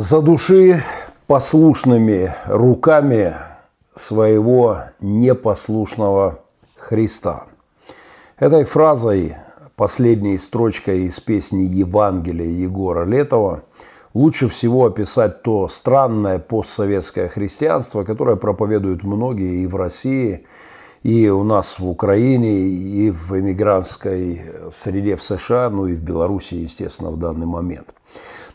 За 0.00 0.22
души 0.22 0.84
послушными 1.26 2.32
руками 2.46 3.34
своего 3.96 4.82
непослушного 5.00 6.38
Христа. 6.76 7.46
Этой 8.38 8.62
фразой, 8.62 9.34
последней 9.74 10.38
строчкой 10.38 11.06
из 11.06 11.18
песни 11.18 11.62
Евангелия 11.62 12.46
Егора 12.46 13.06
Летова, 13.06 13.64
лучше 14.14 14.46
всего 14.46 14.86
описать 14.86 15.42
то 15.42 15.66
странное 15.66 16.38
постсоветское 16.38 17.26
христианство, 17.26 18.04
которое 18.04 18.36
проповедуют 18.36 19.02
многие 19.02 19.64
и 19.64 19.66
в 19.66 19.74
России, 19.74 20.46
и 21.02 21.28
у 21.28 21.42
нас 21.42 21.80
в 21.80 21.88
Украине, 21.88 22.68
и 22.68 23.10
в 23.10 23.36
эмигрантской 23.36 24.42
среде 24.70 25.16
в 25.16 25.24
США, 25.24 25.68
ну 25.70 25.88
и 25.88 25.94
в 25.94 26.00
Беларуси, 26.00 26.54
естественно, 26.54 27.10
в 27.10 27.18
данный 27.18 27.46
момент. 27.46 27.92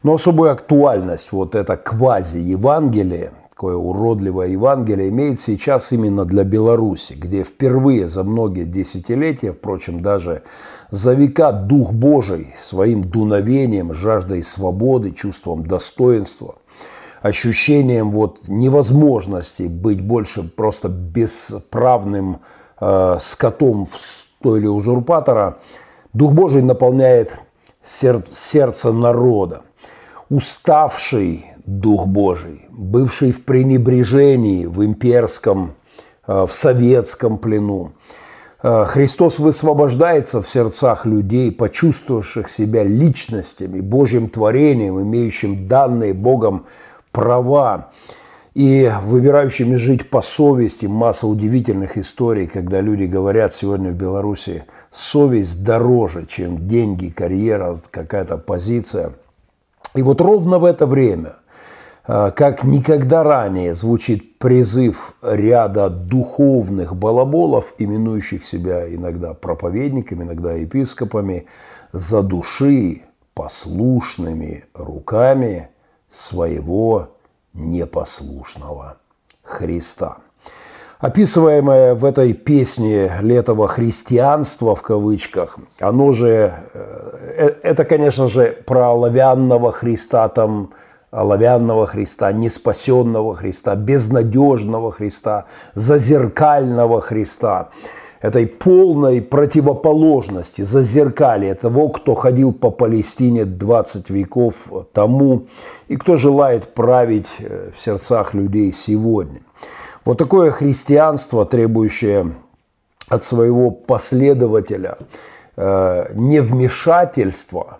Но 0.04 0.15
особую 0.15 0.51
актуальность 0.51 1.31
вот 1.31 1.55
это 1.55 1.77
квази-евангелие, 1.77 3.31
такое 3.49 3.77
уродливое 3.77 4.48
Евангелие, 4.49 5.07
имеет 5.07 5.39
сейчас 5.39 5.93
именно 5.93 6.26
для 6.26 6.43
Беларуси, 6.43 7.13
где 7.13 7.43
впервые 7.43 8.09
за 8.09 8.26
многие 8.26 8.66
десятилетия, 8.66 9.53
впрочем, 9.53 10.02
даже 10.02 10.43
за 10.91 11.13
века 11.13 11.53
Дух 11.53 11.93
Божий 11.93 12.53
своим 12.62 13.02
дуновением, 13.02 13.93
жаждой 13.93 14.43
свободы, 14.43 15.12
чувством 15.12 15.66
достоинства, 15.66 16.55
ощущением 17.21 18.12
вот 18.12 18.49
невозможности 18.49 19.63
быть 19.63 20.01
больше 20.01 20.43
просто 20.43 20.90
бесправным 20.90 22.41
э, 22.81 23.17
скотом 23.21 23.85
в 23.85 23.98
стойле 23.98 24.70
узурпатора, 24.70 25.59
Дух 26.12 26.34
Божий 26.34 26.62
наполняет 26.62 27.38
сердце, 27.85 28.35
сердце 28.35 28.91
народа– 28.91 29.62
уставший 30.33 31.45
Дух 31.65 32.07
Божий, 32.07 32.65
бывший 32.71 33.31
в 33.31 33.45
пренебрежении 33.45 34.65
в 34.65 34.83
имперском, 34.83 35.75
э, 36.27 36.48
в 36.48 36.51
советском 36.51 37.37
плену. 37.37 37.91
Э, 38.63 38.85
Христос 38.87 39.37
высвобождается 39.37 40.41
в 40.41 40.49
сердцах 40.49 41.05
людей, 41.05 41.51
почувствовавших 41.51 42.49
себя 42.49 42.84
личностями, 42.84 43.79
Божьим 43.79 44.27
творением, 44.27 44.99
имеющим 45.03 45.67
данные 45.67 46.15
Богом 46.15 46.65
права 47.12 47.91
и 48.55 48.91
выбирающими 49.03 49.75
жить 49.75 50.09
по 50.09 50.23
совести. 50.23 50.87
Масса 50.87 51.27
удивительных 51.27 51.95
историй, 51.95 52.47
когда 52.47 52.81
люди 52.81 53.03
говорят 53.03 53.53
сегодня 53.53 53.91
в 53.91 53.95
Беларуси, 53.95 54.63
совесть 54.91 55.63
дороже, 55.63 56.25
чем 56.25 56.68
деньги, 56.68 57.09
карьера, 57.09 57.77
какая-то 57.91 58.37
позиция– 58.37 59.12
и 59.96 60.02
вот 60.02 60.22
ровно 60.22 60.60
в 60.60 60.66
это 60.66 60.86
время, 60.86 61.36
а, 62.05 62.32
как 62.32 62.63
никогда 62.63 63.24
ранее, 63.24 63.76
звучит 63.76 64.40
призыв 64.40 65.16
ряда 65.22 65.90
духовных 65.90 66.96
балаболов, 66.96 67.74
именующих 67.78 68.46
себя 68.46 68.94
иногда 68.94 69.34
проповедниками, 69.34 70.24
иногда 70.24 70.53
епископами, 70.53 71.46
за 71.94 72.24
души 72.24 73.03
послушными 73.34 74.66
руками 74.74 75.69
своего 76.12 77.09
непослушного 77.53 78.97
Христа. 79.44 80.18
Описываемое 81.03 81.96
в 81.96 82.06
этой 82.06 82.31
песне 82.31 83.12
летого 83.19 83.68
христианства 83.68 84.73
в 84.73 84.81
кавычках, 84.81 85.59
оно 85.81 86.13
же, 86.13 86.53
э, 86.73 87.12
э, 87.38 87.53
это, 87.62 87.84
конечно 87.84 88.29
же, 88.29 88.57
про 88.66 88.91
оловянного 88.91 89.74
Христа, 89.74 90.29
там, 90.29 90.69
оловянного 91.12 91.88
Христа, 91.88 92.31
неспасенного 92.31 93.35
Христа, 93.35 93.75
безнадежного 93.75 94.94
Христа, 94.94 95.44
зазеркального 95.75 97.01
Христа, 97.01 97.72
этой 98.22 98.47
полной 98.47 99.22
противоположности, 99.22 100.62
зазеркалья 100.62 101.56
того, 101.56 101.90
кто 101.90 102.14
ходил 102.14 102.53
по 102.53 102.70
Палестине 102.70 103.44
20 103.44 104.09
веков 104.09 104.72
тому 104.94 105.47
и 105.90 105.97
кто 105.97 106.16
желает 106.16 106.74
править 106.74 107.28
э, 107.40 107.72
в 107.78 107.81
сердцах 107.81 108.34
людей 108.34 108.72
сегодня– 108.72 109.41
вот 110.06 110.18
такое 110.18 110.52
христианство, 110.52 111.46
требующее 111.46 112.34
от 113.08 113.24
своего 113.24 113.72
последователя 113.72 114.97
э, 115.56 116.12
невмешательства, 116.14 117.80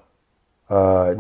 э, 0.70 1.16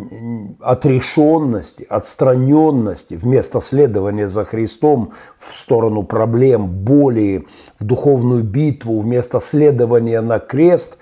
отрешенности, 0.61 1.85
отстраненности, 1.89 3.15
вместо 3.15 3.59
следования 3.59 4.29
за 4.29 4.45
Христом 4.45 5.13
в 5.37 5.53
сторону 5.55 6.03
проблем, 6.03 6.67
боли, 6.67 7.47
в 7.79 7.83
духовную 7.83 8.43
битву, 8.43 8.99
вместо 8.99 9.41
следования 9.41 10.21
на 10.21 10.39
крест. 10.39 10.97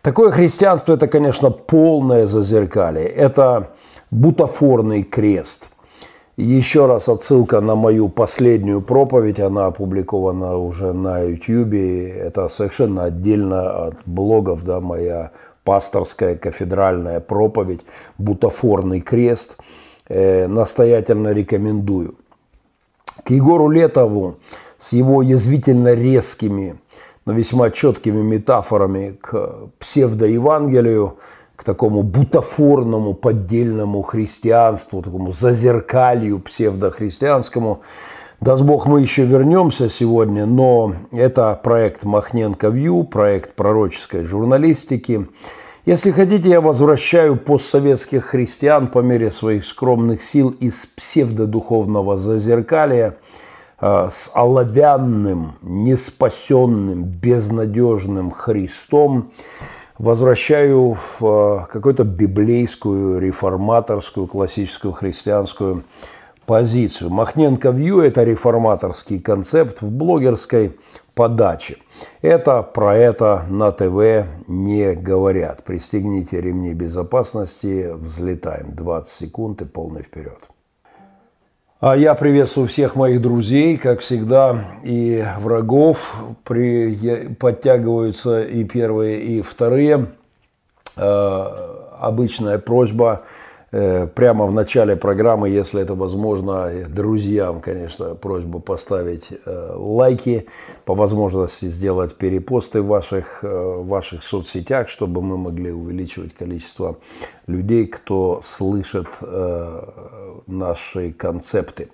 Такое 0.00 0.30
христианство– 0.30 0.92
это, 0.94 1.08
конечно, 1.08 1.50
полное 1.50 2.26
зазеркалье. 2.26 3.04
Это 3.04 3.70
бутафорный 4.10 5.02
крест– 5.02 5.69
еще 6.42 6.86
раз 6.86 7.08
отсылка 7.08 7.60
на 7.60 7.74
мою 7.74 8.08
последнюю 8.08 8.80
проповедь, 8.80 9.40
она 9.40 9.66
опубликована 9.66 10.56
уже 10.56 10.92
на 10.92 11.20
YouTube. 11.20 11.74
Это 11.74 12.48
совершенно 12.48 13.04
отдельно 13.04 13.86
от 13.86 13.96
блогов, 14.06 14.64
да, 14.64 14.80
моя 14.80 15.32
пасторская 15.64 16.36
кафедральная 16.36 17.20
проповедь 17.20 17.80
«Бутафорный 18.18 19.00
крест». 19.00 19.56
Э, 20.08 20.46
настоятельно 20.46 21.32
рекомендую. 21.32 22.16
К 23.24 23.30
Егору 23.30 23.68
Летову 23.68 24.36
с 24.78 24.92
его 24.92 25.22
язвительно 25.22 25.94
резкими, 25.94 26.76
но 27.26 27.32
весьма 27.32 27.70
четкими 27.70 28.22
метафорами 28.22 29.16
к 29.20 29.70
псевдоевангелию– 29.78 31.18
к 31.60 31.64
такому 31.64 32.02
бутафорному 32.02 33.12
поддельному 33.12 34.00
христианству, 34.00 35.02
такому 35.02 35.30
зазеркалью 35.32 36.38
псевдохристианскому. 36.38 37.82
Даст 38.40 38.62
Бог, 38.62 38.86
мы 38.86 39.02
еще 39.02 39.26
вернемся 39.26 39.90
сегодня, 39.90 40.46
но 40.46 40.94
это 41.12 41.60
проект 41.62 42.04
Махненко 42.04 42.68
Вью, 42.68 43.04
проект 43.04 43.56
пророческой 43.56 44.24
журналистики. 44.24 45.28
Если 45.84 46.12
хотите, 46.12 46.48
я 46.48 46.62
возвращаю 46.62 47.36
постсоветских 47.36 48.24
христиан 48.24 48.88
по 48.88 49.00
мере 49.00 49.30
своих 49.30 49.66
скромных 49.66 50.22
сил 50.22 50.56
из 50.60 50.86
псевдодуховного 50.86 52.16
зазеркалия 52.16 53.18
э, 53.78 54.08
с 54.10 54.30
оловянным, 54.32 55.56
неспасенным, 55.60 57.04
безнадежным 57.04 58.30
Христом, 58.30 59.32
возвращаю 60.00 60.94
в 60.94 61.22
э, 61.22 61.66
какую-то 61.70 62.04
библейскую, 62.04 63.20
реформаторскую, 63.20 64.26
классическую 64.26 64.92
христианскую 64.92 65.84
позицию. 66.46 67.10
Махненко 67.10 67.70
Вью– 67.70 68.00
это 68.00 68.24
реформаторский 68.24 69.20
концепт 69.20 69.82
в 69.82 69.90
блогерской 69.90 70.76
подаче. 71.14 71.76
Это 72.22 72.62
про 72.62 72.96
это 72.96 73.44
на 73.50 73.72
ТВ 73.72 74.26
не 74.48 74.94
говорят. 74.94 75.64
Пристегните 75.64 76.40
ремни 76.40 76.72
безопасности, 76.72 77.90
взлетаем. 77.92 78.74
20 78.74 79.12
секунд 79.12 79.60
и 79.60 79.66
полный 79.66 80.02
вперед. 80.02 80.48
А 81.80 81.96
я 81.96 82.14
приветствую 82.14 82.68
всех 82.68 82.94
моих 82.94 83.22
друзей, 83.22 83.78
как 83.78 84.00
всегда, 84.00 84.66
и 84.82 85.24
врагов. 85.38 86.14
При, 86.44 87.34
подтягиваются 87.40 88.42
и 88.42 88.64
первые, 88.64 89.22
и 89.22 89.40
вторые. 89.40 90.08
Э, 90.98 91.44
обычная 91.98 92.58
просьба 92.58 93.22
прямо 93.70 94.46
в 94.46 94.52
начале 94.52 94.96
программы, 94.96 95.48
если 95.48 95.80
это 95.80 95.94
возможно, 95.94 96.70
друзьям, 96.88 97.60
конечно, 97.60 98.16
просьба 98.16 98.58
поставить 98.58 99.28
э, 99.30 99.72
лайки, 99.76 100.46
по 100.84 100.94
возможности 100.94 101.66
сделать 101.66 102.16
перепосты 102.16 102.82
в 102.82 102.86
ваших, 102.86 103.44
э, 103.44 103.82
ваших 103.82 104.24
соцсетях, 104.24 104.88
чтобы 104.88 105.22
мы 105.22 105.36
могли 105.36 105.70
увеличивать 105.70 106.34
количество 106.34 106.96
людей, 107.46 107.86
кто 107.86 108.40
слышит 108.42 109.06
наши 110.46 111.12
концепты. 111.12 111.88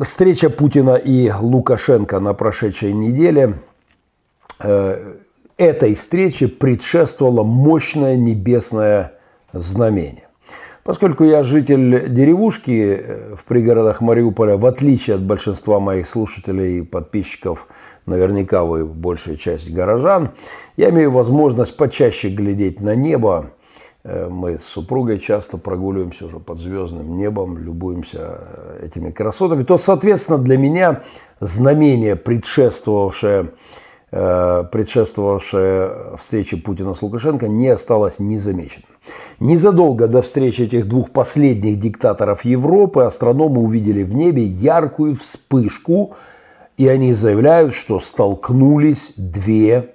Встреча 0.00 0.50
Путина 0.50 0.94
и 0.94 1.30
Лукашенко 1.30 2.18
на 2.20 2.34
прошедшей 2.34 2.92
неделе 2.92 3.58
этой 4.58 5.94
встрече 5.94 6.48
предшествовала 6.48 7.42
мощная 7.42 8.16
небесная 8.16 9.12
знамение. 9.52 10.28
Поскольку 10.84 11.24
я 11.24 11.42
житель 11.42 12.12
деревушки 12.12 12.70
э, 12.70 13.34
в 13.36 13.44
пригородах 13.44 14.00
Мариуполя, 14.00 14.56
в 14.56 14.66
отличие 14.66 15.16
от 15.16 15.22
большинства 15.22 15.80
моих 15.80 16.08
слушателей 16.08 16.78
и 16.78 16.82
подписчиков, 16.82 17.68
наверняка 18.06 18.64
вы 18.64 18.84
большая 18.84 19.36
часть 19.36 19.70
горожан, 19.70 20.30
я 20.76 20.90
имею 20.90 21.12
возможность 21.12 21.76
почаще 21.76 22.30
глядеть 22.30 22.80
на 22.80 22.94
небо, 22.94 23.52
Э, 24.04 24.28
мы 24.28 24.58
с 24.58 24.64
супругой 24.64 25.18
часто 25.18 25.58
прогуливаемся 25.58 26.26
уже 26.26 26.38
под 26.38 26.58
звездным 26.58 27.16
небом, 27.16 27.58
любуемся 27.58 28.40
э, 28.40 28.86
этими 28.86 29.10
красотами, 29.10 29.62
то, 29.62 29.78
соответственно, 29.78 30.38
для 30.38 30.58
меня 30.58 31.02
знамение, 31.40 32.16
предшествовавшее, 32.16 33.52
предшествовавшее 34.10 36.16
встрече 36.18 36.58
Путина 36.58 36.92
с 36.92 37.00
Лукашенко, 37.00 37.48
не 37.48 37.68
осталось 37.68 38.18
незамеченным. 38.18 38.91
Незадолго 39.40 40.06
до 40.08 40.22
встречи 40.22 40.62
этих 40.62 40.86
двух 40.88 41.10
последних 41.10 41.78
диктаторов 41.78 42.44
Европы 42.44 43.02
астрономы 43.02 43.62
увидели 43.62 44.02
в 44.02 44.14
небе 44.14 44.44
яркую 44.44 45.16
вспышку, 45.16 46.14
и 46.76 46.86
они 46.88 47.12
заявляют, 47.12 47.74
что 47.74 48.00
столкнулись 48.00 49.12
две 49.16 49.94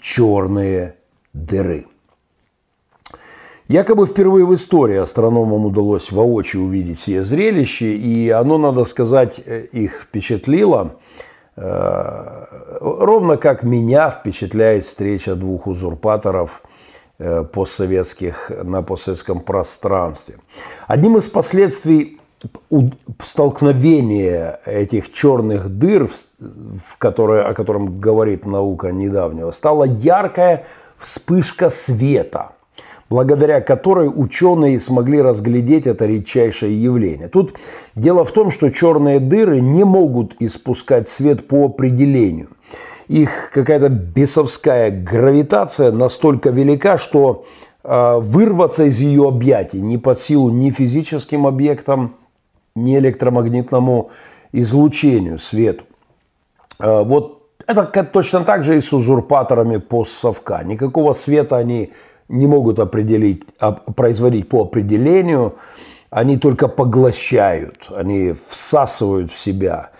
черные 0.00 0.94
дыры– 1.32 1.86
Якобы 3.68 4.06
впервые 4.06 4.46
в 4.46 4.54
истории 4.54 4.96
астрономам 4.96 5.66
удалось 5.66 6.12
воочию 6.12 6.64
увидеть 6.64 7.00
сие 7.00 7.24
зрелище, 7.24 7.96
и 7.96 8.30
оно, 8.30 8.58
надо 8.58 8.84
сказать, 8.84 9.40
э, 9.44 9.62
их 9.72 10.02
впечатлило, 10.02 10.94
э, 11.56 12.44
ровно 12.80 13.36
как 13.36 13.64
меня 13.64 14.10
впечатляет 14.10 14.84
встреча 14.84 15.34
двух 15.34 15.66
узурпаторов 15.66 16.62
постсоветских 17.18 18.50
на 18.62 18.82
постсоветском 18.82 19.40
пространстве. 19.40 20.36
Одним 20.86 21.16
из 21.16 21.28
последствий 21.28 22.20
столкновения 23.22 24.60
этих 24.66 25.10
черных 25.10 25.68
дыр, 25.68 26.08
в 26.38 26.98
которые, 26.98 27.42
о 27.42 27.54
котором 27.54 27.98
говорит 27.98 28.44
наука 28.44 28.92
недавнего, 28.92 29.50
стала 29.50 29.84
яркая 29.84 30.66
вспышка 30.98 31.70
света– 31.70 32.52
благодаря 33.08 33.60
которой 33.60 34.10
ученые 34.12 34.80
смогли 34.80 35.22
разглядеть 35.22 35.86
это 35.86 36.06
редчайшее 36.06 36.80
явление. 36.82 37.28
Тут 37.28 37.54
дело 37.94 38.24
в 38.24 38.32
том, 38.32 38.50
что 38.50 38.70
черные 38.70 39.20
дыры 39.20 39.60
не 39.60 39.84
могут 39.84 40.36
испускать 40.40 41.08
свет 41.08 41.46
по 41.46 41.66
определению. 41.66 42.48
Их 43.08 43.50
какая-то 43.52 43.88
бесовская 43.88 44.90
гравитация 44.90 45.92
настолько 45.92 46.50
велика, 46.50 46.98
что 46.98 47.44
э, 47.84 48.16
вырваться 48.18 48.84
из 48.84 49.00
ее 49.00 49.28
объятий 49.28 49.80
не 49.80 49.96
под 49.96 50.18
силу 50.18 50.50
ни 50.50 50.70
физическим 50.70 51.46
объектам, 51.46 52.16
ни 52.74 52.98
электромагнитному 52.98 54.10
излучению, 54.50 55.38
свету. 55.38 55.84
Э, 56.80 57.04
вот 57.04 57.48
это 57.66 57.84
точно 57.84 58.44
так 58.44 58.64
же 58.64 58.76
и 58.76 58.80
с 58.80 58.92
узурпаторами 58.92 59.76
постсовка. 59.76 60.62
Никакого 60.64 61.12
света 61.12 61.58
они 61.58 61.92
не 62.28 62.48
могут 62.48 62.80
определить, 62.80 63.44
производить 63.94 64.48
по 64.48 64.62
определению, 64.62 65.54
они 66.10 66.38
только 66.38 66.66
поглощают, 66.66 67.88
они 67.94 68.34
всасывают 68.48 69.30
в 69.30 69.38
себя 69.38 69.90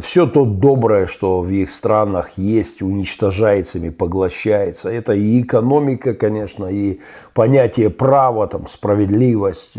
все 0.00 0.26
то 0.26 0.44
доброе, 0.44 1.06
что 1.06 1.40
в 1.40 1.50
их 1.50 1.70
странах 1.70 2.30
есть, 2.36 2.82
уничтожается 2.82 3.78
ими, 3.78 3.90
поглощается. 3.90 4.90
Это 4.90 5.12
и 5.12 5.40
экономика, 5.42 6.14
конечно, 6.14 6.66
и 6.66 7.00
понятие 7.34 7.90
права, 7.90 8.46
там, 8.46 8.66
справедливость, 8.66 9.74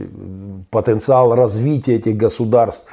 потенциал 0.69 1.35
развития 1.35 1.95
этих 1.95 2.17
государств 2.17 2.87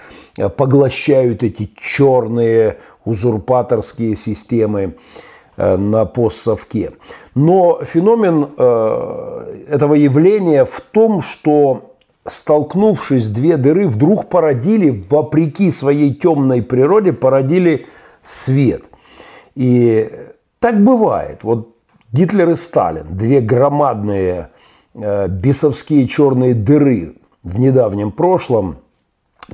поглощают 0.57 1.43
эти 1.43 1.71
черные 1.77 2.79
узурпаторские 3.05 4.17
системы 4.17 4.95
Э, 5.57 5.77
на 5.77 6.05
постсовке. 6.05 6.95
Но 7.37 7.79
феномен 7.85 8.49
э, 8.59 9.65
этого 9.69 9.95
явления 9.95 10.65
в 10.65 10.81
том, 10.81 11.23
что 11.23 11.94
столкнувшись 12.27 13.29
две 13.29 13.57
дыры, 13.57 13.89
вдруг 13.89 14.29
породили, 14.29 15.05
вопреки 15.09 15.71
своей 15.71 16.15
темной 16.15 16.63
природе, 16.63 17.13
породили 17.13 17.87
свет. 18.23 18.85
И 19.55 20.11
так 20.59 20.83
бывает. 20.83 21.41
Вот 21.43 21.77
Гитлер 22.13 22.51
и 22.51 22.57
Сталин, 22.57 23.07
две 23.11 23.41
громадные 23.41 24.51
э, 24.95 25.29
бесовские 25.29 26.07
черные 26.07 26.55
дыры 26.55 27.17
в 27.43 27.59
недавнем 27.59 28.11
прошлом, 28.11 28.77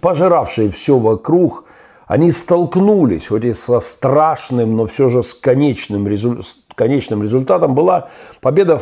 пожиравшие 0.01 0.71
все 0.71 0.99
вокруг– 0.99 1.65
они 2.11 2.33
столкнулись, 2.33 3.29
хоть 3.29 3.45
и 3.45 3.55
со 3.55 3.79
страшным, 3.79 4.75
но 4.75 4.87
все 4.87 5.11
же 5.11 5.23
с 5.23 5.33
конечным, 5.33 6.09
резу... 6.09 6.43
с 6.43 6.57
конечным 6.75 7.23
результатом, 7.23 7.77
была 7.77 8.09
победа 8.41 8.81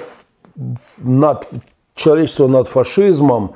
над 1.04 1.46
человечеством 1.94 2.52
над 2.52 2.68
фашизмом, 2.68 3.52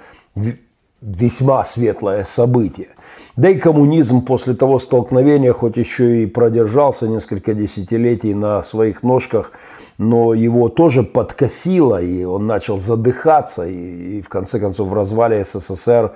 весьма 1.00 1.64
светлое 1.64 2.25
событие. 2.25 2.88
Да 3.37 3.49
и 3.49 3.58
коммунизм 3.58 4.23
после 4.25 4.55
того 4.55 4.79
столкновения, 4.79 5.52
хоть 5.52 5.76
еще 5.76 6.23
и 6.23 6.26
продержался 6.26 7.08
несколько 7.08 7.55
десятилетий 7.55 8.34
на 8.34 8.62
своих 8.62 9.02
ножках, 9.02 9.52
но 9.99 10.34
его 10.34 10.69
тоже 10.69 11.02
подкосило, 11.02 12.00
и 12.00 12.25
он 12.25 12.46
начал 12.46 12.79
задыхаться, 12.79 13.67
и, 13.67 14.19
и 14.19 14.23
в 14.23 14.29
конце 14.29 14.58
концов 14.58 14.88
в 14.88 14.94
развале 14.94 15.44
СССР 15.44 16.12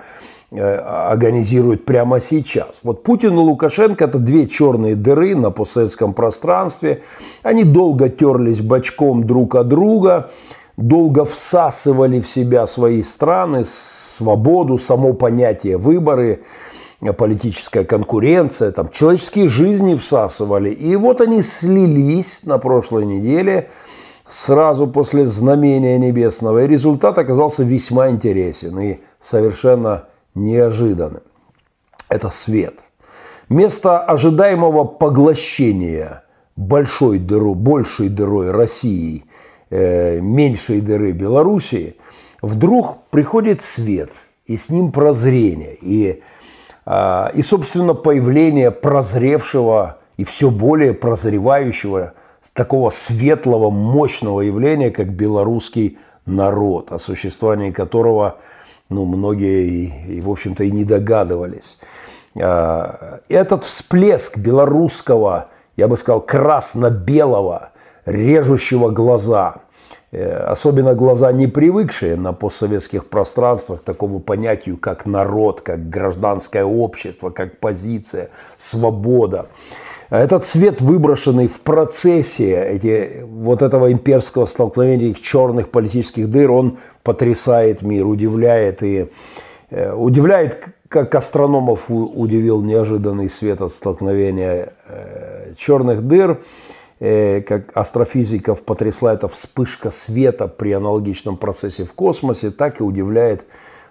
Э, 0.49 0.77
организируют 1.11 1.83
прямо 1.83 2.21
сейчас. 2.21 2.79
Вот 2.81 3.03
Путин 3.03 3.33
и 3.33 3.37
Лукашенко– 3.37 4.05
это 4.05 4.17
две 4.17 4.47
черные 4.47 4.95
дыры 4.95 5.35
на 5.35 5.51
постсоветском 5.51 6.13
пространстве. 6.13 7.03
Они 7.43 7.65
долго 7.65 8.07
терлись 8.07 8.61
бочком 8.61 9.27
друг 9.27 9.55
от 9.55 9.67
друга, 9.67 10.29
долго 10.77 11.25
всасывали 11.25 12.21
в 12.21 12.29
себя 12.29 12.65
свои 12.65 13.03
страны, 13.03 13.65
свободу, 14.17 14.77
само 14.77 15.13
понятие 15.13 15.77
выборы, 15.77 16.43
политическая 17.17 17.83
конкуренция, 17.83 18.71
там, 18.71 18.89
человеческие 18.89 19.49
жизни 19.49 19.95
всасывали. 19.95 20.71
И 20.71 20.95
вот 20.95 21.21
они 21.21 21.41
слились 21.41 22.41
на 22.43 22.57
прошлой 22.57 23.05
неделе 23.05 23.69
сразу 24.27 24.87
после 24.87 25.25
знамения 25.25 25.97
небесного. 25.97 26.63
И 26.63 26.67
результат 26.67 27.17
оказался 27.17 27.63
весьма 27.63 28.09
интересен 28.09 28.79
и 28.79 28.99
совершенно 29.21 30.05
неожиданным. 30.35 31.23
Это 32.09 32.29
свет. 32.29 32.75
Вместо 33.49 33.99
ожидаемого 33.99 34.83
поглощения 34.83 36.23
большой 36.55 37.19
дыру, 37.19 37.53
большей 37.53 38.09
дырой 38.09 38.51
России, 38.51 39.23
э, 39.69 40.19
меньшей 40.19 40.81
дыры 40.81 41.11
Белоруссии, 41.11 41.95
вдруг 42.41 42.97
приходит 43.09 43.61
свет, 43.61 44.11
и 44.45 44.57
с 44.57 44.69
ним 44.69 44.91
прозрение, 44.91 45.75
и, 45.81 46.21
э, 46.85 47.27
и 47.33 47.41
собственно, 47.41 47.93
появление 47.93 48.71
прозревшего 48.71 49.97
и 50.17 50.23
все 50.23 50.49
более 50.49 50.93
прозревающего 50.93 52.13
такого 52.53 52.89
светлого, 52.89 53.69
мощного 53.69 54.41
явления, 54.41 54.89
как 54.89 55.09
белорусский 55.09 55.97
народ, 56.25 56.91
о 56.91 56.97
существовании 56.97 57.71
которого– 57.71 58.37
ну, 58.89 59.05
многие, 59.05 59.67
и, 59.67 60.17
и 60.17 60.21
в 60.21 60.29
общем-то, 60.29 60.63
и 60.63 60.71
не 60.71 60.83
догадывались. 60.83 61.77
А, 62.39 63.19
этот 63.29 63.63
всплеск 63.63 64.37
белорусского, 64.37 65.49
я 65.75 65.87
бы 65.87 65.97
сказал, 65.97 66.21
красно-белого, 66.21 67.71
режущего 68.05 68.89
глаза, 68.89 69.57
особенно 70.11 70.93
глаза, 70.95 71.31
не 71.31 71.47
привыкшие 71.47 72.15
на 72.15 72.33
постсоветских 72.33 73.07
пространствах 73.07 73.81
к 73.81 73.83
такому 73.83 74.19
понятию, 74.19 74.77
как 74.77 75.05
народ, 75.05 75.61
как 75.61 75.89
гражданское 75.89 76.63
общество, 76.63 77.29
как 77.29 77.59
позиция, 77.59 78.29
свобода– 78.57 79.47
этот 80.09 80.45
свет, 80.45 80.79
выброшенный 80.79 81.47
в 81.47 81.59
процессе 81.59 82.63
эти, 82.63 83.23
вот 83.25 83.61
этого 83.61 83.91
имперского 83.91 84.45
столкновения, 84.45 85.09
этих 85.09 85.21
черных 85.21 85.69
политических 85.69 86.29
дыр, 86.29 86.51
он 86.51 86.77
потрясает 87.03 87.81
мир, 87.81 88.05
удивляет 88.05 88.83
и 88.83 89.09
э, 89.69 89.93
удивляет, 89.93 90.69
как 90.87 91.13
астрономов 91.13 91.87
удивил 91.89 92.61
неожиданный 92.61 93.29
свет 93.29 93.61
от 93.61 93.73
столкновения 93.73 94.71
э, 94.87 95.53
черных 95.57 96.07
дыр, 96.07 96.31
э, 96.31 96.35
как 96.99 97.75
астрофизиков 97.75 98.63
потрясла 98.63 99.13
эта 99.13 99.27
вспышка 99.27 99.91
света 99.91 100.47
при 100.47 100.71
аналогичном 100.71 101.37
процессе 101.37 101.85
в 101.85 101.93
космосе, 101.93 102.51
так 102.51 102.79
и 102.79 102.83
удивляет 102.83 103.45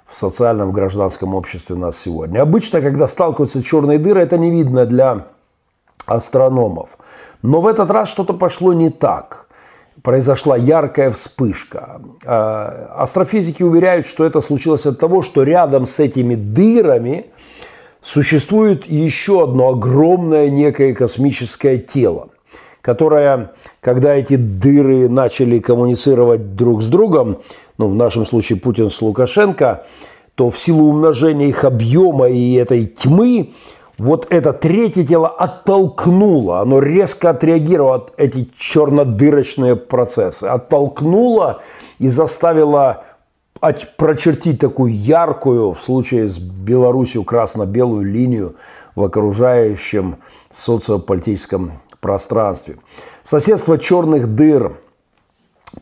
в 0.06 0.16
социальном 0.16 0.72
гражданском 0.72 1.34
обществе 1.34 1.76
нас 1.76 1.98
сегодня. 1.98 2.40
Обычно, 2.40 2.80
когда 2.80 3.06
сталкиваются 3.06 3.62
черные 3.62 3.98
дыры, 3.98 4.20
это 4.20 4.38
не 4.38 4.50
видно 4.50 4.86
для 4.86 5.26
астрономов. 6.06 6.90
Но 7.42 7.60
в 7.60 7.66
этот 7.66 7.90
раз 7.90 8.08
что-то 8.08 8.32
пошло 8.32 8.72
не 8.72 8.90
так. 8.90 9.46
Произошла 10.02 10.56
яркая 10.56 11.10
вспышка. 11.10 12.00
А, 12.24 12.94
астрофизики 12.98 13.62
уверяют, 13.62 14.06
что 14.06 14.24
это 14.24 14.40
случилось 14.40 14.86
от 14.86 14.98
того, 14.98 15.22
что 15.22 15.42
рядом 15.42 15.86
с 15.86 15.98
этими 15.98 16.34
дырами 16.34 17.26
существует 18.02 18.86
еще 18.86 19.44
одно 19.44 19.70
огромное 19.70 20.48
некое 20.48 20.94
космическое 20.94 21.78
тело, 21.78 22.28
которое, 22.86 23.50
когда 23.80 24.14
эти 24.14 24.36
дыры 24.36 25.08
начали 25.08 25.58
коммуницировать 25.58 26.54
друг 26.54 26.84
с 26.84 26.86
другом, 26.86 27.38
ну, 27.78 27.88
в 27.88 27.96
нашем 27.96 28.24
случае 28.24 28.60
Путин 28.60 28.90
с 28.90 29.02
Лукашенко, 29.02 29.84
то 30.36 30.50
в 30.50 30.56
силу 30.56 30.90
умножения 30.90 31.48
их 31.48 31.64
объема 31.64 32.28
и 32.28 32.54
этой 32.54 32.86
тьмы, 32.86 33.54
вот 33.98 34.28
это 34.30 34.52
третье 34.52 35.02
тело 35.02 35.26
оттолкнуло, 35.26 36.60
оно 36.60 36.78
резко 36.78 37.30
отреагировало 37.30 38.06
эти 38.18 38.48
чернодырочные 38.56 39.74
процессы, 39.74 40.44
оттолкнуло 40.44 41.62
и 41.98 42.06
заставило 42.06 43.02
прочертить 43.96 44.60
такую 44.60 44.94
яркую, 44.94 45.72
в 45.72 45.80
случае 45.80 46.28
с 46.28 46.38
Беларусью, 46.38 47.24
красно-белую 47.24 48.04
линию 48.04 48.54
в 48.94 49.02
окружающем 49.02 50.18
социополитическом 50.52 51.80
пространстве. 52.06 52.76
Соседство 53.24 53.78
черных 53.78 54.36
дыр 54.36 54.76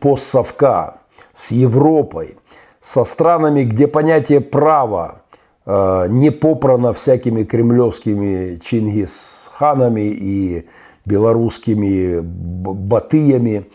постсовка 0.01 0.95
с 1.35 1.53
Европой, 1.53 2.39
со 2.81 3.05
странами, 3.05 3.65
где 3.65 3.87
понятие 3.87 4.41
права 4.41 5.23
э, 5.67 6.07
не 6.09 6.31
попрано 6.31 6.95
всякими 6.95 7.45
кремлевскими 7.45 8.59
чингисханами 8.65 10.09
и 10.09 10.67
белорусскими 11.05 12.21
батыями, 12.23 13.67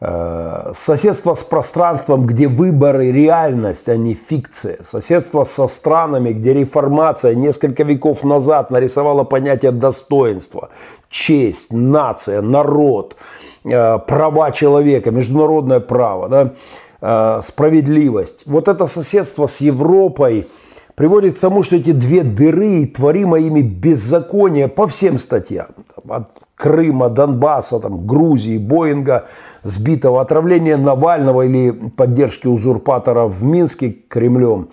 э, 0.00 0.70
соседство 0.72 1.34
с 1.34 1.44
пространством, 1.44 2.26
где 2.26 2.48
выборы– 2.48 3.12
реальность, 3.12 3.88
а 3.88 3.96
не 3.96 4.14
фикция. 4.14 4.78
Соседство 4.84 5.44
со 5.44 5.68
странами, 5.68 6.32
где 6.32 6.52
реформация 6.52 7.36
несколько 7.36 7.84
веков 7.84 8.24
назад 8.24 8.70
нарисовала 8.70 9.22
понятие 9.24 9.70
достоинства, 9.70 10.70
честь, 11.08 11.72
нация, 11.72 12.42
народ, 12.42 13.16
э, 13.64 13.98
права 13.98 14.50
человека, 14.50 15.10
международное 15.10 15.80
право. 15.80 16.28
Да? 16.28 16.52
Э, 17.00 17.40
справедливость. 17.42 18.44
Вот 18.46 18.66
это 18.66 18.86
соседство 18.86 19.46
с 19.46 19.60
Европой 19.60 20.48
приводит 20.94 21.36
к 21.36 21.40
тому, 21.40 21.62
что 21.62 21.76
эти 21.76 21.92
две 21.92 22.22
дыры, 22.22 22.86
творимые 22.86 23.48
ими 23.48 23.60
беззаконие 23.60 24.68
по 24.68 24.86
всем 24.86 25.18
статьям, 25.18 25.66
от 26.08 26.30
Крыма, 26.54 27.10
Донбасса, 27.10 27.78
там, 27.80 28.06
Грузии, 28.06 28.58
Боинга, 28.58 29.26
сбитого 29.64 30.20
отравления 30.20 30.76
Навального 30.76 31.42
или 31.42 31.70
поддержки 31.70 32.46
узурпатора 32.46 33.26
в 33.26 33.42
Минске 33.44 33.90
Кремлем. 33.90 34.70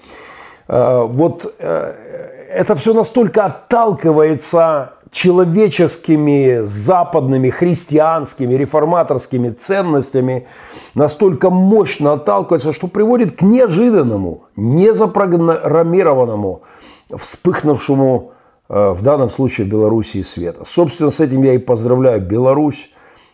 Э, 0.68 1.04
вот 1.06 1.54
это 1.60 2.76
все 2.76 2.94
настолько 2.94 3.46
отталкивается 3.46 4.94
человеческими, 5.12 6.62
западными, 6.64 7.50
христианскими, 7.50 8.56
реформаторскими 8.56 9.50
ценностями 9.50 10.48
настолько 10.96 11.50
мощно 11.50 12.14
отталкивается, 12.14 12.72
что 12.72 12.88
приводит 12.88 13.38
к 13.38 13.42
неожиданному, 13.42 14.46
незапрограммированному, 14.56 16.62
вспыхнувшему 17.14 18.32
э, 18.70 18.92
в 18.92 19.04
данном 19.04 19.30
случае 19.30 19.68
в 19.68 19.70
Белоруссии 19.70 20.22
света. 20.22 20.64
Собственно, 20.64 21.10
с 21.10 21.20
этим 21.20 21.44
я 21.44 21.56
и 21.56 21.58
поздравляю 21.58 22.22
Беларусь. 22.22 22.90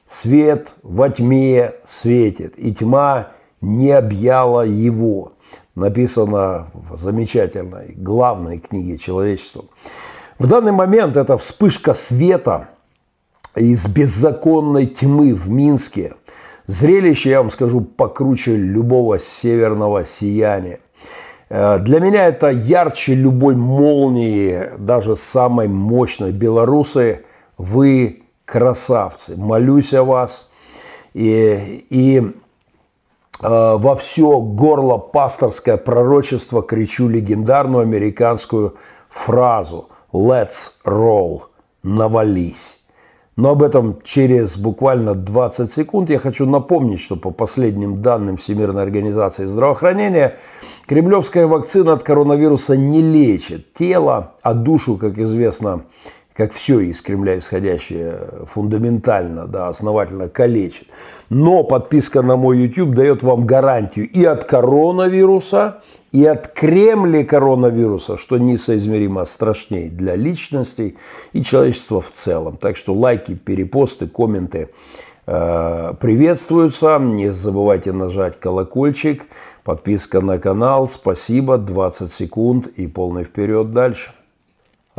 Свет 0.07 0.73
во 0.83 1.09
тьме 1.09 1.73
светит, 1.85 2.53
и 2.57 2.73
тьма 2.73 3.33
не 3.61 3.91
объяла 3.91 4.61
его. 4.61 5.33
Написано 5.75 6.71
в 6.73 6.97
замечательной, 6.97 7.93
главной 7.95 8.59
книге 8.59 8.97
человечества. 8.97 9.65
В 10.39 10.47
данный 10.47 10.71
момент 10.71 11.17
это 11.17 11.35
вспышка 11.35 11.95
света 11.95 12.67
из 13.55 13.87
беззаконной 13.87 14.85
тьмы 14.85 15.33
в 15.33 15.49
Минске. 15.49 16.13
Зрелище, 16.67 17.31
я 17.31 17.41
вам 17.41 17.49
скажу, 17.49 17.81
покруче 17.81 18.55
любого 18.55 19.17
северного 19.17 20.05
сияния. 20.05 20.79
Э, 21.49 21.79
для 21.79 21.99
меня 21.99 22.27
это 22.27 22.49
ярче 22.49 23.15
любой 23.15 23.55
молнии, 23.55 24.77
даже 24.77 25.15
самой 25.15 25.67
мощной. 25.67 26.31
Белорусы, 26.31 27.25
вы 27.57 28.21
красавцы. 28.45 29.35
Молюсь 29.37 29.91
о 29.95 30.03
вас. 30.03 30.51
И, 31.15 31.83
и 31.89 32.19
э, 32.19 32.27
во 33.41 33.95
все 33.95 34.39
горло 34.39 34.99
пасторское 34.99 35.77
пророчество 35.77 36.61
кричу 36.61 37.07
легендарную 37.07 37.81
американскую 37.81 38.75
фразу– 39.09 39.89
Let's 40.17 40.71
roll. 40.83 41.43
Навались. 41.83 42.79
Но 43.35 43.51
об 43.51 43.61
этом 43.61 44.01
через 44.03 44.57
буквально 44.57 45.13
20 45.13 45.71
секунд. 45.71 46.09
Я 46.09 46.17
хочу 46.17 46.47
напомнить, 46.47 46.99
что 46.99 47.15
по 47.17 47.29
последним 47.29 48.01
данным 48.01 48.37
Всемирной 48.37 48.81
организации 48.81 49.45
здравоохранения, 49.45 50.37
кремлевская 50.87 51.45
вакцина 51.45 51.93
от 51.93 52.01
коронавируса 52.01 52.75
не 52.75 53.03
лечит 53.03 53.75
тело, 53.75 54.33
а 54.41 54.55
душу, 54.55 54.97
как 54.97 55.19
известно, 55.19 55.83
как 56.37 56.53
все 56.53 56.79
из 56.81 57.01
Кремля 57.01 57.39
исходящее, 57.39 58.19
фундаментально, 58.45 59.47
да, 59.47 59.69
основательно 59.69 60.29
калечит. 60.29 60.87
Но 61.29 61.63
подписка 61.63 62.21
на 62.21 62.35
мой 62.35 62.59
YouTube 62.59 62.93
дает 62.93 63.23
вам 63.23 63.47
гарантию 63.47 64.07
и 64.07 64.23
от 64.23 64.43
коронавируса, 64.43 65.81
и 66.11 66.23
от 66.25 66.49
Кремля 66.49 67.25
коронавируса, 67.25 68.17
что 68.17 68.37
несоизмеримо 68.37 69.25
страшнее 69.25 69.89
для 69.89 70.15
личностей 70.15 70.97
и 71.33 71.41
человечества 71.41 72.01
в 72.01 72.11
целом. 72.11 72.57
Так 72.57 72.77
что 72.77 72.93
лайки, 72.93 73.33
перепосты, 73.33 74.05
комменты 74.07 74.69
э, 75.25 75.93
приветствуются. 75.99 76.99
Не 76.99 77.33
забывайте 77.33 77.91
нажать 77.93 78.39
колокольчик, 78.39 79.25
подписка 79.63 80.21
на 80.21 80.37
канал. 80.37 80.87
Спасибо, 80.87 81.57
20 81.57 82.11
секунд 82.11 82.67
и 82.67 82.85
полный 82.85 83.23
вперед 83.23 83.71
дальше. 83.71 84.11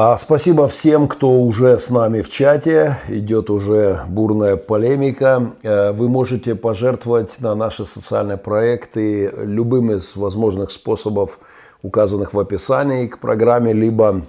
А 0.01 0.17
спасибо 0.17 0.69
всем, 0.69 1.09
кто 1.09 1.41
уже 1.41 1.77
с 1.77 1.91
нами 1.91 2.23
в 2.23 2.31
чате. 2.31 2.99
Идет 3.09 3.51
уже 3.51 4.05
бурная 4.07 4.55
полемика. 4.55 5.55
Э, 5.65 5.91
вы 5.91 6.09
можете 6.09 6.55
пожертвовать 6.55 7.41
на 7.41 7.57
наши 7.57 7.85
социальные 7.85 8.37
проекты 8.37 9.29
любым 9.37 9.91
из 9.91 10.15
возможных 10.15 10.71
способов, 10.71 11.41
указанных 11.83 12.33
в 12.33 12.39
описании 12.39 13.09
к 13.09 13.19
программе, 13.19 13.73
либо 13.73 14.23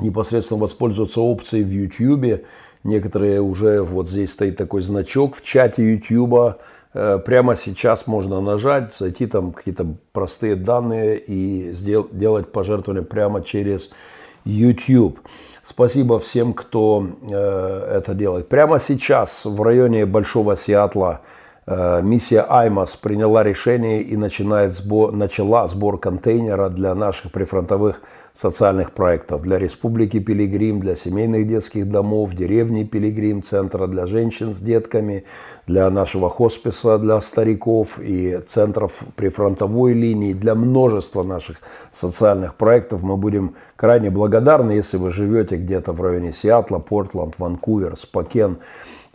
непосредственно 0.00 0.58
воспользоваться 0.58 1.20
опцией 1.20 1.62
в 1.62 1.70
YouTube. 1.70 2.44
Некоторые 2.82 3.40
уже, 3.40 3.82
вот 3.82 4.08
здесь 4.08 4.32
стоит 4.32 4.56
такой 4.56 4.82
значок 4.82 5.36
в 5.36 5.44
чате 5.44 5.92
YouTube. 5.92 6.56
Э, 6.92 7.20
прямо 7.24 7.54
сейчас 7.54 8.08
можно 8.08 8.40
нажать, 8.40 8.96
зайти 8.96 9.28
там 9.28 9.52
какие-то 9.52 9.86
простые 10.10 10.56
данные 10.56 11.20
и 11.20 11.70
сделать 11.70 12.50
пожертвование 12.50 13.04
прямо 13.04 13.44
через 13.44 13.90
YouTube. 13.90 14.17
Спасибо 15.62 16.18
всем, 16.18 16.54
кто 16.54 17.06
э, 17.30 17.98
это 17.98 18.14
делает. 18.14 18.48
Прямо 18.48 18.78
сейчас 18.78 19.44
в 19.44 19.60
районе 19.62 20.06
Большого 20.06 20.56
Сиатла 20.56 21.20
э, 21.66 22.00
миссия 22.02 22.40
Аймас 22.40 22.96
приняла 22.96 23.42
решение 23.42 24.00
и 24.00 24.16
начинает 24.16 24.72
сбор, 24.72 25.12
начала 25.12 25.68
сбор 25.68 26.00
контейнера 26.00 26.70
для 26.70 26.94
наших 26.94 27.30
прифронтовых 27.30 28.00
социальных 28.40 28.92
проектов 28.92 29.42
для 29.42 29.58
Республики 29.58 30.20
Пилигрим, 30.20 30.78
для 30.78 30.94
семейных 30.94 31.48
детских 31.48 31.90
домов, 31.90 32.34
деревни 32.34 32.84
Пилигрим, 32.84 33.42
центра 33.42 33.88
для 33.88 34.06
женщин 34.06 34.54
с 34.54 34.58
детками, 34.58 35.24
для 35.66 35.90
нашего 35.90 36.30
хосписа 36.30 36.98
для 36.98 37.20
стариков 37.20 37.98
и 37.98 38.40
центров 38.46 38.92
прифронтовой 39.16 39.92
линии, 39.92 40.34
для 40.34 40.54
множества 40.54 41.24
наших 41.24 41.56
социальных 41.92 42.54
проектов. 42.54 43.02
Мы 43.02 43.16
будем 43.16 43.56
крайне 43.74 44.08
благодарны, 44.08 44.70
если 44.70 44.98
вы 44.98 45.10
живете 45.10 45.56
где-то 45.56 45.90
в 45.90 46.00
районе 46.00 46.32
Сиатла, 46.32 46.78
Портленд, 46.78 47.34
Ванкувер, 47.38 47.96
Спокен 47.96 48.58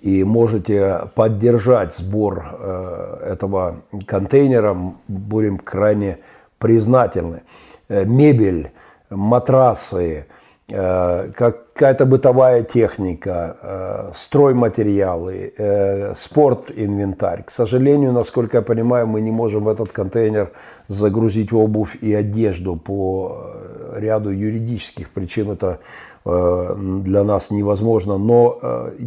и 0.02 0.26
можете 0.26 1.08
поддержать 1.16 1.96
сбор 1.96 2.44
э, 2.60 3.28
этого 3.32 3.84
контейнера, 4.06 4.76
будем 5.08 5.60
крайне 5.60 6.18
признательны. 6.58 7.44
Э, 7.88 8.04
мебель, 8.04 8.72
матрасы, 9.16 10.26
э, 10.70 11.32
какая-то 11.36 12.06
бытовая 12.06 12.64
техника, 12.64 13.58
э, 13.62 14.12
стройматериалы, 14.14 15.54
э, 15.58 16.14
спорт-инвентарь. 16.16 17.44
К 17.44 17.52
сожалению, 17.52 18.14
насколько 18.14 18.58
я 18.58 18.62
понимаю, 18.62 19.08
мы 19.08 19.22
не 19.22 19.32
можем 19.32 19.64
в 19.64 19.68
этот 19.68 19.92
контейнер 19.92 20.52
загрузить 20.88 21.54
обувь 21.54 21.98
и 22.02 22.14
одежду 22.14 22.76
по 22.76 23.56
ряду 23.96 24.30
юридических 24.30 25.10
причин. 25.10 25.52
Это 25.52 25.80
для 26.26 27.24
нас 27.24 27.52
невозможно. 27.52 28.18
Но 28.18 28.58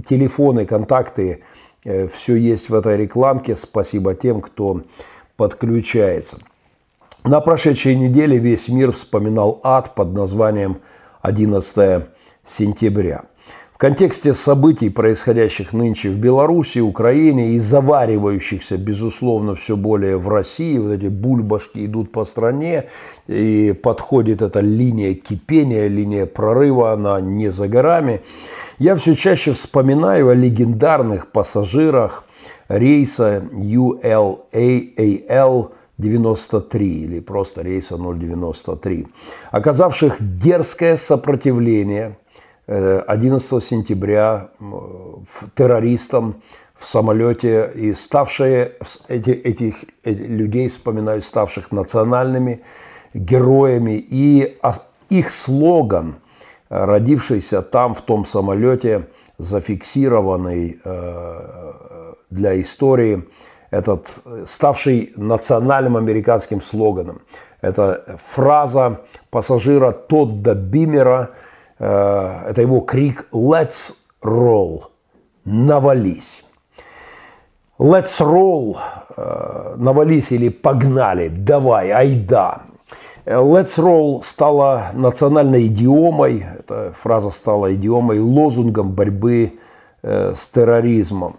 телефоны, 0.06 0.66
контакты, 0.66 1.40
все 2.12 2.36
есть 2.36 2.68
в 2.68 2.75
этой 2.75 2.98
рекламке. 2.98 3.56
Спасибо 3.56 4.14
тем, 4.14 4.42
кто 4.42 4.82
подключается. 5.36 6.36
На 7.26 7.40
прошедшей 7.40 7.97
неделе 7.97 8.38
весь 8.38 8.68
мир 8.68 8.92
вспоминал 8.92 9.61
ад 9.64 9.97
под 9.97 10.12
названием 10.12 10.78
11 11.23 12.04
сентября. 12.45 13.25
В 13.73 13.78
контексте 13.78 14.33
событий, 14.33 14.90
происходящих 14.90 15.73
нынче 15.73 16.11
в 16.11 16.14
Беларуси, 16.14 16.78
Украине 16.78 17.54
и 17.54 17.59
заваривающихся, 17.59 18.76
безусловно, 18.76 19.56
все 19.56 19.76
более 19.76 20.18
в 20.18 20.28
России, 20.28 20.78
вот 20.78 20.92
эти 20.92 21.06
бульбашки 21.06 21.85
идут 21.85 22.12
по 22.12 22.25
стране, 22.25 22.85
и 23.26 23.73
подходит 23.73 24.40
эта 24.40 24.61
линия 24.61 25.14
кипения, 25.14 25.88
линия 25.88 26.26
прорыва, 26.26 26.92
она 26.92 27.21
не 27.21 27.49
за 27.49 27.66
горами. 27.66 28.21
Я 28.78 28.95
все 28.95 29.16
чаще 29.16 29.52
вспоминаю 29.52 30.28
о 30.28 30.35
легендарных 30.35 31.33
пассажирах 31.33 32.23
рейса 32.68 33.42
ULAAL 33.52 34.30
93 35.99 37.03
или 37.05 37.21
просто 37.21 37.62
рейса 37.62 37.97
093, 37.97 39.07
оказавших 39.50 40.17
дерзкое 40.21 40.97
сопротивление– 40.97 42.17
11 42.67 43.53
э, 43.53 43.61
сентября 43.61 44.49
террористам 45.55 46.43
в 46.75 46.87
самолете 46.87 47.71
и 47.75 47.95
ставшие 47.95 48.73
эти, 49.09 49.31
этих, 49.31 49.85
этих 50.03 50.29
людей, 50.29 50.69
вспоминаю, 50.69 51.23
ставших 51.23 51.71
национальными 51.71 52.62
героями. 53.15 54.05
И 54.09 54.59
их 55.09 55.31
слоган, 55.31 56.17
э, 56.69 56.85
родившийся 56.85 57.62
там, 57.62 57.95
в 57.95 58.03
том 58.03 58.25
самолете, 58.25 59.07
зафиксированный 59.38 60.81
э, 60.85 62.12
для 62.31 62.61
истории, 62.61 63.25
этот 63.70 64.06
ставший 64.46 65.12
национальным 65.16 65.96
американским 65.96 66.61
слоганом. 66.61 67.23
Это 67.61 68.18
фраза 68.23 69.00
пассажира 69.30 69.92
Тодда 69.92 70.54
Бимера– 70.54 71.30
Э, 71.78 72.49
это 72.49 72.62
его 72.62 72.80
крик 72.80 73.28
«Let's 73.32 73.94
roll!» 74.23 74.85
«Навались!» 75.44 76.44
«Let's 77.78 78.20
roll!» 78.20 78.78
э, 79.16 79.75
«Навались» 79.76 80.32
или 80.32 80.49
«Погнали!» 80.49 81.28
«Давай! 81.28 81.90
Айда!» 81.90 82.62
«Let's 83.26 83.76
roll» 83.78 84.23
стала 84.23 84.90
национальной 84.94 85.66
идиомой, 85.66 86.46
эта 86.61 86.94
фраза 87.02 87.30
стала 87.30 87.75
идиомой, 87.75 88.20
лозунгом 88.20 88.92
борьбы 88.92 89.58
э, 90.02 90.32
с 90.35 90.49
терроризмом. 90.49 91.37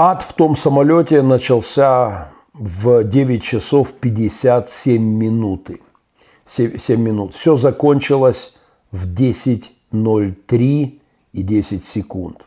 Ад 0.00 0.22
в 0.22 0.32
том 0.32 0.54
самолете 0.54 1.22
начался 1.22 2.28
в 2.54 3.02
9 3.02 3.42
часов 3.42 3.94
57 3.94 5.02
минуты. 5.02 5.80
7, 6.46 6.78
7 6.78 7.00
минут. 7.00 7.34
Все 7.34 7.56
закончилось 7.56 8.54
в 8.92 9.12
10.03 9.12 11.00
и 11.32 11.42
10 11.42 11.84
секунд. 11.84 12.46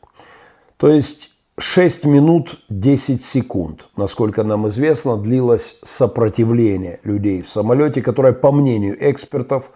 То 0.78 0.88
есть 0.88 1.32
6 1.58 2.06
минут 2.06 2.64
10 2.70 3.22
секунд, 3.22 3.90
насколько 3.98 4.46
нам 4.46 4.70
известно, 4.70 5.18
длилось 5.18 5.78
сопротивление 5.84 7.02
людей 7.04 7.42
в 7.42 7.50
самолете, 7.50 8.02
которое, 8.02 8.32
по 8.32 8.54
мнению 8.54 8.96
экспертов, 9.12 9.72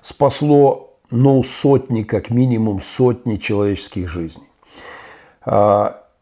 спасло 0.00 0.94
ну, 1.10 1.44
сотни, 1.44 2.04
как 2.04 2.30
минимум 2.30 2.80
сотни 2.80 3.36
человеческих 3.36 4.08
жизней. 4.08 4.48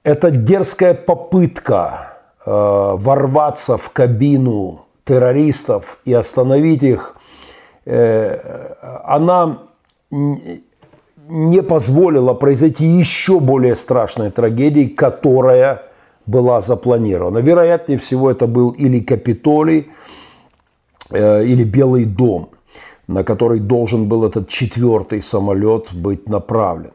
Это 0.07 0.31
дерзкая 0.31 0.95
попытка 0.95 2.19
а, 2.45 2.97
ворваться 2.97 3.77
в 3.77 3.91
кабину 3.91 4.87
террористов 5.05 5.99
и 6.05 6.13
остановить 6.13 6.83
их 6.83 7.17
Э, 7.87 8.75
она 9.05 9.63
не 11.29 11.63
позволила 11.63 12.35
произойти 12.35 12.85
еще 12.85 13.41
более 13.41 13.77
страшной 13.77 14.31
трагедии, 14.31 14.87
которая 14.87 15.83
была 16.27 16.61
запланирована. 16.61 17.39
Вероятнее 17.39 17.99
всего, 17.99 18.31
это 18.31 18.49
был 18.49 18.71
или 18.71 19.01
Капитолий, 19.01 19.89
э, 21.11 21.45
или 21.45 21.63
Белый 21.63 22.05
дом, 22.05 22.51
на 23.07 23.23
который 23.23 23.61
должен 23.61 24.09
был 24.09 24.25
этот 24.25 24.49
четвертый 24.49 25.23
самолет 25.23 25.93
быть 25.93 26.29
направлен. 26.29 26.93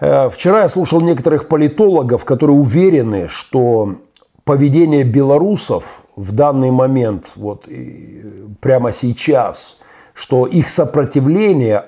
Э, 0.00 0.28
вчера 0.30 0.62
я 0.62 0.68
слушал 0.68 1.00
некоторых 1.00 1.48
политологов, 1.48 2.24
которые 2.24 2.56
уверены, 2.56 3.28
что 3.28 3.96
поведение 4.44 5.04
белорусов 5.04 6.02
в 6.16 6.32
данный 6.32 6.70
момент, 6.70 7.32
вот 7.36 7.68
прямо 8.60 8.92
сейчас– 8.92 9.76
что 10.18 10.46
их 10.46 10.68
сопротивление 10.68 11.84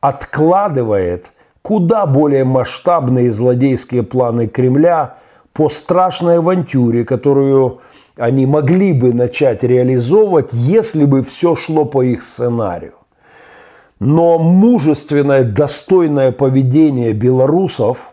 откладывает 0.00 1.26
куда 1.60 2.06
более 2.06 2.44
масштабные 2.44 3.30
злодейские 3.30 4.02
планы 4.02 4.46
Кремля 4.46 5.16
по 5.52 5.68
страшной 5.68 6.38
авантюре, 6.38 7.04
которую 7.04 7.80
они 8.16 8.46
могли 8.46 8.92
бы 8.94 9.12
начать 9.12 9.62
реализовывать, 9.62 10.52
если 10.52 11.04
бы 11.04 11.22
все 11.22 11.56
шло 11.56 11.84
по 11.84 12.02
их 12.02 12.22
сценарию. 12.22 12.94
Но 14.00 14.38
мужественное, 14.38 15.44
достойное 15.44 16.32
поведение 16.32 17.12
белорусов 17.12 18.12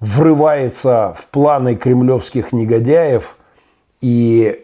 врывается 0.00 1.14
в 1.18 1.26
планы 1.26 1.76
кремлевских 1.76 2.52
негодяев, 2.52 3.36
и, 4.00 4.60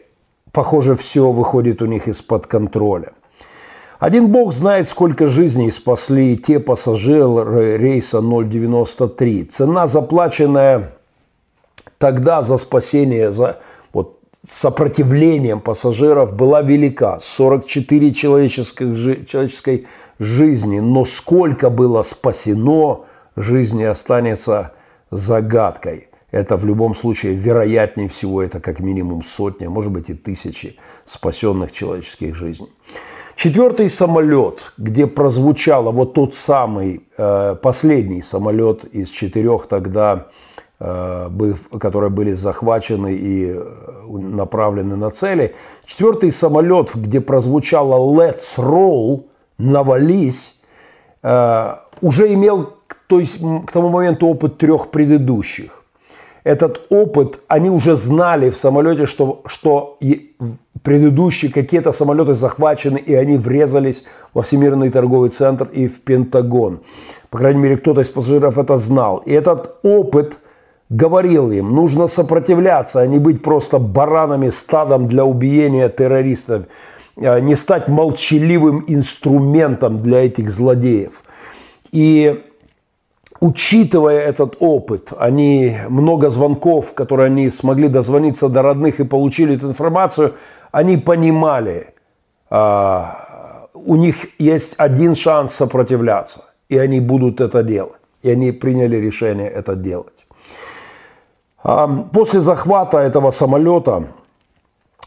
похоже, 0.53 0.97
все 0.97 1.31
выходит 1.31 1.83
у 1.83 1.87
них 1.87 2.09
из-под 2.09 2.47
контроля. 2.47 3.13
Один 3.99 4.29
бог 4.29 4.53
знает, 4.53 4.89
сколько 4.89 5.27
жизней 5.27 5.71
спасли 5.71 6.37
те 6.37 6.59
пассажиры 6.59 7.77
рейса 7.77 8.21
093. 8.23 9.45
Цена, 9.45 9.87
заплаченная 9.87 10.93
тогда 11.99 12.41
за 12.41 12.57
спасение, 12.57 13.31
за 13.31 13.59
сопротивлением 14.49 15.61
пассажиров 15.61 16.35
была 16.35 16.63
велика. 16.63 17.19
44 17.21 18.13
человеческой, 18.13 19.27
человеческой 19.27 19.87
жизни. 20.19 20.81
Но 20.81 21.05
сколько 21.05 21.71
было 21.71 22.03
спасено 22.03 23.05
жизни 23.37 23.85
останется 23.85 24.73
загадкой. 25.11 26.09
Это 26.31 26.57
в 26.57 26.65
любом 26.65 26.95
случае 26.95 27.35
вероятнее 27.35 28.09
всего, 28.09 28.41
это 28.43 28.61
как 28.61 28.81
минимум 28.81 29.25
сотня, 29.25 29.69
может 29.69 29.91
быть 29.91 30.11
и 30.11 30.15
тысячи 30.15 30.77
спасенных 31.05 31.73
человеческих 31.73 32.37
жизней. 32.37 32.69
Четвертый 33.35 33.89
самолет, 33.89 34.59
где 34.77 35.07
прозвучало 35.07 35.91
вот 35.91 36.15
тот 36.15 36.35
самый 36.35 37.07
э, 37.17 37.57
последний 37.61 38.23
самолет 38.23 38.85
из 38.85 39.09
четырех 39.09 39.67
тогда, 39.67 40.29
которые 41.79 42.11
были 42.11 42.33
захвачены 42.33 43.15
и 43.15 43.53
э, 43.55 43.63
направлены 44.09 44.97
на 44.97 45.11
цели. 45.11 45.55
Четвертый 45.85 46.33
самолет, 46.33 46.91
где 46.95 47.21
прозвучало 47.21 47.97
«Let's 47.97 48.59
roll», 48.59 49.25
«Навались», 49.59 50.55
э, 51.23 51.75
уже 52.01 52.33
имел 52.33 52.75
то 53.07 53.21
есть, 53.21 53.39
к 53.39 53.73
тому 53.73 53.89
моменту 53.89 54.29
опыт 54.29 54.57
трех 54.59 54.89
предыдущих 54.89 55.81
этот 56.45 56.87
опыт, 56.89 57.41
они 57.49 57.71
уже 57.71 57.97
знали 57.97 58.51
в 58.51 58.57
самолете, 58.57 59.07
что, 59.07 59.43
что 59.47 59.99
предыдущие 60.83 61.53
какие-то 61.53 61.93
самолеты 61.93 62.35
захвачены, 62.35 62.99
и 62.99 63.15
они 63.15 63.37
врезались 63.37 64.05
во 64.33 64.43
Всемирный 64.43 64.91
торговый 64.91 65.31
центр 65.31 65.69
и 65.73 65.87
в 65.87 66.01
Пентагон. 66.01 66.81
По 67.29 67.39
крайней 67.39 67.61
мере, 67.61 67.77
кто-то 67.77 68.01
из 68.01 68.09
пассажиров 68.09 68.59
это 68.59 68.77
знал. 68.77 69.19
И 69.19 69.33
этот 69.33 69.79
опыт 69.83 70.39
говорил 70.91 71.53
им, 71.53 71.73
нужно 71.73 72.09
сопротивляться, 72.09 73.01
а 73.01 73.07
не 73.07 73.19
быть 73.19 73.43
просто 73.43 73.79
баранами, 73.79 74.51
стадом 74.51 75.07
для 75.07 75.25
убиения 75.25 75.89
террористов, 75.89 76.65
а 77.17 77.41
не 77.41 77.55
стать 77.55 77.89
молчаливым 77.89 78.85
инструментом 78.89 79.99
для 79.99 80.27
этих 80.27 80.51
злодеев. 80.51 81.23
И 81.93 82.45
учитывая 83.41 84.21
этот 84.21 84.57
опыт, 84.59 85.13
они 85.19 85.79
много 85.89 86.29
звонков, 86.29 86.93
которые 86.93 87.27
они 87.27 87.51
смогли 87.51 87.89
дозвониться 87.89 88.49
до 88.49 88.63
родных 88.63 89.01
и 89.01 89.05
получили 89.05 89.57
эту 89.57 89.69
информацию, 89.69 90.35
они 90.73 90.97
понимали, 90.97 91.95
а, 92.51 93.69
у 93.75 93.97
них 93.97 94.29
есть 94.39 94.75
один 94.77 95.15
шанс 95.15 95.53
сопротивляться, 95.53 96.45
и 96.69 96.79
они 96.79 97.01
будут 97.01 97.41
это 97.41 97.63
делать. 97.63 98.01
И 98.23 98.31
они 98.31 98.53
приняли 98.53 98.97
решение 98.97 99.49
это 99.49 99.75
делать. 99.75 100.20
А, 101.63 101.87
после 102.13 102.41
захвата 102.41 102.99
этого 102.99 103.31
самолета 103.31 104.09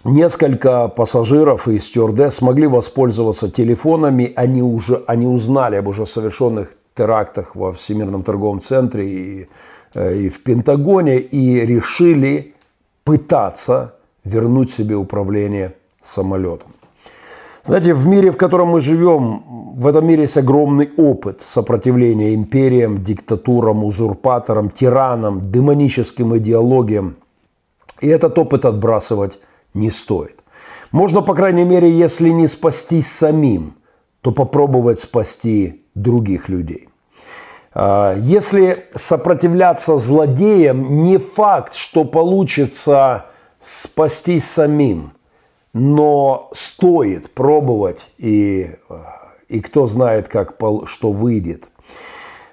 несколько 0.03 0.87
пассажиров 0.87 1.67
и 1.67 1.79
стюардесс 1.79 2.35
смогли 2.35 2.67
воспользоваться 2.67 3.49
телефонами. 3.49 4.33
Они 4.35 4.61
уже 4.61 5.03
они 5.07 5.25
узнали 5.25 5.77
об 5.77 5.87
уже 5.87 6.05
совершенных 6.05 6.75
терактах 6.95 7.55
во 7.55 7.73
Всемирном 7.73 8.23
торговом 8.23 8.61
центре 8.61 9.09
и, 9.09 9.49
э, 9.95 10.17
и 10.17 10.29
в 10.29 10.43
Пентагоне 10.43 11.19
и 11.19 11.65
решили 11.65 12.53
пытаться 13.03 13.95
вернуть 14.23 14.71
себе 14.71 14.95
управление 14.95 15.75
самолетом. 16.03 16.72
Знаете, 17.65 17.93
в 17.93 18.05
мире, 18.07 18.29
в 18.29 18.37
котором 18.37 18.69
мы 18.69 18.81
живем, 18.81 19.43
в 19.77 19.87
этом 19.87 20.05
мире 20.05 20.23
есть 20.23 20.37
огромный 20.37 20.91
опыт 20.97 21.41
сопротивления 21.41 22.35
империям, 22.35 23.01
диктатурам, 23.01 23.85
узурпаторам, 23.85 24.69
тиранам, 24.69 25.49
демоническим 25.49 26.37
идеологиям. 26.37 27.15
И 28.01 28.07
этот 28.09 28.37
опыт 28.37 28.65
отбрасывать 28.65 29.39
не 29.73 29.91
стоит. 29.91 30.43
Можно, 30.91 31.21
по 31.21 31.33
крайней 31.33 31.63
мере, 31.63 31.89
если 31.89 32.29
не 32.29 32.47
спастись 32.47 33.09
самим, 33.09 33.75
то 34.21 34.31
попробовать 34.31 34.99
спасти 34.99 35.85
других 35.95 36.49
людей. 36.49 36.89
А, 37.73 38.13
если 38.17 38.87
сопротивляться 38.93 39.97
злодеям, 39.97 41.03
не 41.03 41.17
факт, 41.17 41.75
что 41.75 42.03
получится 42.03 43.27
спастись 43.61 44.45
самим, 44.45 45.12
но 45.73 46.49
стоит 46.53 47.31
пробовать, 47.31 47.99
и, 48.17 48.71
и 49.49 49.59
кто 49.59 49.87
знает, 49.87 50.27
как, 50.27 50.55
что 50.85 51.11
выйдет. 51.11 51.67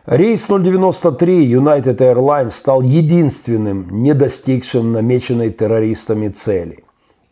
Рейс 0.06 0.46
093 0.48 1.52
United 1.52 1.98
Airlines 1.98 2.50
стал 2.50 2.80
единственным, 2.80 4.02
не 4.02 4.14
достигшим 4.14 4.92
намеченной 4.92 5.50
террористами 5.50 6.28
цели. 6.28 6.85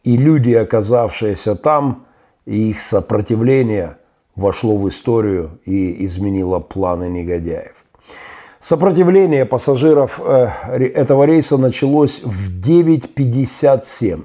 И 0.05 0.17
люди, 0.17 0.53
оказавшиеся 0.53 1.55
там, 1.55 2.05
и 2.45 2.71
их 2.71 2.81
сопротивление 2.81 3.97
вошло 4.37 4.77
в 4.77 4.89
историю 4.89 5.59
и 5.65 6.05
изменило 6.05 6.61
планы 6.61 7.09
негодяев. 7.09 7.75
Сопротивление 8.61 9.45
пассажиров 9.45 10.21
э, 10.21 10.49
этого 10.79 11.25
рейса 11.25 11.57
началось 11.59 12.23
в 12.23 12.61
9.57, 12.61 14.23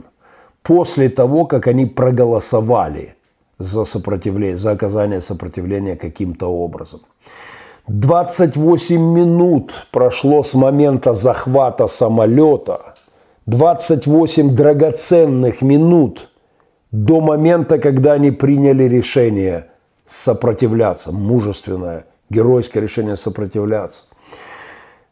после 0.64 1.10
того, 1.10 1.46
как 1.46 1.68
они 1.68 1.86
проголосовали 1.86 3.16
за, 3.60 3.84
сопротивление, 3.84 4.58
за 4.58 4.72
оказание 4.72 5.22
сопротивления 5.22 5.96
каким-то 5.96 6.48
образом. 6.48 7.02
28 7.88 8.96
минут 8.98 9.88
прошло 9.92 10.42
с 10.44 10.54
момента 10.54 11.14
захвата 11.14 11.88
самолета, 11.88 12.96
28 13.46 14.56
драгоценных 14.56 15.62
минут 15.62 16.30
до 16.92 17.20
момента, 17.20 17.78
когда 17.78 18.14
они 18.14 18.32
приняли 18.32 18.84
решение 18.84 19.68
сопротивляться, 20.06 21.12
мужественное, 21.12 22.06
геройское 22.30 22.82
решение 22.82 23.18
сопротивляться. 23.18 24.04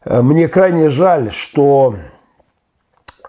Э, 0.04 0.22
мне 0.22 0.48
крайне 0.48 0.88
жаль, 0.88 1.30
что 1.30 1.96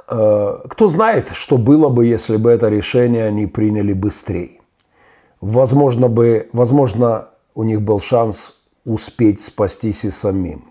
кто 0.05 0.87
знает, 0.87 1.29
что 1.33 1.57
было 1.57 1.89
бы, 1.89 2.05
если 2.05 2.37
бы 2.37 2.51
это 2.51 2.69
решение 2.69 3.25
они 3.25 3.47
приняли 3.47 3.93
быстрее. 3.93 4.59
Возможно, 5.41 6.07
бы, 6.07 6.49
возможно, 6.53 7.29
у 7.55 7.63
них 7.63 7.81
был 7.81 7.99
шанс 7.99 8.55
успеть 8.85 9.41
спастись 9.41 10.03
и 10.03 10.11
самим. 10.11 10.65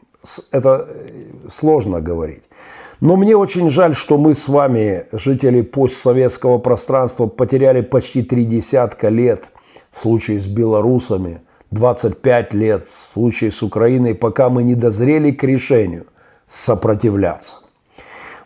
Это 0.50 0.86
э, 0.88 1.24
сложно 1.52 2.00
говорить. 2.00 2.42
Но 3.00 3.16
мне 3.16 3.36
очень 3.36 3.68
жаль, 3.68 3.94
что 3.94 4.16
мы 4.16 4.34
с 4.34 4.48
вами, 4.48 5.06
жители 5.12 5.62
постсоветского 5.62 6.58
пространства, 6.58 7.26
потеряли 7.26 7.80
почти 7.80 8.22
три 8.22 8.44
десятка 8.44 9.08
лет 9.08 9.44
в 9.92 10.02
случае 10.02 10.40
с 10.40 10.46
белорусами– 10.46 11.40
25 11.72 12.54
лет 12.54 12.86
в 12.86 13.12
случае 13.14 13.50
с 13.50 13.62
Украиной, 13.62 14.14
пока 14.14 14.50
мы 14.50 14.62
не 14.62 14.74
дозрели 14.74 15.32
к 15.32 15.42
решению 15.42 16.06
сопротивляться. 16.46 17.61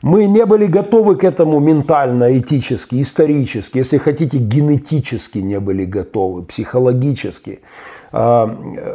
Мы 0.02 0.26
не 0.26 0.44
были 0.44 0.66
готовы 0.66 1.16
к 1.16 1.24
этому 1.24 1.58
ментально, 1.60 2.38
этически, 2.38 3.00
исторически, 3.00 3.78
если 3.78 3.98
хотите, 3.98 4.38
генетически 4.38 5.38
не 5.38 5.58
были 5.60 5.84
готовы, 5.84 6.42
психологически. 6.42 7.60
А, 8.12 8.54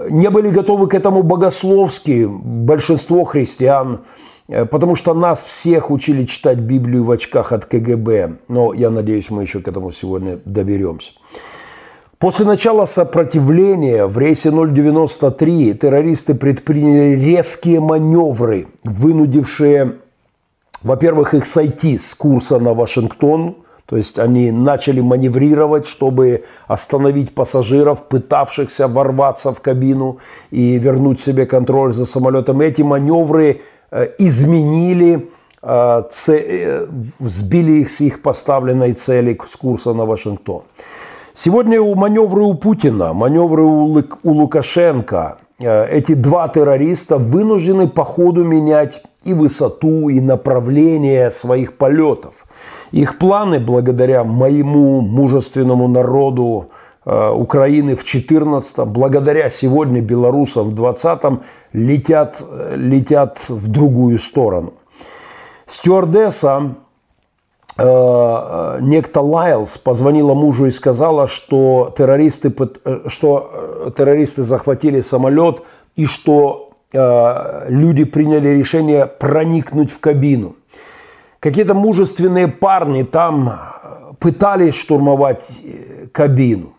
не 0.10 0.30
были 0.30 0.50
готовы 0.50 0.88
к 0.88 0.94
этому 0.94 1.24
богословски, 1.24 2.28
большинство 2.30 3.24
христиан, 3.24 4.02
э, 4.48 4.66
потому 4.66 4.96
что 4.96 5.14
нас 5.14 5.44
всех 5.44 5.92
учили 5.92 6.26
читать 6.26 6.60
Библию 6.60 7.04
в 7.04 7.12
очках 7.12 7.52
от 7.52 7.66
КГБ. 7.66 8.38
Но 8.48 8.74
я 8.74 8.90
надеюсь, 8.90 9.30
мы 9.30 9.42
еще 9.42 9.60
к 9.60 9.68
этому 9.68 9.92
сегодня 9.92 10.40
доберемся. 10.46 11.12
После 12.22 12.46
начала 12.46 12.86
сопротивления 12.86 14.06
в 14.06 14.16
рейсе 14.20 14.52
093 14.52 15.74
террористы 15.74 16.36
предприняли 16.36 17.20
резкие 17.20 17.80
маневры, 17.80 18.68
вынудившие, 18.84 20.01
во-первых, 20.84 21.34
их 21.34 21.46
сойти 21.46 21.98
с 21.98 22.15
курса 22.15 22.60
на 22.60 22.74
Вашингтон, 22.74 23.56
то 23.86 23.98
есть 23.98 24.20
они 24.20 24.52
начали 24.52 25.02
маневрировать, 25.02 25.86
чтобы 25.86 26.46
остановить 26.67 27.36
пассажиров, 27.36 28.08
пытавшихся 28.08 28.88
ворваться 28.88 29.52
в 29.52 29.60
кабину 29.60 30.20
и 30.50 30.78
вернуть 30.78 31.20
себе 31.20 31.46
контроль 31.46 31.94
за 31.94 32.06
самолетом. 32.06 32.62
Эти 32.62 32.84
маневры 32.84 33.62
э, 33.91 34.08
изменили, 34.17 35.30
э, 35.62 36.04
э, 36.28 36.88
сбили 37.20 37.72
их 37.82 37.89
с 37.89 38.00
их 38.00 38.22
поставленной 38.22 38.94
цели 38.94 39.38
с 39.46 39.58
курса 39.58 39.94
на 39.94 40.06
Вашингтон. 40.06 40.62
Сегодня 41.34 41.82
у 41.82 41.94
маневры 41.96 42.44
у 42.44 42.54
Путина, 42.54 43.12
маневры 43.12 43.63
у, 43.63 44.04
Лукашенко, 44.24 45.38
эти 45.60 46.13
два 46.13 46.48
террориста 46.48 47.17
вынуждены 47.17 47.89
по 47.89 48.06
ходу 48.06 48.46
менять 48.46 49.04
и 49.24 49.34
высоту, 49.34 50.10
и 50.10 50.20
направление 50.20 51.32
своих 51.32 51.78
полетов. 51.78 52.46
Их 52.92 53.18
планы, 53.18 53.60
благодаря 53.60 54.24
моему 54.24 55.02
мужественному 55.02 55.88
народу 55.88 56.70
э, 57.06 57.30
Украины 57.30 57.96
в 57.96 58.04
14 58.04 58.80
благодаря 58.88 59.50
сегодня 59.50 60.02
белорусам 60.02 60.70
в 60.70 60.76
20 60.76 61.22
летят, 61.74 62.42
э, 62.42 62.76
летят 62.76 63.38
в 63.48 63.68
другую 63.68 64.20
сторону. 64.20 64.74
Стюардесса 65.68 66.76
Э, 67.78 67.84
э, 67.84 68.78
некто 68.82 69.22
Лайлс 69.22 69.78
позвонила 69.78 70.34
мужу 70.34 70.66
и 70.66 70.72
сказала, 70.72 71.28
что 71.28 71.94
террористы, 71.98 72.54
э, 72.86 73.00
что 73.08 73.92
террористы 73.96 74.44
захватили 74.44 75.02
самолет 75.02 75.64
и 75.96 76.06
что 76.06 76.71
люди 76.94 78.04
приняли 78.04 78.50
решение 78.50 79.06
проникнуть 79.06 79.92
в 79.92 80.00
кабину. 80.00 80.56
Какие-то 81.40 81.74
мужественные 81.74 82.48
парни 82.48 83.04
там 83.04 83.60
пытались 84.20 84.76
штурмовать 84.76 85.42
кабину. 86.12 86.74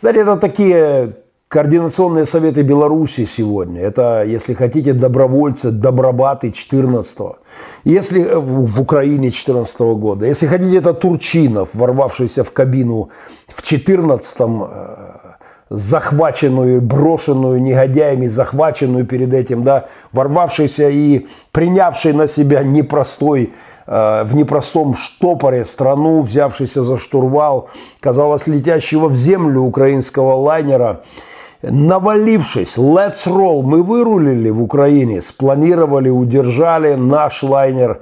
Знаете, 0.00 0.20
это 0.20 0.36
такие 0.36 1.16
координационные 1.48 2.26
советы 2.26 2.62
Беларуси 2.62 3.24
сегодня. 3.24 3.80
Это, 3.80 4.24
если 4.24 4.54
хотите, 4.54 4.92
добровольцы, 4.92 5.70
добробаты 5.70 6.50
14 6.50 7.20
-го. 7.20 7.36
Если 7.84 8.22
э, 8.22 8.38
в 8.38 8.80
Украине 8.80 9.30
14 9.30 9.80
-го 9.80 9.94
года, 9.94 10.26
если 10.26 10.48
хотите, 10.48 10.76
это 10.78 10.92
Турчинов, 10.92 11.68
ворвавшийся 11.74 12.42
в 12.42 12.50
кабину 12.50 13.08
в 13.48 13.62
14-м, 13.62 14.62
э, 14.62 15.25
захваченную, 15.68 16.80
брошенную 16.80 17.60
негодяями, 17.60 18.26
захваченную 18.26 19.04
перед 19.04 19.34
этим, 19.34 19.62
да, 19.62 19.86
ворвавшийся 20.12 20.88
и 20.88 21.26
принявший 21.52 22.12
на 22.12 22.26
себя 22.26 22.62
непростой 22.62 23.52
э, 23.86 24.24
в 24.24 24.34
непростом 24.34 24.94
штопоре 24.94 25.64
страну, 25.64 26.20
взявшийся 26.20 26.82
за 26.82 26.98
штурвал, 26.98 27.70
казалось, 28.00 28.46
летящего 28.46 29.08
в 29.08 29.16
землю 29.16 29.62
украинского 29.62 30.34
лайнера– 30.34 31.02
навалившись, 31.62 32.78
let's 32.78 33.26
roll, 33.26 33.62
мы 33.62 33.82
вырулили 33.82 34.50
в 34.50 34.62
Украине, 34.62 35.20
спланировали, 35.20 36.08
удержали 36.08 36.94
наш 36.94 37.42
лайнер. 37.42 38.00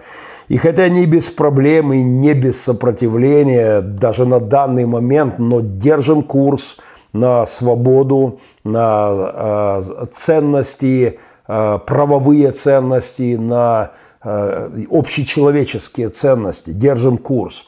И 0.49 0.59
хотя 0.59 0.89
не 0.89 1.07
без 1.07 1.31
проблем 1.31 1.93
и 1.93 2.03
не 2.03 2.35
без 2.35 2.63
сопротивления, 2.63 3.81
даже 3.81 4.27
на 4.27 4.41
данный 4.41 4.85
момент, 4.85 5.39
но 5.39 5.61
держим 5.61 6.23
курс 6.23 6.77
на 7.15 7.47
свободу, 7.47 8.41
на 8.65 9.81
э, 9.81 10.07
ценности, 10.13 11.19
э, 11.49 11.79
правовые 11.87 12.51
ценности, 12.51 13.37
на 13.37 13.93
э, 14.23 14.85
общечеловеческие 14.91 16.11
ценности. 16.11 16.71
Держим 16.71 17.17
курс. 17.17 17.65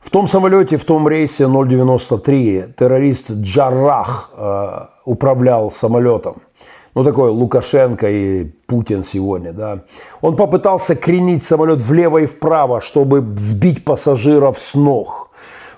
В 0.00 0.10
том 0.10 0.28
самолете, 0.28 0.76
в 0.76 0.84
том 0.84 1.08
рейсе 1.08 1.46
093 1.46 2.74
террорист 2.78 3.30
Джаррах 3.30 4.30
э, 4.36 4.80
управлял 5.06 5.70
самолетом. 5.70 6.42
Ну, 6.94 7.04
такой 7.04 7.30
Лукашенко 7.30 8.10
и 8.10 8.44
Путин 8.66 9.02
сегодня, 9.02 9.54
да. 9.54 9.84
Он 10.20 10.36
попытался 10.36 10.94
кренить 10.94 11.42
самолет 11.42 11.80
влево 11.80 12.18
и 12.18 12.26
вправо, 12.26 12.82
чтобы 12.82 13.24
сбить 13.38 13.84
пассажиров 13.84 14.60
с 14.60 14.74
ног. 14.74 15.30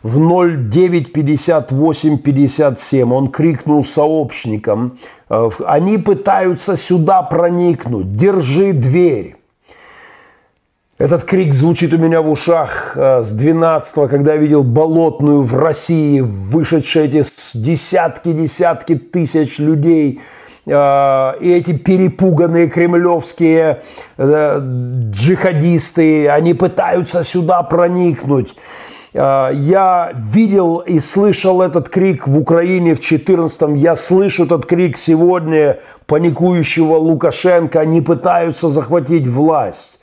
В 0.04 0.20
09.58.57 0.20 3.10
он 3.10 3.32
крикнул 3.32 3.84
сообщникам, 3.84 4.98
э, 5.30 5.48
они 5.64 5.96
пытаются 5.96 6.76
сюда 6.76 7.22
проникнуть, 7.22 8.14
держи 8.14 8.74
дверь. 8.74 9.36
Этот 10.98 11.24
крик 11.24 11.54
звучит 11.54 11.94
у 11.94 11.96
меня 11.96 12.20
в 12.20 12.30
ушах 12.30 12.92
э, 12.96 13.22
с 13.22 13.34
12-го, 13.34 14.08
когда 14.08 14.34
я 14.34 14.38
видел 14.38 14.62
болотную 14.62 15.40
в 15.40 15.56
России, 15.56 16.20
вышедшие 16.20 17.06
эти 17.06 17.24
десятки-десятки 17.54 18.96
тысяч 18.96 19.58
людей, 19.58 20.20
э, 20.66 21.32
и 21.40 21.50
эти 21.50 21.72
перепуганные 21.72 22.68
кремлевские 22.68 23.82
джихадисты, 24.18 26.28
они 26.28 26.52
пытаются 26.52 27.24
сюда 27.24 27.62
проникнуть. 27.62 28.54
Я 29.14 30.12
видел 30.12 30.78
и 30.78 30.98
слышал 30.98 31.62
этот 31.62 31.88
крик 31.88 32.26
в 32.26 32.36
Украине 32.36 32.96
в 32.96 33.00
14-м. 33.00 33.74
Я 33.74 33.94
слышу 33.94 34.44
этот 34.44 34.66
крик 34.66 34.96
сегодня 34.96 35.78
паникующего 36.06 36.96
Лукашенко. 36.96 37.80
Они 37.80 38.00
пытаются 38.00 38.68
захватить 38.68 39.28
власть. 39.28 40.00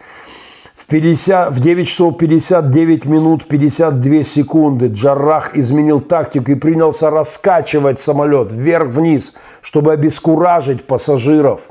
50, 0.92 1.54
в 1.54 1.60
9 1.62 1.88
часов 1.88 2.18
59 2.18 3.06
минут 3.06 3.48
52 3.48 4.24
секунды 4.24 4.88
Джаррах 4.88 5.56
изменил 5.56 6.02
тактику 6.02 6.52
и 6.52 6.56
принялся 6.56 7.10
раскачивать 7.10 7.98
самолет 7.98 8.52
вверх-вниз, 8.52 9.36
чтобы 9.62 9.94
обескуражить 9.94 10.84
пассажиров. 10.86 11.71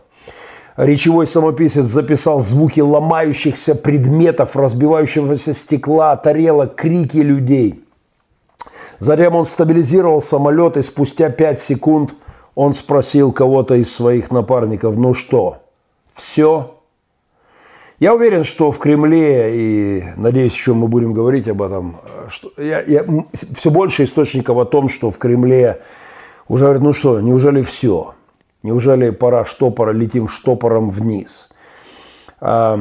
Речевой 0.81 1.27
самописец 1.27 1.85
записал 1.85 2.41
звуки 2.41 2.81
ломающихся 2.81 3.75
предметов, 3.75 4.57
разбивающегося 4.57 5.53
стекла, 5.53 6.17
тарелок, 6.17 6.75
крики 6.75 7.19
людей. 7.19 7.85
Затем 8.99 9.37
он 9.37 9.45
стабилизировал 9.45 10.23
самолет, 10.23 10.79
и 10.79 10.83
спустя 10.83 11.29
5 11.29 11.61
секунд 11.61 12.15
он 12.55 12.73
спросил 12.73 13.31
кого-то 13.31 13.75
из 13.75 13.95
своих 13.95 14.31
напарников, 14.31 14.97
ну 14.97 15.13
что, 15.13 15.59
все? 16.15 16.79
Я 17.99 18.15
уверен, 18.15 18.43
что 18.43 18.73
в 18.73 18.79
Кремле, 18.79 19.51
и 19.55 20.05
надеюсь, 20.17 20.55
еще 20.55 20.73
мы 20.73 20.89
будем 20.89 21.13
говорить 21.13 21.47
об 21.47 21.61
этом, 21.61 21.97
что 22.31 22.53
я, 22.57 22.81
я, 22.81 23.05
все 23.55 23.71
больше 23.71 24.05
источников 24.05 24.57
о 24.57 24.65
том, 24.65 24.89
что 24.89 25.11
в 25.11 25.19
Кремле 25.19 25.83
уже 26.49 26.65
говорят, 26.65 26.83
ну 26.83 26.95
что, 26.95 27.21
неужели 27.21 27.61
все? 27.61 28.15
Неужели 28.63 29.11
пора 29.11 29.45
штопора, 29.45 29.93
летим 29.93 30.29
штопором 30.29 30.91
вниз? 30.91 31.49
А, 32.41 32.79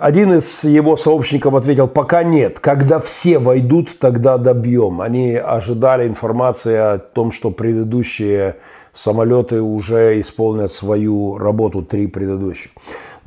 один 0.00 0.32
из 0.34 0.64
его 0.64 0.96
сообщников 0.96 1.54
ответил, 1.54 1.88
пока 1.88 2.22
нет. 2.22 2.60
Когда 2.60 3.00
все 3.00 3.38
войдут, 3.38 3.98
тогда 3.98 4.38
добьем. 4.38 5.00
Они 5.00 5.34
ожидали 5.36 6.06
информации 6.06 6.76
о 6.76 6.98
том, 6.98 7.32
что 7.32 7.50
предыдущие 7.50 8.56
самолеты 8.92 9.60
уже 9.60 10.20
исполнят 10.20 10.70
свою 10.72 11.38
работу, 11.38 11.82
три 11.82 12.06
предыдущих. 12.06 12.70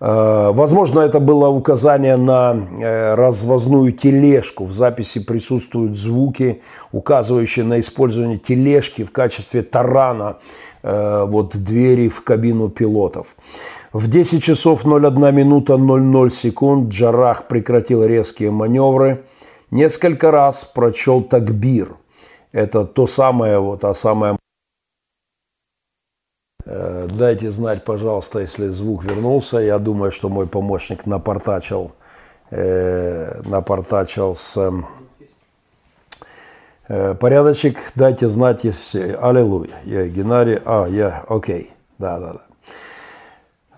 Э, 0.00 0.50
возможно, 0.54 1.00
это 1.00 1.20
было 1.20 1.48
указание 1.48 2.16
на 2.16 2.56
э, 2.56 3.16
развозную 3.16 3.92
тележку. 3.92 4.64
В 4.64 4.72
записи 4.72 5.22
присутствуют 5.22 5.94
звуки, 5.94 6.62
указывающие 6.90 7.66
на 7.66 7.80
использование 7.80 8.38
тележки 8.38 9.04
в 9.04 9.12
качестве 9.12 9.60
тарана 9.60 10.38
э, 10.82 11.24
вот, 11.28 11.54
двери 11.54 12.08
в 12.08 12.24
кабину 12.24 12.70
пилотов. 12.70 13.26
В 13.92 14.08
10 14.08 14.42
часов 14.42 14.84
01 14.84 15.34
минута 15.34 15.76
00 15.76 16.30
секунд 16.30 16.90
Джарах 16.92 17.48
прекратил 17.48 18.04
резкие 18.04 18.50
маневры. 18.50 19.24
Несколько 19.70 20.30
раз 20.30 20.64
прочел 20.64 21.22
такбир. 21.22 21.96
Это 22.52 22.84
то 22.84 23.06
самое, 23.06 23.58
вот, 23.58 23.80
та 23.80 23.94
самая 23.94 24.36
Э, 26.64 27.08
дайте 27.10 27.50
знать, 27.50 27.84
пожалуйста, 27.84 28.40
если 28.40 28.68
звук 28.68 29.04
вернулся. 29.04 29.58
Я 29.58 29.78
думаю, 29.78 30.12
что 30.12 30.28
мой 30.28 30.46
помощник 30.46 31.06
напортачил, 31.06 31.92
э, 32.50 33.42
напортачил 33.44 34.34
с 34.34 34.72
э, 36.88 37.14
порядочек. 37.14 37.78
Дайте 37.94 38.28
знать, 38.28 38.64
если... 38.64 39.16
Аллилуйя. 39.20 39.80
Я 39.84 40.06
Геннадий. 40.08 40.58
А, 40.64 40.86
я... 40.86 41.24
Окей. 41.28 41.72
Да, 41.98 42.18
да, 42.18 42.32
да. 42.32 42.40
А, 42.40 42.48
э, 42.48 42.51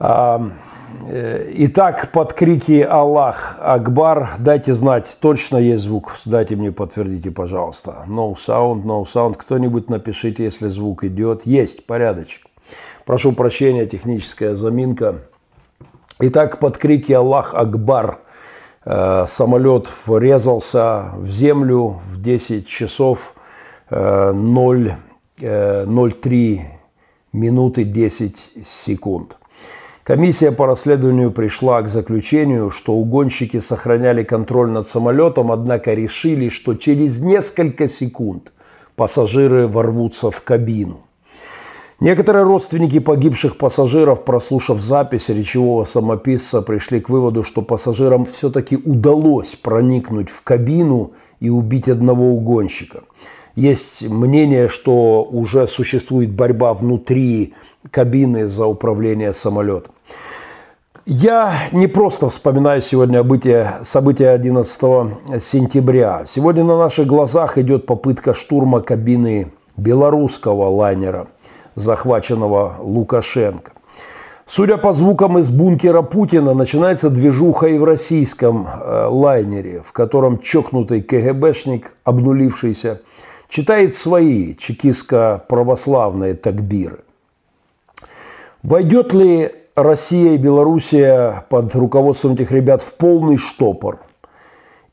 итак, 0.00 2.10
под 2.12 2.32
крики 2.32 2.80
«Аллах 2.82 3.56
Акбар» 3.60 4.30
дайте 4.38 4.74
знать, 4.74 5.16
точно 5.20 5.58
есть 5.58 5.84
звук. 5.84 6.16
Дайте 6.24 6.56
мне 6.56 6.72
подтвердите, 6.72 7.30
пожалуйста. 7.30 8.04
No 8.08 8.34
sound, 8.34 8.84
no 8.84 9.04
sound. 9.04 9.36
Кто-нибудь 9.36 9.90
напишите, 9.90 10.44
если 10.44 10.68
звук 10.68 11.04
идет. 11.04 11.46
Есть, 11.46 11.86
порядочек. 11.86 12.46
Прошу 13.04 13.32
прощения, 13.32 13.86
техническая 13.86 14.54
заминка. 14.54 15.22
Итак, 16.20 16.58
под 16.58 16.78
крики 16.78 17.12
«Аллах 17.12 17.54
Акбар» 17.54 18.20
э, 18.84 19.24
самолет 19.26 19.90
врезался 20.06 21.10
в 21.16 21.28
землю 21.28 22.00
в 22.10 22.22
10 22.22 22.66
часов 22.66 23.34
0, 23.90 24.94
э, 25.40 25.86
03 25.86 26.56
э, 26.56 26.60
минуты 27.32 27.84
10 27.84 28.52
секунд. 28.64 29.36
Комиссия 30.04 30.52
по 30.52 30.66
расследованию 30.66 31.30
пришла 31.30 31.80
к 31.80 31.88
заключению, 31.88 32.70
что 32.70 32.92
угонщики 32.92 33.58
сохраняли 33.58 34.22
контроль 34.22 34.68
над 34.68 34.86
самолетом, 34.86 35.50
однако 35.50 35.94
решили, 35.94 36.50
что 36.50 36.74
через 36.74 37.22
несколько 37.22 37.88
секунд 37.88 38.52
пассажиры 38.96 39.66
ворвутся 39.66 40.30
в 40.30 40.42
кабину. 40.42 41.00
Некоторые 42.00 42.44
родственники 42.44 42.98
погибших 42.98 43.56
пассажиров, 43.56 44.26
прослушав 44.26 44.82
запись 44.82 45.30
речевого 45.30 45.84
самописца, 45.84 46.60
пришли 46.60 47.00
к 47.00 47.08
выводу, 47.08 47.42
что 47.42 47.62
пассажирам 47.62 48.26
все-таки 48.26 48.76
удалось 48.76 49.56
проникнуть 49.56 50.28
в 50.28 50.42
кабину 50.42 51.12
и 51.40 51.48
убить 51.48 51.88
одного 51.88 52.26
угонщика. 52.26 53.04
Есть 53.56 54.06
мнение, 54.06 54.68
что 54.68 55.22
уже 55.22 55.66
существует 55.66 56.30
борьба 56.30 56.74
внутри 56.74 57.54
кабины 57.90 58.48
за 58.48 58.66
управление 58.66 59.32
самолетом. 59.32 59.93
Я 61.06 61.68
не 61.72 61.86
просто 61.86 62.30
вспоминаю 62.30 62.80
сегодня 62.80 63.18
события, 63.18 63.80
события 63.82 64.30
11 64.30 64.80
сентября. 65.42 66.24
Сегодня 66.26 66.64
на 66.64 66.78
наших 66.78 67.06
глазах 67.06 67.58
идет 67.58 67.84
попытка 67.84 68.32
штурма 68.32 68.80
кабины 68.80 69.52
белорусского 69.76 70.70
лайнера– 70.70 71.28
захваченного 71.74 72.76
Лукашенко. 72.80 73.72
Судя 74.46 74.78
по 74.78 74.92
звукам 74.94 75.38
из 75.38 75.50
бункера 75.50 76.00
Путина, 76.00 76.54
начинается 76.54 77.10
движуха 77.10 77.66
и 77.66 77.78
в 77.78 77.84
российском 77.84 78.66
э, 78.66 79.06
лайнере, 79.06 79.82
в 79.84 79.92
котором 79.92 80.38
чокнутый 80.38 81.02
КГБшник, 81.02 81.92
обнулившийся, 82.04 83.00
читает 83.48 83.94
свои 83.94 84.54
чекистско-православные 84.54 86.34
такбиры. 86.34 87.00
Войдет 88.62 89.12
ли 89.12 89.52
Россия 89.74 90.34
и 90.34 90.38
Белоруссия 90.38 91.44
под 91.48 91.74
руководством 91.74 92.32
этих 92.32 92.52
ребят 92.52 92.82
в 92.82 92.94
полный 92.94 93.36
штопор– 93.36 94.00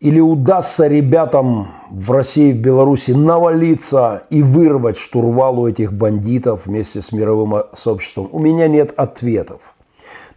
или 0.01 0.19
удастся 0.19 0.87
ребятам 0.87 1.67
в 1.91 2.11
России 2.11 2.49
и 2.49 2.53
в 2.53 2.57
Беларуси 2.57 3.11
навалиться 3.11 4.23
и 4.31 4.41
вырвать 4.41 4.97
штурвал 4.97 5.59
у 5.59 5.67
этих 5.67 5.93
бандитов 5.93 6.65
вместе 6.65 7.01
с 7.01 7.11
мировым 7.11 7.65
сообществом? 7.75 8.27
У 8.31 8.39
меня 8.39 8.67
нет 8.67 8.93
ответов. 8.97 9.75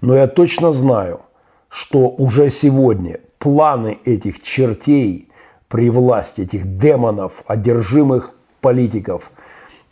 Но 0.02 0.14
я 0.14 0.26
точно 0.26 0.70
знаю, 0.72 1.22
что 1.70 2.10
уже 2.10 2.50
сегодня 2.50 3.20
планы 3.38 3.98
этих 4.04 4.42
чертей 4.42 5.30
при 5.68 5.88
власти, 5.88 6.42
этих 6.42 6.76
демонов, 6.76 7.42
одержимых 7.46 8.34
политиков, 8.60 9.30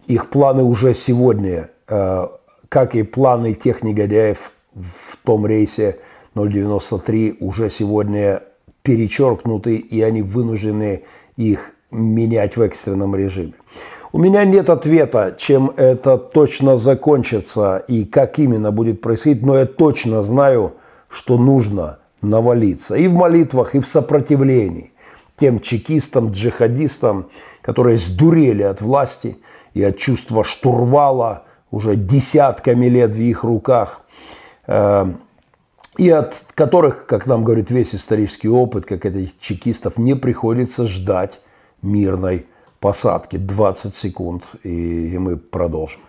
их 0.06 0.28
планы 0.28 0.64
уже 0.64 0.92
сегодня, 0.92 1.70
э, 1.88 2.26
как 2.72 2.94
и 2.94 3.02
планы 3.02 3.52
тех 3.52 3.82
негодяев 3.82 4.50
в 4.74 5.18
том 5.24 5.46
рейсе 5.46 5.98
093, 6.34 7.36
уже 7.38 7.68
сегодня 7.68 8.44
перечеркнуты, 8.82 9.76
и 9.76 10.00
они 10.00 10.22
вынуждены 10.22 11.02
их 11.36 11.72
менять 11.90 12.56
в 12.56 12.62
экстренном 12.62 13.14
режиме. 13.14 13.52
У 14.10 14.18
меня 14.18 14.46
нет 14.46 14.70
ответа, 14.70 15.36
чем 15.38 15.74
это 15.76 16.16
точно 16.16 16.78
закончится 16.78 17.76
и 17.76 18.06
как 18.06 18.38
именно 18.38 18.70
будет 18.72 19.02
происходить, 19.02 19.42
но 19.42 19.58
я 19.58 19.66
точно 19.66 20.22
знаю, 20.22 20.72
что 21.10 21.36
нужно 21.36 21.98
навалиться 22.22 22.94
и 22.94 23.06
в 23.06 23.12
молитвах, 23.12 23.74
и 23.74 23.80
в 23.80 23.86
сопротивлении 23.86 24.92
тем 25.36 25.60
чекистам, 25.60 26.30
джихадистам 26.30 27.26
которые 27.60 27.98
сдурели 27.98 28.62
от 28.62 28.80
власти 28.80 29.36
и 29.74 29.82
от 29.82 29.98
чувства 29.98 30.42
штурвала 30.42 31.44
уже 31.72 31.96
десятками 31.96 32.86
лет 32.86 33.12
в 33.12 33.20
их 33.20 33.42
руках, 33.42 34.02
э, 34.68 35.12
и 35.98 36.08
от 36.08 36.44
которых, 36.54 37.06
как 37.06 37.26
нам 37.26 37.42
говорит 37.42 37.70
весь 37.70 37.94
исторический 37.94 38.48
опыт, 38.48 38.86
как 38.86 39.04
этих 39.04 39.38
чекистов, 39.40 39.98
не 39.98 40.14
приходится 40.14 40.86
ждать 40.86 41.40
мирной 41.82 42.46
посадки. 42.78 43.36
20 43.36 43.94
секунд, 43.94 44.44
и 44.62 45.18
мы 45.18 45.36
продолжим. 45.36 46.00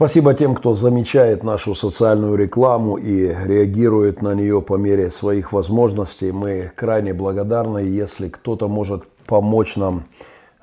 Спасибо 0.00 0.32
тем, 0.32 0.54
кто 0.54 0.72
замечает 0.72 1.44
нашу 1.44 1.74
социальную 1.74 2.34
рекламу 2.34 2.96
и 2.96 3.26
реагирует 3.44 4.22
на 4.22 4.34
нее 4.34 4.62
по 4.62 4.78
мере 4.78 5.10
своих 5.10 5.52
возможностей. 5.52 6.32
Мы 6.32 6.72
крайне 6.74 7.12
благодарны, 7.12 7.80
если 7.80 8.30
кто-то 8.30 8.66
может 8.66 9.02
помочь 9.26 9.76
нам 9.76 10.04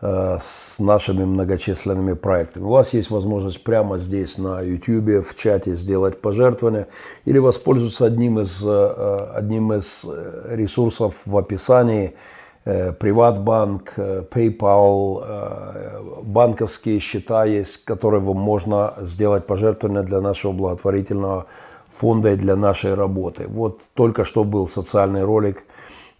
э, 0.01 0.39
с 0.41 0.79
нашими 0.79 1.23
многочисленными 1.23 2.13
проектами. 2.13 2.63
У 2.63 2.69
вас 2.69 2.93
есть 2.93 3.11
возможность 3.11 3.63
прямо 3.63 3.99
здесь 3.99 4.39
на 4.39 4.59
YouTube 4.59 5.23
в 5.23 5.35
чате 5.35 5.75
сделать 5.75 6.19
пожертвование 6.19 6.87
или 7.25 7.37
воспользоваться 7.37 8.07
одним 8.07 8.39
из, 8.39 8.59
э, 8.65 9.17
одним 9.35 9.71
из 9.71 10.03
ресурсов 10.49 11.13
в 11.27 11.37
описании– 11.37 12.15
Э, 12.25 12.36
Приватбанк, 12.99 13.93
э, 13.95 14.23
PayPal, 14.29 15.23
э, 15.25 16.01
банковские 16.23 16.99
счета 16.99 17.45
есть, 17.45 17.85
которым 17.85 18.25
можно 18.35 18.93
сделать 18.99 19.47
пожертвования 19.47 20.03
для 20.03 20.19
нашего 20.19 20.51
благотворительного 20.51 21.45
фонда 21.89 22.33
и 22.33 22.35
для 22.35 22.57
нашей 22.57 22.93
работы. 22.93 23.45
Вот 23.47 23.79
только 23.93 24.25
что 24.25 24.43
был 24.43 24.67
социальный 24.67 25.23
ролик 25.23 25.63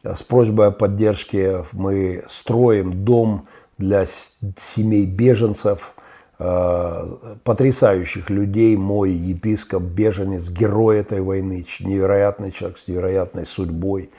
с 0.04 0.24
просьбой 0.24 0.68
о 0.68 0.72
поддержке. 0.72 1.66
Мы 1.74 2.24
строим 2.30 3.04
дом 3.04 3.48
для 3.78 4.06
семей 4.06 5.06
беженцев, 5.06 5.94
потрясающих 6.38 8.30
людей. 8.30 8.78
Мой 8.78 9.12
епископ, 9.12 9.84
беженец, 9.84 10.50
герой 10.50 11.00
этой 11.00 11.20
войны, 11.20 11.66
невероятный 11.82 12.52
человек 12.52 12.78
с 12.78 12.88
невероятной 12.88 13.46
судьбой. 13.46 14.10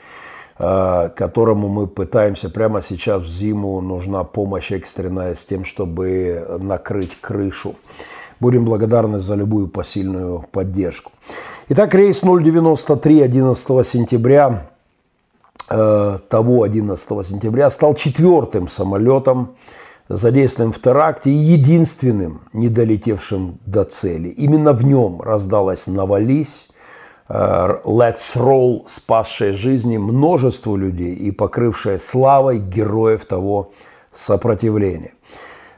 Э, 0.61 1.09
которому 1.15 1.69
мы 1.69 1.87
пытаемся 1.87 2.49
прямо 2.49 2.81
сейчас 2.81 3.21
в 3.21 3.27
зиму, 3.27 3.79
нужна 3.79 4.25
помощь 4.25 4.71
экстренная 4.71 5.33
с 5.33 5.45
тем, 5.45 5.63
чтобы 5.63 6.57
накрыть 6.59 7.15
крышу. 7.21 7.75
Будем 8.41 8.65
благодарны 8.65 9.19
за 9.19 9.35
любую 9.35 9.69
посильную 9.69 10.45
поддержку. 10.51 11.13
Итак, 11.69 11.95
рейс 11.95 12.21
093 12.21 13.21
11 13.21 13.87
сентября, 13.87 14.69
э, 15.69 16.17
того 16.27 16.63
11 16.63 17.23
сентября, 17.23 17.69
стал 17.69 17.93
четвертым 17.93 18.67
самолетом, 18.67 19.55
задействованным 20.09 20.73
в 20.73 20.81
теракте 20.81 21.31
и 21.31 21.35
единственным, 21.35 22.41
не 22.51 22.67
долетевшим 22.67 23.59
до 23.65 23.85
цели. 23.85 24.27
Именно 24.27 24.73
в 24.73 24.83
нем 24.83 25.21
раздалась 25.21 25.87
«Навались», 25.87 26.68
Let's 27.29 28.35
Roll, 28.35 28.85
спасшая 28.87 29.53
жизни 29.53 29.97
множеству 29.97 30.75
людей 30.75 31.13
и 31.13 31.29
покрывшая 31.31 31.99
славой 31.99 32.57
героев 32.57 33.25
того 33.25 33.71
сопротивления. 34.11 35.13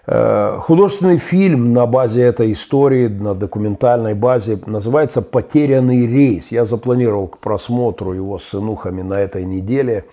Э, 0.08 0.58
художественный 0.60 1.18
фильм 1.18 1.74
на 1.74 1.86
базе 1.86 2.24
этой 2.24 2.52
истории, 2.54 3.08
на 3.08 3.36
документальной 3.36 4.16
базе, 4.16 4.60
называется 4.66 5.22
«Потерянный 5.22 6.08
рейс». 6.08 6.52
Я 6.52 6.66
запланировал 6.66 7.28
к 7.28 7.38
просмотру 7.38 8.14
его 8.14 8.40
с 8.40 8.44
сынухами 8.46 9.02
на 9.04 9.20
этой 9.20 9.46
неделе. 9.46 10.06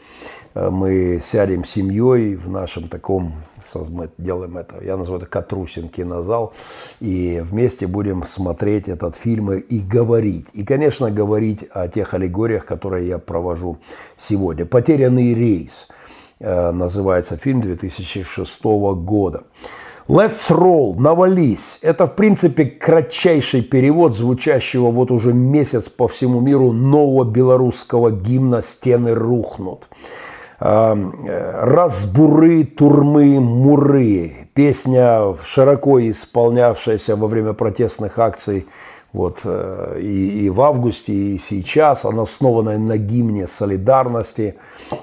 Э, 0.58 0.70
мы 0.70 1.20
сядем 1.22 1.64
семьей 1.64 2.34
в 2.34 2.50
нашем 2.50 2.88
таком 2.88 3.34
мы 3.90 4.08
делаем 4.16 4.56
это, 4.56 4.82
я 4.82 4.96
называю 4.96 5.20
это 5.20 5.30
Катрусин 5.30 5.90
кинозал, 5.90 6.54
и 7.00 7.42
вместе 7.44 7.86
будем 7.86 8.24
смотреть 8.24 8.88
этот 8.88 9.14
фильм 9.14 9.52
и 9.52 9.78
говорить. 9.80 10.46
И, 10.54 10.64
конечно, 10.64 11.10
говорить 11.10 11.64
о 11.74 11.86
тех 11.88 12.14
аллегориях, 12.14 12.64
которые 12.64 13.08
я 13.08 13.18
провожу 13.18 13.76
сегодня. 14.16 14.64
«Потерянный 14.64 15.34
рейс» 15.34 15.88
э, 16.40 16.70
называется 16.70 17.36
фильм 17.36 17.60
2006 17.60 18.64
года. 18.64 19.42
Let's 20.06 20.50
roll, 20.50 20.98
навались. 20.98 21.78
Это, 21.82 22.06
в 22.06 22.14
принципе, 22.14 22.64
кратчайший 22.64 23.60
перевод 23.60 24.16
звучащего 24.16 24.90
вот 24.90 25.10
уже 25.10 25.34
месяц 25.34 25.90
по 25.90 26.08
всему 26.08 26.40
миру 26.40 26.72
нового 26.72 27.24
белорусского 27.24 28.10
гимна 28.10 28.62
«Стены 28.62 29.12
рухнут». 29.14 29.88
«Разбуры, 30.58 32.64
турмы, 32.64 33.40
муры». 33.40 34.48
Песня, 34.54 35.36
широко 35.44 36.00
исполнявшаяся 36.00 37.14
во 37.14 37.28
время 37.28 37.52
протестных 37.52 38.18
акций 38.18 38.66
вот, 39.12 39.40
э, 39.44 40.00
и, 40.02 40.46
и 40.46 40.50
в 40.50 40.60
августе, 40.60 41.12
и 41.12 41.38
сейчас. 41.38 42.04
Она 42.04 42.22
основана 42.22 42.76
на 42.78 42.98
гимне 42.98 43.46
солидарности, 43.46 44.56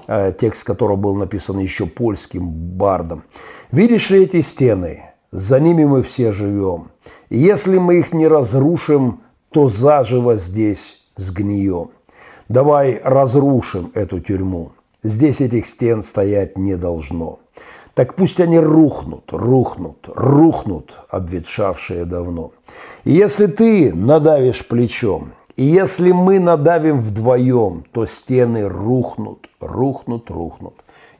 э, 0.06 0.32
текст 0.38 0.64
которого 0.64 0.96
был 0.96 1.14
написан 1.14 1.58
еще 1.58 1.86
польским 1.86 2.48
бардом. 2.48 3.24
«Видишь 3.72 4.10
ли 4.10 4.24
эти 4.24 4.42
стены? 4.42 5.04
За 5.32 5.58
ними 5.58 5.84
мы 5.84 6.02
все 6.02 6.32
живем. 6.32 6.90
Если 7.30 7.78
мы 7.78 7.98
их 7.98 8.12
не 8.12 8.28
разрушим, 8.28 9.22
то 9.50 9.68
заживо 9.68 10.36
здесь 10.36 10.98
сгнием. 11.16 11.90
Давай 12.48 13.00
разрушим 13.02 13.90
эту 13.94 14.20
тюрьму. 14.20 14.72
Здесь 15.06 15.40
этих 15.40 15.66
стен 15.66 16.02
стоять 16.02 16.58
не 16.58 16.76
должно. 16.76 17.38
Так 17.94 18.16
пусть 18.16 18.40
они 18.40 18.58
рухнут, 18.58 19.32
рухнут, 19.32 20.08
рухнут, 20.12 20.96
обветшавшие 21.08 22.04
давно. 22.04 22.50
И 23.04 23.12
если 23.12 23.46
ты 23.46 23.94
надавишь 23.94 24.66
плечом, 24.66 25.32
и 25.54 25.64
если 25.64 26.10
мы 26.10 26.40
надавим 26.40 26.98
вдвоем, 26.98 27.84
то 27.92 28.04
стены 28.04 28.68
рухнут, 28.68 29.48
рухнут, 29.60 30.28
рухнут, 30.28 30.74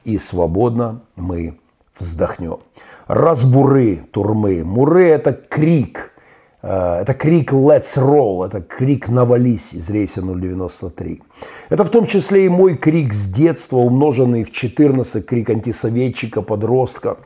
и 0.05 0.19
свободно 0.19 1.03
мы 1.15 1.57
вздохнем. 1.97 2.59
Разбуры 3.07 4.05
турмы. 4.11 4.65
Муры– 4.65 5.05
это 5.07 5.33
крик– 5.33 6.13
это 6.67 7.15
крик 7.15 7.53
«Let's 7.53 7.97
roll», 7.97 8.47
это 8.47 8.61
крик 8.61 9.09
«Навались» 9.09 9.73
из 9.73 9.89
рейса 9.91 10.21
093. 10.21 11.23
Это 11.69 11.85
в 11.85 11.91
том 11.91 12.07
числе 12.07 12.47
и 12.47 12.49
мой 12.49 12.77
крик 12.77 13.13
с 13.13 13.27
детства, 13.27 13.77
умноженный 13.77 14.43
в 14.45 14.51
14, 14.51 15.25
крик 15.25 15.51
антисоветчика, 15.51 16.43
подростка, 16.43 17.19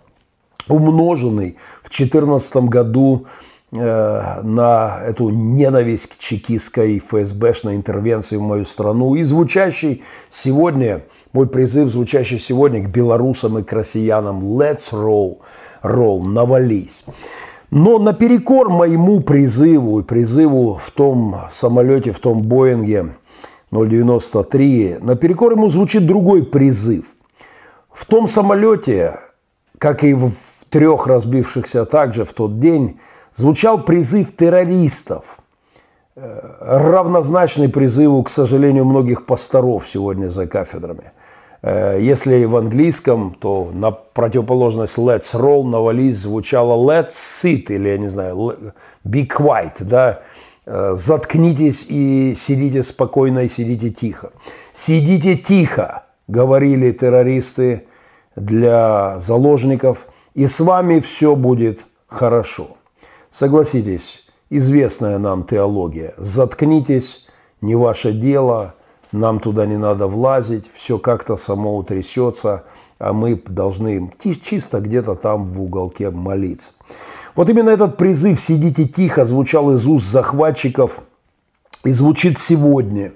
умноженный 0.68 1.56
в 1.82 1.88
14 1.88 2.56
году 2.56 3.26
э, 3.74 4.40
на 4.42 5.00
эту 5.06 5.30
ненависть 5.30 6.08
к 6.08 6.18
чекистской 6.18 6.98
ФСБшной 6.98 7.76
интервенции 7.76 8.36
в 8.36 8.42
мою 8.42 8.64
страну 8.64 9.14
и 9.14 9.22
звучащий 9.22 10.02
сегодня, 10.28 11.02
мой 11.32 11.46
призыв 11.48 11.90
звучащий 11.90 12.38
сегодня 12.38 12.82
к 12.82 12.90
белорусам 12.90 13.58
и 13.58 13.62
к 13.62 13.72
россиянам 13.72 14.44
«Let's 14.60 14.92
roll», 14.92 15.38
roll, 15.82 16.28
навались. 16.28 17.04
Но 17.70 17.98
наперекор 17.98 18.68
моему 18.68 19.20
призыву 19.20 20.00
и 20.00 20.02
призыву 20.02 20.80
в 20.84 20.90
том 20.90 21.42
самолете, 21.52 22.10
в 22.10 22.18
том 22.18 22.42
Боинге 22.42 23.14
093, 23.70 24.98
наперекор 25.00 25.52
ему 25.52 25.68
звучит 25.68 26.04
другой 26.04 26.44
призыв. 26.44 27.04
В 27.92 28.06
том 28.06 28.26
самолете, 28.26 29.20
как 29.78 30.02
и 30.02 30.14
в 30.14 30.32
трех 30.68 31.06
разбившихся 31.06 31.84
также 31.84 32.24
в 32.24 32.32
тот 32.32 32.58
день, 32.58 32.98
звучал 33.34 33.84
призыв 33.84 34.34
террористов, 34.34 35.38
э, 36.16 36.40
равнозначный 36.60 37.68
призыву, 37.68 38.24
к 38.24 38.30
сожалению, 38.30 38.84
многих 38.84 39.26
пасторов 39.26 39.88
сегодня 39.88 40.28
за 40.28 40.48
кафедрами– 40.48 41.12
если 41.62 42.44
в 42.44 42.56
английском, 42.56 43.36
то 43.38 43.70
на 43.72 43.90
противоположность 43.90 44.96
let's 44.96 45.34
roll 45.34 45.64
навались 45.64 46.18
звучало 46.18 46.74
let's 46.90 47.08
sit 47.08 47.66
или, 47.68 47.88
я 47.88 47.98
не 47.98 48.08
знаю, 48.08 48.72
be 49.04 49.26
quiet, 49.26 49.74
да, 49.80 50.22
э, 50.64 50.94
заткнитесь 50.96 51.84
и 51.88 52.34
сидите 52.36 52.82
спокойно 52.82 53.40
и 53.40 53.48
сидите 53.48 53.90
тихо. 53.90 54.32
Сидите 54.72 55.36
тихо, 55.36 56.04
говорили 56.28 56.92
террористы 56.92 57.86
для 58.36 59.18
заложников, 59.18 60.06
и 60.34 60.46
с 60.46 60.60
вами 60.60 61.00
все 61.00 61.36
будет 61.36 61.86
хорошо. 62.06 62.76
Согласитесь, 63.30 64.24
известная 64.48 65.18
нам 65.18 65.44
теология. 65.44 66.14
Заткнитесь, 66.16 67.26
не 67.60 67.74
ваше 67.74 68.12
дело, 68.12 68.74
нам 69.12 69.40
туда 69.40 69.66
не 69.66 69.76
надо 69.76 70.06
влазить, 70.06 70.70
все 70.74 70.98
как-то 70.98 71.36
само 71.36 71.76
утрясется, 71.76 72.64
а 72.98 73.12
мы 73.12 73.34
должны 73.34 74.12
чисто 74.42 74.80
где-то 74.80 75.14
там 75.14 75.46
в 75.46 75.62
уголке 75.62 76.10
молиться. 76.10 76.72
Вот 77.34 77.48
именно 77.48 77.70
этот 77.70 77.96
призыв 77.96 78.40
«сидите 78.40 78.84
тихо» 78.84 79.24
звучал 79.24 79.72
из 79.72 79.86
уст 79.86 80.06
захватчиков 80.06 81.00
и 81.84 81.90
звучит 81.90 82.38
сегодня 82.38 83.12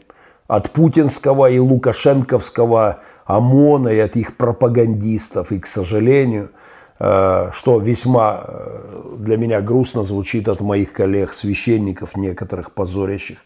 от 0.46 0.70
путинского 0.70 1.50
и 1.50 1.58
лукашенковского 1.58 3.00
ОМОНа 3.26 3.88
и 3.88 3.98
от 3.98 4.16
их 4.16 4.36
пропагандистов. 4.36 5.52
И, 5.52 5.58
к 5.58 5.66
сожалению, 5.66 6.50
э, 6.98 7.50
что 7.52 7.78
весьма 7.78 8.44
э, 8.46 9.16
для 9.18 9.36
меня 9.36 9.60
грустно 9.60 10.04
звучит 10.04 10.48
от 10.48 10.60
моих 10.60 10.92
коллег, 10.92 11.32
священников 11.32 12.16
некоторых, 12.16 12.72
позорящих 12.72 13.38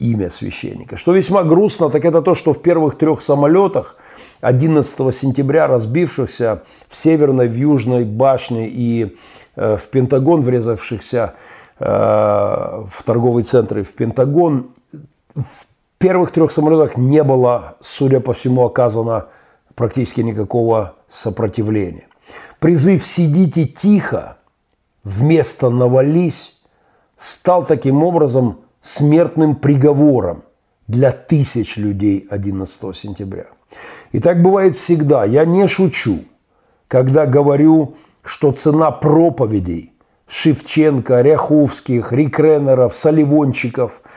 имя 0.00 0.30
священника. 0.30 0.96
Что 0.96 1.12
весьма 1.12 1.44
грустно, 1.44 1.90
так 1.90 2.04
это 2.04 2.22
то, 2.22 2.34
что 2.34 2.52
в 2.52 2.60
первых 2.60 2.98
трех 2.98 3.22
самолетах 3.22 3.96
11 4.40 5.14
сентября 5.14 5.68
разбившихся 5.68 6.62
в 6.88 6.96
северной, 6.96 7.48
в 7.48 7.54
южной 7.54 8.04
башне 8.04 8.68
и 8.68 9.16
э, 9.56 9.76
в 9.76 9.88
Пентагон 9.88 10.40
врезавшихся 10.40 11.34
в 11.80 13.02
торговый 13.06 13.42
центр 13.42 13.78
и 13.78 13.82
в 13.82 13.94
Пентагон, 13.94 14.66
в 15.34 15.66
первых 15.96 16.30
трех 16.30 16.52
самолетах 16.52 16.98
не 16.98 17.22
было, 17.22 17.76
судя 17.80 18.20
по 18.20 18.34
всему, 18.34 18.66
оказано 18.66 19.28
практически 19.74 20.20
никакого 20.20 20.96
сопротивления. 21.08 22.06
Призыв 22.58 23.06
«сидите 23.06 23.64
тихо» 23.64 24.36
вместо 25.04 25.70
«навались» 25.70 26.60
стал 27.16 27.64
таким 27.64 28.02
образом 28.02 28.60
смертным 28.82 29.56
приговором 29.56 30.44
для 30.86 31.12
тысяч 31.12 31.76
людей 31.76 32.26
11 32.30 32.96
сентября. 32.96 33.46
И 34.12 34.20
так 34.20 34.42
бывает 34.42 34.76
всегда. 34.76 35.24
Я 35.24 35.44
не 35.44 35.66
шучу, 35.68 36.24
когда 36.88 37.26
говорю, 37.26 37.96
что 38.22 38.52
цена 38.52 38.90
проповедей 38.90 39.92
Шевченко, 40.26 41.20
Ряховских, 41.20 42.12
Рикренеров, 42.12 42.96
Соливончиков– 42.96 44.00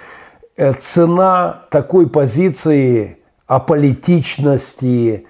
Э, 0.55 0.74
цена 0.74 1.66
такой 1.72 2.07
позиции 2.07 3.18
аполитичности 3.47 5.26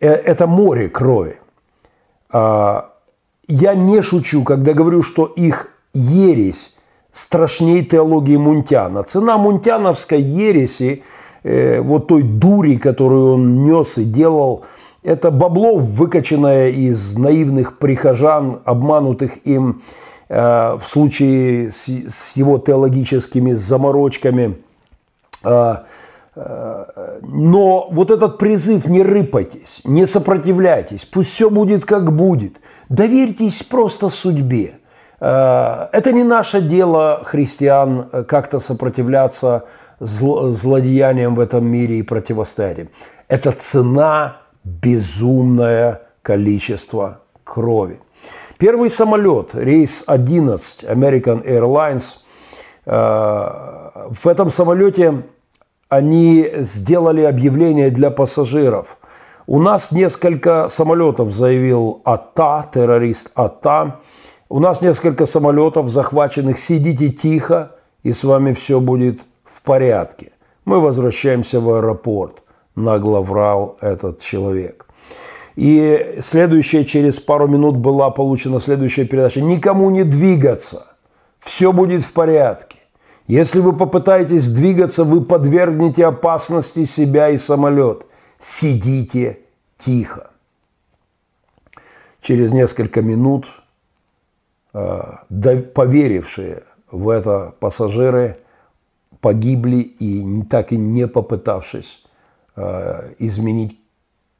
э,– 0.00 0.08
это 0.08 0.46
море 0.46 0.90
крови. 0.90 1.40
А, 2.28 2.92
я 3.48 3.74
не 3.74 4.02
шучу, 4.02 4.44
когда 4.44 4.74
говорю, 4.74 5.02
что 5.02 5.24
их 5.24 5.70
ересь 5.94 6.75
страшнее 7.16 7.84
теологии 7.84 8.36
Мунтяна. 8.36 9.02
Цена 9.02 9.38
мунтяновской 9.38 10.20
ереси, 10.20 11.02
э, 11.42 11.80
вот 11.80 12.08
той 12.08 12.22
дури, 12.22 12.76
которую 12.76 13.34
он 13.34 13.64
нес 13.64 13.98
и 13.98 14.04
делал, 14.04 14.64
это 15.02 15.30
бабло, 15.30 15.76
выкачанное 15.76 16.70
из 16.70 17.16
наивных 17.16 17.78
прихожан, 17.78 18.60
обманутых 18.64 19.46
им 19.46 19.82
в 20.28 20.82
случае 20.84 21.70
с 21.70 22.32
его 22.34 22.58
теологическими 22.58 23.52
заморочками– 23.52 24.56
а, 25.46 25.86
а, 26.34 27.18
но 27.22 27.88
вот 27.90 28.10
этот 28.10 28.38
призыв 28.38 28.86
«не 28.86 29.02
рыпайтесь», 29.02 29.80
«не 29.84 30.06
сопротивляйтесь», 30.06 31.04
«пусть 31.04 31.30
все 31.30 31.50
будет 31.50 31.84
как 31.84 32.14
будет», 32.14 32.56
доверьтесь 32.88 33.62
просто 33.62 34.08
судьбе. 34.08 34.78
А, 35.20 35.88
это 35.92 36.12
не 36.12 36.24
наше 36.24 36.60
дело, 36.60 37.22
христиан, 37.24 38.08
как-то 38.26 38.58
сопротивляться 38.58 39.64
злодеяниям 40.00 41.34
в 41.34 41.40
этом 41.40 41.66
мире 41.66 41.98
и 41.98 42.02
противостоять 42.02 42.78
им. 42.78 42.88
Это 43.28 43.52
цена 43.52 44.38
безумное 44.64 46.02
количество 46.22 47.20
крови. 47.44 48.00
Первый 48.58 48.90
самолет, 48.90 49.54
рейс 49.54 50.04
11 50.06 50.84
American 50.84 51.44
Airlines, 51.46 52.16
в 52.86 54.26
этом 54.26 54.50
самолете 54.50 55.22
они 55.88 56.50
сделали 56.56 57.22
объявление 57.22 57.90
для 57.90 58.10
пассажиров. 58.10 58.96
У 59.46 59.60
нас 59.60 59.92
несколько 59.92 60.68
самолетов, 60.68 61.32
заявил 61.32 62.00
АТА, 62.04 62.68
террорист 62.72 63.30
АТА. 63.34 64.00
У 64.48 64.60
нас 64.60 64.82
несколько 64.82 65.26
самолетов 65.26 65.90
захваченных. 65.90 66.58
Сидите 66.58 67.08
тихо, 67.08 67.72
и 68.02 68.12
с 68.12 68.22
вами 68.22 68.52
все 68.52 68.80
будет 68.80 69.22
в 69.44 69.62
порядке. 69.62 70.32
Мы 70.64 70.80
возвращаемся 70.80 71.60
в 71.60 71.68
аэропорт. 71.70 72.42
Нагло 72.76 73.20
врал 73.20 73.76
этот 73.80 74.20
человек. 74.20 74.86
И 75.56 76.18
следующая, 76.20 76.84
через 76.84 77.18
пару 77.18 77.48
минут 77.48 77.76
была 77.76 78.10
получена 78.10 78.60
следующая 78.60 79.06
передача. 79.06 79.40
Никому 79.40 79.90
не 79.90 80.04
двигаться. 80.04 80.86
Все 81.40 81.72
будет 81.72 82.04
в 82.04 82.12
порядке. 82.12 82.76
Если 83.26 83.58
вы 83.58 83.72
попытаетесь 83.72 84.48
двигаться, 84.48 85.02
вы 85.02 85.22
подвергнете 85.22 86.06
опасности 86.06 86.84
себя 86.84 87.30
и 87.30 87.36
самолет. 87.36 88.06
Сидите 88.38 89.40
тихо. 89.78 90.30
Через 92.20 92.52
несколько 92.52 93.02
минут 93.02 93.46
поверившие 95.74 96.62
в 96.90 97.08
это 97.08 97.54
пассажиры 97.60 98.38
погибли 99.20 99.76
и 99.78 100.42
так 100.44 100.72
и 100.72 100.76
не 100.76 101.08
попытавшись 101.08 102.04
э, 102.56 103.12
изменить, 103.18 103.78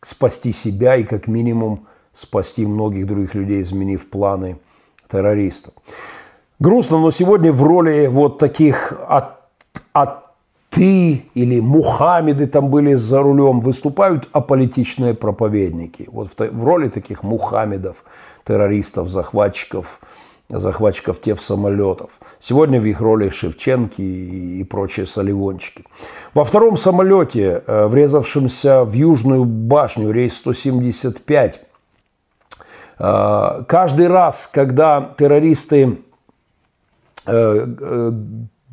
спасти 0.02 0.52
себя 0.52 0.96
и 0.96 1.04
как 1.04 1.26
минимум 1.26 1.86
спасти 2.12 2.66
многих 2.66 3.06
других 3.06 3.34
людей, 3.34 3.62
изменив 3.62 4.08
планы 4.08 4.58
террористов. 5.10 5.74
Грустно, 6.58 6.98
но 7.00 7.10
сегодня 7.10 7.52
в 7.52 7.62
роли 7.62 8.06
вот 8.06 8.38
таких 8.38 8.92
от 9.08 9.36
ты 10.76 11.24
или 11.32 11.60
Мухаммеды 11.60 12.46
там 12.46 12.68
были 12.68 12.94
за 12.94 13.22
рулем, 13.22 13.60
выступают 13.60 14.28
аполитичные 14.32 15.14
проповедники. 15.14 16.06
Вот 16.12 16.28
в, 16.28 16.38
в 16.38 16.64
роли 16.64 16.90
таких 16.90 17.22
Мухаммедов, 17.22 18.04
террористов, 18.44 19.08
захватчиков, 19.08 20.00
захватчиков 20.48 21.20
тех 21.20 21.40
самолетов. 21.40 22.10
Сегодня 22.38 22.80
в 22.80 22.84
их 22.84 23.00
роли 23.00 23.30
Шевченки 23.30 24.00
и, 24.00 24.64
прочие 24.64 25.06
соливончики. 25.06 25.84
Во 26.34 26.44
втором 26.44 26.76
самолете, 26.76 27.62
э, 27.66 27.86
врезавшемся 27.86 28.84
в 28.84 28.92
Южную 28.92 29.44
башню, 29.44 30.12
рейс 30.12 30.36
175, 30.36 31.60
э, 32.98 33.62
каждый 33.66 34.06
раз, 34.06 34.48
когда 34.52 35.14
террористы 35.18 35.98
э, 37.26 38.12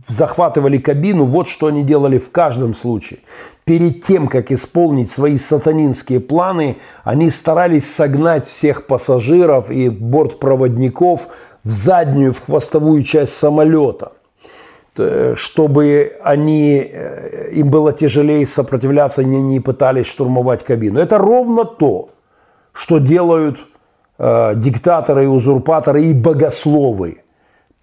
захватывали 0.07 0.78
кабину, 0.78 1.26
вот 1.26 1.47
что 1.47 1.67
они 1.67 1.84
делали 1.84 2.17
в 2.17 2.32
каждом 2.32 2.74
случае. 2.74 3.19
Перед 3.65 4.03
тем, 4.03 4.28
как 4.28 4.51
исполнить 4.51 5.09
свои 5.09 5.38
сатанинские 5.38 6.19
планы, 6.19 6.78
они 7.03 7.30
старались 7.30 7.93
согнать 7.93 8.45
всех 8.45 8.88
пассажиров 8.88 9.71
и 9.71 9.89
бортпроводников 9.89 11.30
в 11.64 11.72
заднюю, 11.72 12.34
в 12.34 12.45
хвостовую 12.45 13.03
часть 13.03 13.34
самолета, 13.34 14.14
чтобы 15.36 16.18
они, 16.24 16.78
э, 16.78 17.51
им 17.53 17.70
было 17.70 17.93
тяжелее 17.93 18.45
сопротивляться, 18.45 19.22
они 19.22 19.41
не 19.41 19.59
пытались 19.59 20.05
штурмовать 20.05 20.64
кабину. 20.64 20.99
Это 20.99 21.18
ровно 21.18 21.66
то, 21.66 22.09
что 22.74 22.99
делают 22.99 23.59
э, 24.20 24.53
диктаторы, 24.55 25.28
узурпаторы 25.28 26.03
и 26.03 26.14
богословы– 26.14 27.20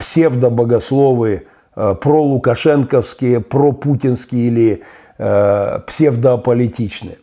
псевдобогословы, 0.00 1.46
э, 1.76 1.94
пролукашенковские, 2.00 3.40
пропутинские 3.40 4.46
или 4.46 4.82
э, 5.18 5.78
псевдополитичные. 5.86 7.18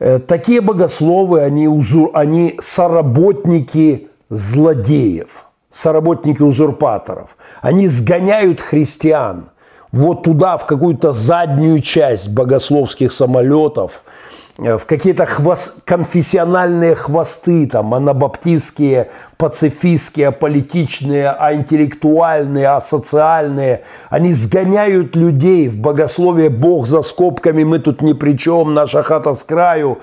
Э, 0.00 0.18
такие 0.18 0.60
богословы, 0.60 1.40
они, 1.40 1.68
узур, 1.68 2.10
они 2.12 2.56
соработники 2.60 4.08
злодеев, 4.30 5.46
соработники 5.72 6.42
узурпаторов. 6.42 7.36
Они 7.60 7.88
сгоняют 7.88 8.60
христиан 8.60 9.50
вот 9.90 10.22
туда, 10.22 10.56
в 10.56 10.66
какую-то 10.66 11.12
заднюю 11.12 11.80
часть 11.80 12.28
богословских 12.28 13.12
самолетов– 13.12 14.02
Э, 14.58 14.76
в 14.76 14.84
какие-то 14.84 15.24
хвост, 15.24 15.82
конфессиональные 15.84 16.94
хвосты, 16.94 17.66
там, 17.66 17.94
анабаптистские, 17.94 19.10
пацифистские, 19.38 20.28
аполитичные, 20.28 21.30
аинтеллектуальные, 21.30 22.68
асоциальные. 22.68 23.82
Они 24.10 24.34
сгоняют 24.34 25.16
людей 25.16 25.68
в 25.68 25.78
богословие 25.78 26.50
«Бог 26.50 26.86
за 26.86 27.02
скобками, 27.02 27.64
мы 27.64 27.78
тут 27.78 28.02
ни 28.02 28.12
при 28.12 28.36
чем, 28.36 28.74
наша 28.74 29.02
хата 29.02 29.34
с 29.34 29.42
краю». 29.42 29.98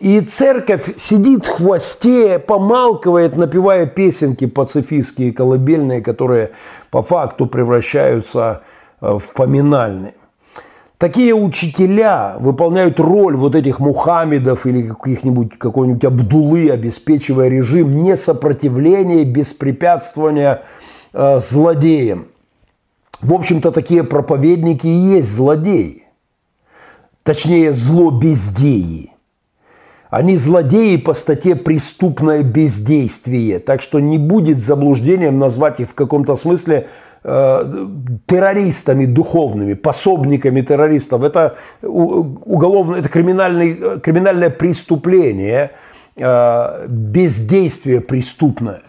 И 0.00 0.20
церковь 0.20 0.96
сидит 0.96 1.44
в 1.46 1.48
хвосте, 1.48 2.38
помалкивает, 2.38 3.36
напевая 3.36 3.86
песенки 3.86 4.46
пацифистские, 4.46 5.32
колыбельные, 5.32 6.02
которые 6.02 6.52
по 6.90 7.02
факту 7.02 7.46
превращаются 7.46 8.62
э, 9.00 9.18
в 9.18 9.32
поминальные. 9.34 10.14
Такие 10.98 11.34
учителя 11.34 12.36
выполняют 12.38 13.00
роль 13.00 13.36
вот 13.36 13.56
этих 13.56 13.80
Мухаммедов 13.80 14.66
или 14.66 14.82
каких-нибудь 14.82 15.58
какой-нибудь 15.58 16.04
Абдулы, 16.04 16.70
обеспечивая 16.70 17.48
режим 17.48 18.02
несопротивления, 18.02 19.24
беспрепятствования 19.24 20.62
э, 21.12 21.40
злодеям. 21.40 22.28
В 23.20 23.34
общем-то, 23.34 23.72
такие 23.72 24.04
проповедники 24.04 24.86
и 24.86 24.90
есть 24.90 25.34
злодеи. 25.34 26.04
Точнее, 27.24 27.72
зло 27.72 28.12
бездеи. 28.12 29.12
Они 30.10 30.36
злодеи 30.36 30.96
по 30.96 31.14
статье 31.14 31.54
«преступное 31.54 32.42
бездействие». 32.42 33.58
Так 33.58 33.82
что 33.82 34.00
не 34.00 34.18
будет 34.18 34.60
заблуждением 34.60 35.38
назвать 35.38 35.80
их 35.80 35.90
в 35.90 35.94
каком-то 35.94 36.36
смысле 36.36 36.88
Э, 37.24 37.86
террористами 38.26 39.04
духовными, 39.04 39.74
пособниками 39.74 40.60
террористов. 40.60 41.24
Это 41.24 41.56
уголовное, 41.82 43.00
это 43.00 43.08
криминальный, 43.08 43.98
криминальное 44.00 44.50
преступление, 44.50 45.72
э, 46.16 46.86
бездействие 46.88 48.00
преступное. 48.00 48.82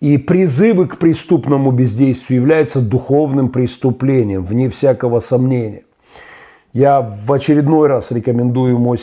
И 0.00 0.18
призывы 0.18 0.86
к 0.86 0.98
преступному 0.98 1.70
бездействию 1.70 2.42
являются 2.42 2.80
духовным 2.80 3.48
преступлением, 3.48 4.44
вне 4.44 4.68
всякого 4.68 5.20
сомнения. 5.20 5.84
Я 6.74 7.00
в 7.00 7.32
очередной 7.32 7.88
раз 7.88 8.10
рекомендую 8.10 8.78
мой 8.78 8.98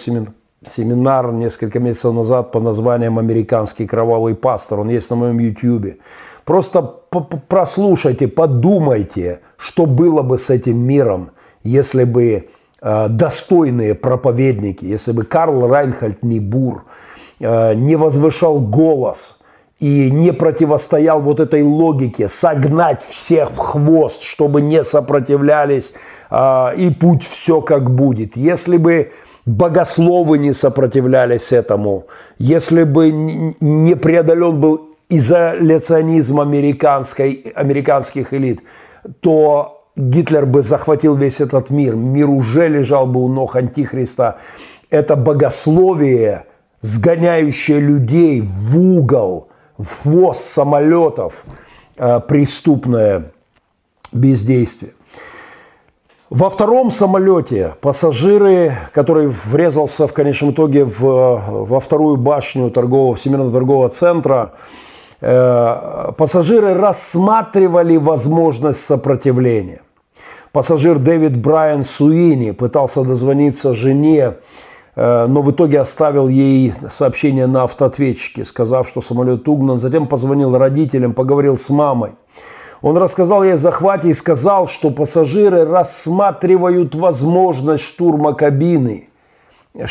семинар 0.66 1.32
несколько 1.32 1.80
месяцев 1.80 2.14
назад 2.14 2.52
по 2.52 2.60
названием 2.60 3.18
«Американский 3.18 3.88
кровавый 3.88 4.36
пастор». 4.36 4.82
Он 4.82 4.90
есть 4.90 5.10
на 5.10 5.16
моем 5.16 5.40
YouTube. 5.40 6.00
Просто 6.46 6.82
прослушайте, 7.48 8.28
подумайте, 8.28 9.40
что 9.58 9.86
было 9.86 10.22
бы 10.22 10.38
с 10.38 10.50
этим 10.50 10.78
миром, 10.78 11.32
если 11.64 12.04
бы 12.04 12.50
э, 12.82 13.08
достойные 13.10 13.96
проповедники, 13.96 14.86
если 14.86 15.12
бы 15.12 15.24
Карл 15.24 15.68
Райнхальд 15.68 16.24
Нибур 16.24 16.86
э, 17.40 17.74
не 17.74 17.96
возвышал 17.96 18.60
голос 18.60 19.40
и 19.80 20.12
не 20.12 20.32
противостоял 20.32 21.22
вот 21.22 21.40
этой 21.40 21.64
логике 21.64 22.30
согнать 22.30 23.04
всех 23.04 23.52
в 23.52 23.58
хвост, 23.58 24.24
чтобы 24.24 24.62
не 24.62 24.84
сопротивлялись, 24.84 25.94
э, 26.30 26.76
и 26.78 26.92
путь 26.92 27.24
все 27.24 27.62
как 27.62 27.90
будет. 27.92 28.36
Если 28.36 28.78
бы 28.78 29.12
богословы 29.46 30.38
не 30.38 30.54
сопротивлялись 30.54 31.52
этому, 31.52 32.06
если 32.38 32.84
бы 32.84 33.12
не 33.12 33.96
преодолен 33.96 34.60
был 34.60 34.92
изоляционизм 35.10 36.40
американской, 36.40 37.52
американских 37.56 38.34
элит, 38.34 38.62
то 39.20 39.82
Гитлер 39.96 40.46
бы 40.46 40.62
захватил 40.62 41.16
весь 41.16 41.42
этот 41.42 41.70
мир. 41.70 41.96
Мир 41.96 42.30
уже 42.30 42.70
лежал 42.70 43.08
бы 43.08 43.22
у 43.22 43.28
ног 43.28 43.56
Антихриста. 43.56 44.38
Это 44.90 45.16
богословие, 45.16 46.46
сгоняющее 46.82 47.80
людей 47.80 48.42
в 48.42 48.78
угол, 48.78 49.50
в 49.78 50.04
хвост 50.04 50.42
самолетов, 50.42 51.44
э, 51.98 52.20
преступное 52.22 53.32
бездействие. 54.14 54.94
Во 56.32 56.50
втором 56.50 56.90
самолете 56.90 57.76
пассажиры, 57.82 58.74
который 58.92 59.28
врезался 59.28 60.08
в 60.08 60.14
конечном 60.14 60.52
итоге 60.52 60.86
в, 60.86 61.00
во 61.00 61.80
вторую 61.80 62.18
башню 62.18 62.72
торгового, 62.72 63.14
Всемирного 63.14 63.52
торгового 63.52 63.90
центра, 63.90 64.54
Э, 65.22 66.12
пассажиры 66.18 66.74
рассматривали 66.74 67.96
возможность 67.98 68.84
сопротивления. 68.84 69.82
Пассажир 70.52 70.98
Дэвид 70.98 71.38
Брайан 71.38 71.84
Суини 71.84 72.52
пытался 72.52 73.04
дозвониться 73.04 73.76
жене, 73.76 74.38
э, 74.96 75.26
но 75.28 75.42
в 75.44 75.52
итоге 75.52 75.80
оставил 75.80 76.28
ей 76.28 76.74
сообщение 76.90 77.46
на 77.46 77.64
автоответчике, 77.64 78.44
сказав, 78.44 78.90
что 78.90 79.02
самолет 79.02 79.48
угнан. 79.48 79.78
Затем 79.78 80.08
позвонил 80.08 80.58
родителям, 80.58 81.14
поговорил 81.14 81.56
с 81.56 81.70
мамой. 81.70 82.14
Он 82.82 82.98
рассказал 82.98 83.44
ей 83.44 83.54
о 83.54 83.58
захвате 83.58 84.10
и 84.10 84.14
сказал, 84.14 84.68
что 84.68 84.90
пассажиры 84.90 85.66
рассматривают 85.66 86.96
возможность 86.96 87.84
штурма 87.84 88.34
кабины, 88.34 89.10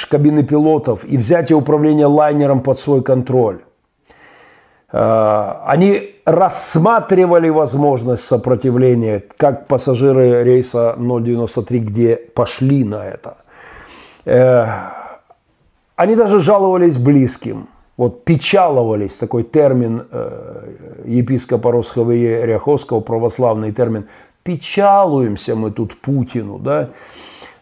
кабины 0.08 0.42
пилотов 0.42 1.04
и 1.04 1.16
взятия 1.16 1.56
управления 1.56 2.06
лайнером 2.06 2.60
под 2.62 2.78
свой 2.78 3.02
контроль. 3.02 3.60
Э, 4.92 5.52
они 5.66 6.16
рассматривали 6.24 7.48
возможность 7.48 8.24
сопротивления, 8.24 9.22
как 9.36 9.68
пассажиры 9.68 10.42
рейса 10.42 10.96
093, 10.98 11.78
где 11.78 12.16
пошли 12.16 12.82
на 12.82 13.06
это. 13.06 13.36
Э, 14.24 14.66
они 15.94 16.16
даже 16.16 16.40
жаловались 16.40 16.98
близким. 16.98 17.68
Вот 18.00 18.24
печаловались, 18.24 19.18
такой 19.18 19.42
термин 19.42 20.06
э, 20.10 21.02
епископа 21.04 21.70
Росховые 21.70 22.46
Ряховского, 22.46 23.00
православный 23.00 23.72
термин. 23.72 24.08
Печалуемся 24.42 25.54
мы 25.54 25.70
тут 25.70 26.00
Путину, 26.00 26.58
да. 26.58 26.88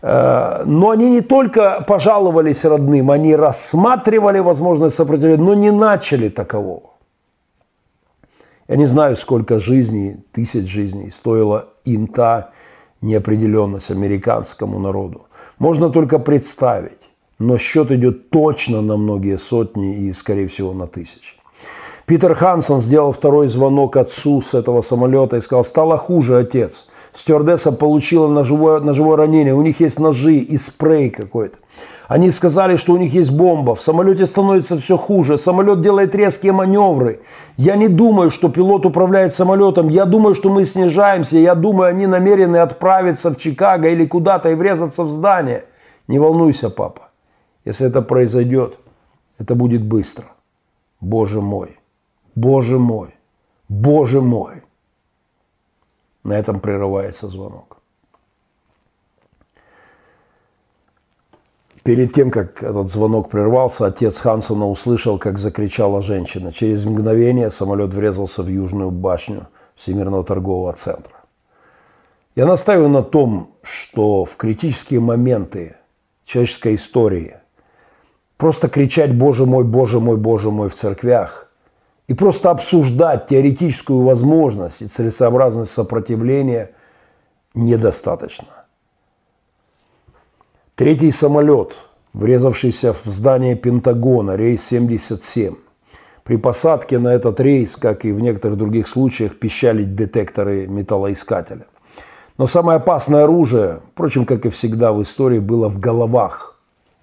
Но 0.01 0.91
они 0.91 1.11
не 1.11 1.23
только 1.23 1.85
пожаловались 1.89 2.65
родным, 2.65 3.11
они 3.11 3.35
рассматривали 3.35 4.39
возможность 4.39 4.95
сопротивления, 4.95 5.43
но 5.43 5.55
не 5.55 5.73
начали 5.73 6.29
такового. 6.29 6.91
Я 8.69 8.77
не 8.77 8.87
знаю, 8.87 9.17
сколько 9.17 9.59
жизней, 9.59 10.19
тысяч 10.31 10.69
жизней 10.69 11.11
стоила 11.11 11.71
им 11.85 12.07
та 12.07 12.51
неопределенность 13.01 13.91
американскому 13.91 14.79
народу. 14.79 15.27
Можно 15.59 15.91
только 15.91 16.21
представить, 16.21 16.98
но 17.39 17.59
счет 17.59 17.91
идет 17.93 18.31
точно 18.31 18.83
на 18.83 18.97
многие 18.97 19.39
сотни 19.39 19.97
и, 19.97 20.13
скорее 20.13 20.49
всего, 20.49 20.73
на 20.73 20.87
тысячи. 20.87 21.35
Питер 22.07 22.35
Хансон 22.35 22.81
сделал 22.81 23.13
второй 23.13 23.49
звонок 23.49 23.97
отцу 23.97 24.41
с 24.41 24.55
этого 24.55 24.81
самолета 24.81 25.37
и 25.37 25.41
сказал, 25.41 25.63
стало 25.63 25.97
хуже, 25.97 26.39
отец. 26.39 26.89
Стюардесса 27.13 27.73
получила 27.73 28.29
ножевое, 28.29 28.81
ножевое 28.81 29.17
ранение, 29.17 29.55
у 29.55 29.63
них 29.63 29.81
есть 29.81 29.99
ножи 30.01 30.37
и 30.37 30.57
спрей 30.57 31.11
какой-то. 31.11 31.59
Они 32.07 32.31
сказали, 32.31 32.77
что 32.77 32.95
у 32.95 32.97
них 32.97 33.13
есть 33.13 33.31
бомба. 33.31 33.75
В 33.75 33.83
самолете 33.83 34.25
становится 34.25 34.79
все 34.79 34.97
хуже. 34.97 35.37
Самолет 35.37 35.83
делает 35.83 36.15
резкие 36.15 36.53
маневры. 36.53 37.21
Я 37.59 37.77
не 37.77 37.89
думаю, 37.89 38.31
что 38.31 38.49
пилот 38.49 38.87
управляет 38.87 39.35
самолетом. 39.35 39.89
Я 39.89 40.07
думаю, 40.07 40.35
что 40.35 40.49
мы 40.49 40.65
снижаемся. 40.65 41.37
Я 41.37 41.55
думаю, 41.55 41.91
они 41.91 42.07
намерены 42.07 42.57
отправиться 42.57 43.31
в 43.31 43.37
Чикаго 43.37 43.91
или 43.91 44.07
куда-то 44.07 44.49
и 44.49 44.55
врезаться 44.55 45.05
в 45.05 45.11
здание. 45.11 45.67
Не 46.09 46.19
волнуйся, 46.19 46.71
папа. 46.71 47.08
Если 47.69 47.87
это 47.87 48.01
произойдет, 48.01 48.79
это 49.37 49.55
будет 49.55 49.85
быстро. 49.85 50.25
Боже 51.03 51.43
мой. 51.43 51.79
Боже 52.35 52.79
мой. 52.79 53.15
Боже 53.69 54.23
мой. 54.23 54.63
На 56.25 56.39
этом 56.39 56.61
прерывается 56.61 57.29
звонок. 57.29 57.77
Перед 61.83 62.15
тем, 62.15 62.31
как 62.31 62.63
этот 62.63 62.89
звонок 62.89 63.29
прервался, 63.29 63.85
отец 63.85 64.17
Хансона 64.17 64.67
услышал, 64.67 65.19
как 65.19 65.37
закричала 65.37 66.01
женщина. 66.01 66.53
Через 66.53 66.87
мгновение 66.87 67.51
самолет 67.51 67.93
врезался 67.93 68.43
в 68.43 68.49
южную 68.49 68.91
башню 68.91 69.47
Всемирного 69.75 70.25
торгового 70.25 70.73
центра. 70.73 71.17
Я 72.35 72.47
настаиваю 72.47 72.89
на 72.89 73.03
том, 73.03 73.51
что 73.61 74.25
в 74.25 74.37
критические 74.39 75.01
моменты 75.01 75.77
человеческой 76.25 76.77
истории 76.77 77.37
просто 78.39 78.69
кричать 78.69 79.15
«Боже 79.15 79.45
мой, 79.45 79.65
Боже 79.65 80.01
мой, 80.01 80.17
Боже 80.17 80.51
мой» 80.51 80.71
в 80.71 80.75
церквях 80.75 81.51
и 82.07 82.15
просто 82.15 82.51
обсуждать 82.51 83.27
теоретическую 83.27 84.03
возможность 84.03 84.81
и 84.81 84.87
целесообразность 84.87 85.73
сопротивления 85.73 86.71
недостаточно. 87.55 88.47
Третий 90.75 91.11
самолет, 91.11 91.77
врезавшийся 92.15 92.95
в 92.95 93.05
здание 93.05 93.57
Пентагона, 93.57 94.37
рейс 94.37 94.65
77. 94.65 95.57
При 96.23 96.37
посадке 96.37 96.99
на 96.99 97.09
этот 97.09 97.41
рейс, 97.41 97.77
как 97.77 98.05
и 98.05 98.13
в 98.13 98.21
некоторых 98.21 98.57
других 98.57 98.87
случаях, 98.87 99.39
пищали 99.39 99.83
детекторы 99.83 100.67
металлоискателя. 100.67 101.67
Но 102.37 102.47
самое 102.47 102.77
опасное 102.77 103.25
оружие, 103.25 103.81
впрочем, 103.93 104.25
как 104.25 104.47
и 104.47 104.51
всегда 104.51 104.93
в 104.93 105.03
истории, 105.03 105.41
было 105.41 105.69
в 105.69 105.81
головах 105.81 106.58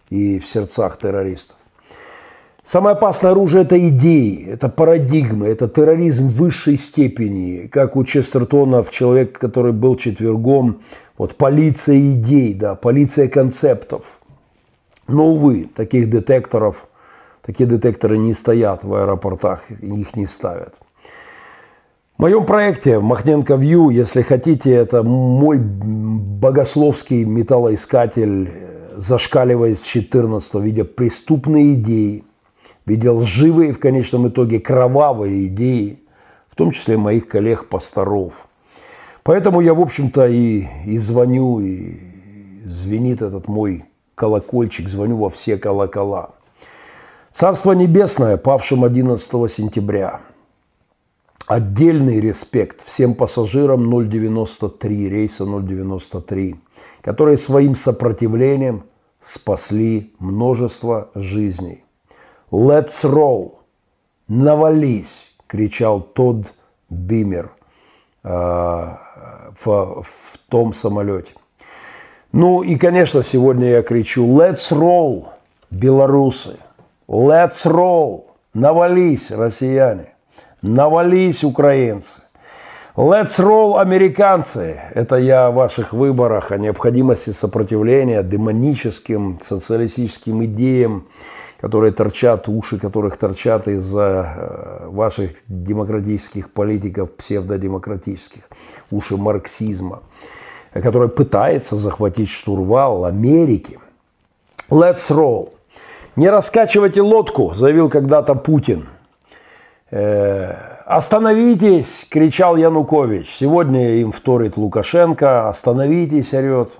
и 0.10 0.40
в 0.40 0.48
сердцах 0.48 0.98
террористов. 0.98 1.58
Самое 2.64 2.96
опасное 2.96 3.32
оружие– 3.32 3.64
это 3.66 3.78
идеи, 3.90 4.48
это 4.48 4.70
парадигмы, 4.70 5.46
это 5.46 5.68
терроризм 5.68 6.30
высшей 6.30 6.80
степени, 6.80 7.68
как 7.68 7.96
у 7.96 8.04
Честертона, 8.04 8.84
человек, 8.90 9.38
который 9.38 9.72
был 9.72 9.96
четвергом 9.96 10.82
вот 11.16 11.36
полиция 11.36 12.00
идей, 12.00 12.56
да, 12.56 12.74
полиция 12.74 13.28
концептов. 13.28 14.06
Но, 15.08 15.28
увы, 15.28 15.70
таких 15.76 16.10
детекторов, 16.10 16.88
такие 17.44 17.70
детекторы 17.70 18.18
не 18.18 18.34
стоят 18.34 18.84
в 18.84 18.94
аэропортах, 18.96 19.70
их 19.70 20.16
не 20.16 20.26
ставят. 20.26 20.74
В 22.18 22.22
моем 22.22 22.46
проекте 22.46 23.00
Махненко 23.00 23.56
Вью, 23.56 23.92
если 23.92 24.24
хотите, 24.24 24.72
это 24.72 25.04
мой 25.04 25.60
богословский 25.60 27.26
металлоискатель 27.26 28.50
зашкаливает 28.98 29.82
с 29.82 29.86
14 29.86 30.56
видя 30.56 30.86
преступные 30.86 31.74
идеи, 31.74 32.24
видя 32.86 33.14
лживые 33.14 33.74
в 33.74 33.80
конечном 33.80 34.28
итоге 34.28 34.60
кровавые 34.60 35.48
идеи, 35.48 36.00
в 36.50 36.56
том 36.56 36.72
числе 36.72 36.98
моих 36.98 37.28
коллег-пасторов. 37.28 38.48
Поэтому 39.24 39.62
я, 39.62 39.74
в 39.74 39.82
общем-то, 39.82 40.28
и, 40.28 40.68
и 40.86 40.98
звоню, 40.98 41.60
и 41.60 41.98
звенит 42.66 43.22
этот 43.22 43.48
мой 43.48 43.86
колокольчик, 44.14 44.88
звоню 44.88 45.18
во 45.18 45.30
все 45.30 45.58
колокола. 45.58 46.32
Царство 47.32 47.74
Небесное, 47.74 48.38
павшим 48.38 48.86
11 48.86 49.52
сентября– 49.52 50.22
Отдельный 51.48 52.20
респект 52.20 52.84
всем 52.84 53.14
пассажирам 53.14 53.88
093, 54.10 55.10
рейса 55.10 55.46
093, 55.46 56.56
которые 57.04 57.38
своим 57.38 57.76
сопротивлением 57.76 58.86
спасли 59.22 60.12
множество 60.18 61.12
жизней. 61.14 61.84
«Let's 62.50 63.04
roll!» 63.04 63.58
«Навались!»– 64.28 65.24
кричал 65.48 66.02
Тодд 66.02 66.52
Бимер 66.90 67.52
э, 68.24 68.30
в, 68.30 70.04
в 70.04 70.38
том 70.50 70.74
самолете. 70.74 71.34
Ну 72.32 72.64
и, 72.64 72.76
конечно, 72.76 73.22
сегодня 73.22 73.70
я 73.70 73.82
кричу 73.84 74.26
«Let's 74.26 74.72
roll!» 74.72 75.28
белорусы. 75.70 76.58
«Let's 77.08 77.66
roll!» 77.66 78.24
Навались, 78.56 79.30
россияне. 79.30 80.15
Навались, 80.68 81.44
украинцы. 81.44 82.22
Let's 82.96 83.40
roll, 83.40 83.80
американцы! 83.80 84.82
Это 84.96 85.18
я 85.18 85.46
о 85.46 85.52
ваших 85.52 85.94
выборах, 85.94 86.52
о 86.52 86.58
необходимости 86.58 87.30
сопротивления 87.30 88.24
демоническим 88.24 89.38
социалистическим 89.44 90.44
идеям, 90.46 91.08
которые 91.62 91.92
торчат, 91.92 92.50
уши 92.50 92.80
которых 92.80 93.18
торчат 93.18 93.68
из-за 93.68 94.34
э, 94.36 94.88
ваших 94.88 95.34
демократических 95.48 96.50
политиков, 96.50 97.12
псевдодемократических, 97.12 98.42
уши 98.90 99.18
марксизма, 99.18 100.02
который 100.74 101.10
пытается 101.10 101.76
захватить 101.76 102.30
штурвал 102.30 103.06
Америки. 103.06 103.78
Let's 104.72 105.12
roll. 105.12 105.52
Не 106.16 106.32
раскачивайте 106.32 107.02
лодку, 107.02 107.54
заявил 107.54 107.88
когда-то 107.88 108.34
Путин– 108.34 108.88
«Остановитесь!»– 109.92 112.08
кричал 112.10 112.56
Янукович. 112.56 113.30
Сегодня 113.30 114.02
им 114.02 114.12
вторит 114.12 114.58
Лукашенко. 114.58 115.50
«Остановитесь!»– 115.50 116.34
орет. 116.34 116.72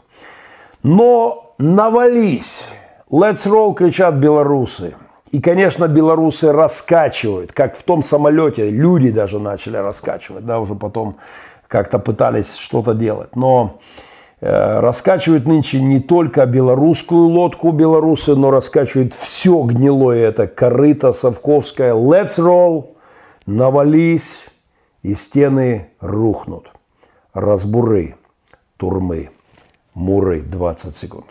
Но 0.84 1.54
навались! 1.58 2.66
«Let's 3.10 3.48
roll!»– 3.48 3.74
кричат 3.76 4.16
белорусы. 4.16 4.96
И, 5.32 5.42
конечно, 5.42 5.88
белорусы 5.88 6.52
раскачивают, 6.52 7.52
как 7.52 7.78
в 7.78 7.84
том 7.84 8.04
самолете. 8.04 8.70
Люди 8.70 9.12
даже 9.12 9.40
начали 9.40 9.78
раскачивать, 9.78 10.46
да, 10.46 10.60
уже 10.60 10.76
потом 10.76 11.18
как-то 11.68 12.00
пытались 12.00 12.56
что-то 12.56 12.94
делать. 12.94 13.36
Но 13.36 13.80
э, 14.42 14.80
раскачивают 14.80 15.46
нынче 15.46 15.82
не 15.82 16.00
только 16.00 16.46
белорусскую 16.46 17.28
лодку 17.28 17.72
белорусы, 17.72 18.36
но 18.36 18.50
раскачивают 18.50 19.14
все 19.14 19.62
гнилое 19.62 20.28
это 20.28 20.48
корыто 20.48 21.12
совковское. 21.12 21.94
Let's 21.94 22.40
roll! 22.40 22.95
Навались, 23.46 24.40
и 25.02 25.14
стены 25.14 25.92
рухнут. 26.00 26.72
Разбуры, 27.34 28.16
турмы, 28.78 29.30
муры 29.94 30.42
20 30.42 30.96
секунд. 30.96 31.28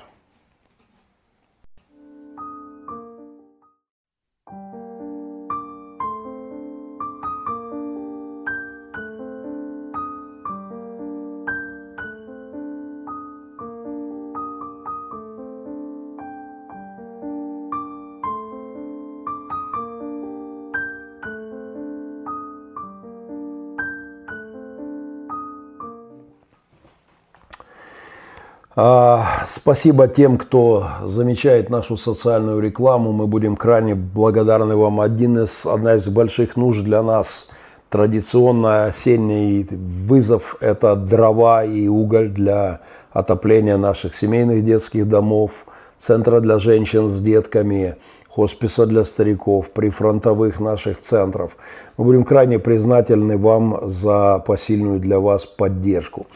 Спасибо 29.46 30.08
тем, 30.08 30.36
кто 30.36 30.88
замечает 31.04 31.70
нашу 31.70 31.96
социальную 31.96 32.60
рекламу. 32.60 33.12
Мы 33.12 33.28
будем 33.28 33.56
крайне 33.56 33.94
благодарны 33.94 34.74
вам. 34.74 35.00
Один 35.00 35.38
из, 35.38 35.64
одна 35.64 35.94
из 35.94 36.08
больших 36.08 36.56
нужд 36.56 36.82
для 36.82 37.02
нас 37.02 37.48
традиционно 37.88 38.86
осенний 38.86 39.64
вызов– 39.70 40.56
это 40.60 40.96
дрова 40.96 41.64
и 41.64 41.86
уголь 41.86 42.30
для 42.30 42.80
отопления 43.12 43.76
наших 43.76 44.16
семейных 44.16 44.64
детских 44.64 45.08
домов, 45.08 45.66
центра 45.96 46.40
для 46.40 46.58
женщин 46.58 47.08
с 47.08 47.20
детками, 47.20 47.94
хосписа 48.28 48.86
для 48.86 49.04
стариков, 49.04 49.70
прифронтовых 49.70 50.58
наших 50.58 50.98
центров. 50.98 51.56
Мы 51.96 52.06
будем 52.06 52.24
крайне 52.24 52.58
признательны 52.58 53.38
вам 53.38 53.88
за 53.88 54.42
посильную 54.44 54.98
для 54.98 55.20
вас 55.20 55.46
поддержку. 55.46 56.26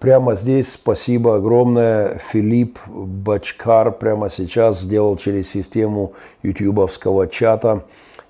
Прямо 0.00 0.34
здесь 0.34 0.74
спасибо 0.74 1.36
огромное. 1.36 2.18
Филипп 2.18 2.78
Бачкар 2.88 3.90
прямо 3.90 4.28
сейчас 4.28 4.80
сделал 4.80 5.16
через 5.16 5.48
систему 5.48 6.12
ютубовского 6.42 7.26
чата 7.26 7.84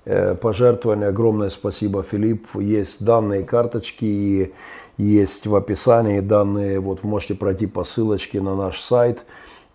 э, 0.05 0.35
пожертвование. 0.35 1.09
Огромное 1.09 1.49
спасибо, 1.49 2.01
Филипп. 2.01 2.47
Есть 2.55 3.03
данные 3.03 3.43
карточки 3.43 4.05
и 4.05 4.53
есть 4.97 5.47
в 5.47 5.55
описании 5.55 6.21
данные. 6.21 6.79
Вот 6.79 7.03
можете 7.03 7.35
пройти 7.35 7.67
по 7.67 7.83
ссылочке 7.83 8.39
на 8.39 8.55
наш 8.55 8.79
сайт. 8.79 9.25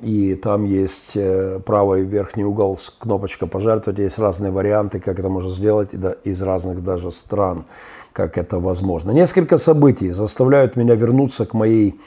И 0.01 0.37
там 0.37 0.65
есть 0.65 1.13
э, 1.17 1.61
правый 1.67 2.05
верхний 2.05 2.45
угол, 2.45 2.79
кнопочка 2.99 3.47
«Пожертвовать». 3.47 4.01
Есть 4.01 4.19
разные 4.19 4.51
варианты, 4.51 5.01
как 5.01 5.19
это 5.19 5.29
можно 5.29 5.51
сделать 5.51 5.91
из 6.25 6.43
разных 6.43 6.83
даже 6.83 7.11
стран 7.11 7.67
как 8.15 8.39
это 8.39 8.61
возможно. 8.61 9.11
Несколько 9.11 9.59
событий 9.59 10.11
заставляют 10.11 10.77
меня 10.77 10.95
вернуться 10.95 11.45
к 11.47 11.53
моей 11.53 12.01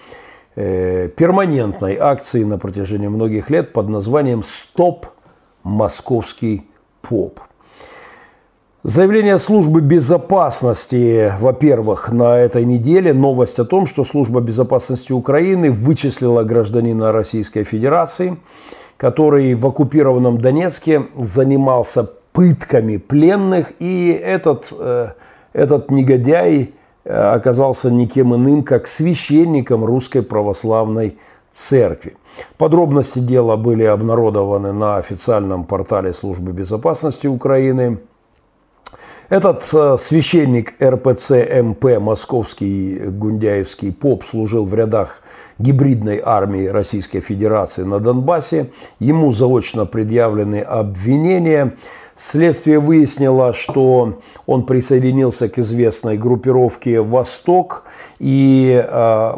э, 0.55 1.09
перманентной 1.09 1.97
акции 1.97 2.45
на 2.45 2.57
протяжении 2.57 3.09
многих 3.09 3.49
лет 3.49 3.73
под 3.73 3.89
названием 3.89 4.41
«Стоп! 4.43 5.07
Московский 5.63 6.65
поп». 7.01 7.41
Заявление 8.83 9.37
службы 9.37 9.81
безопасности, 9.81 11.33
во-первых, 11.41 12.09
на 12.13 12.37
этой 12.37 12.63
неделе 12.63 13.11
новость 13.13 13.59
о 13.59 13.65
том, 13.65 13.85
что 13.85 14.05
служба 14.05 14.39
безопасности 14.39 15.11
Украины 15.11 15.71
вычислила 15.71 16.43
гражданина 16.43 17.11
Российской 17.11 17.65
Федерации, 17.65 18.37
который 18.95 19.55
в 19.55 19.67
оккупированном 19.67 20.39
Донецке 20.39 21.07
занимался 21.17 22.09
пытками 22.31 22.95
пленных, 22.95 23.73
и 23.79 24.17
этот 24.23 24.67
э, 24.71 25.09
этот 25.57 25.89
негодяй 25.89 26.75
э, 27.03 27.11
оказался 27.11 27.89
никем 27.89 28.35
иным, 28.35 28.63
как 28.63 28.85
священником 28.85 29.83
Русской 29.83 30.21
Православной 30.21 31.17
Церкви. 31.51 32.15
Подробности 32.59 33.17
дела 33.17 33.57
были 33.57 33.83
обнародованы 33.83 34.71
на 34.71 34.97
официальном 34.97 35.63
портале 35.63 36.13
Службы 36.13 36.51
безопасности 36.51 37.25
Украины. 37.25 37.97
Этот 39.29 39.67
э, 39.73 39.97
священник 39.97 40.75
РПЦ 40.79 41.31
МП, 41.63 41.99
московский 41.99 42.99
гундяевский 43.07 43.91
поп, 43.91 44.25
служил 44.25 44.63
в 44.63 44.75
рядах 44.75 45.23
гибридной 45.57 46.21
армии 46.23 46.67
Российской 46.67 47.21
Федерации 47.21 47.81
на 47.81 47.99
Донбассе. 47.99 48.69
Ему 48.99 49.31
заочно 49.31 49.87
предъявлены 49.87 50.59
обвинения– 50.59 51.75
Следствие 52.19 52.79
выяснило, 52.79 53.53
что 53.53 54.17
он 54.47 54.65
присоединился 54.65 55.49
к 55.49 55.59
известной 55.59 56.17
группировке 56.17 56.99
«Восток» 56.99 57.83
и 58.17 58.83
э, 58.83 59.33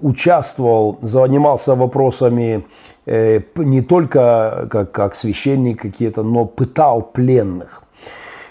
участвовал, 0.00 1.00
занимался 1.02 1.74
вопросами 1.74 2.64
э, 3.04 3.40
не 3.56 3.80
только 3.80 4.68
как, 4.70 4.92
как 4.92 5.14
священник 5.16 5.82
какие-то, 5.82 6.22
но 6.22 6.44
пытал 6.44 7.02
пленных 7.02 7.82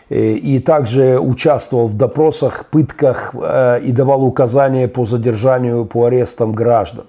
э, 0.09 0.33
и 0.33 0.59
также 0.59 1.17
участвовал 1.17 1.87
в 1.87 1.95
допросах, 1.95 2.65
пытках 2.69 3.33
и 3.33 3.91
давал 3.93 4.25
указания 4.25 4.89
по 4.89 5.05
задержанию, 5.05 5.85
по 5.85 6.03
арестам 6.03 6.51
граждан. 6.51 7.05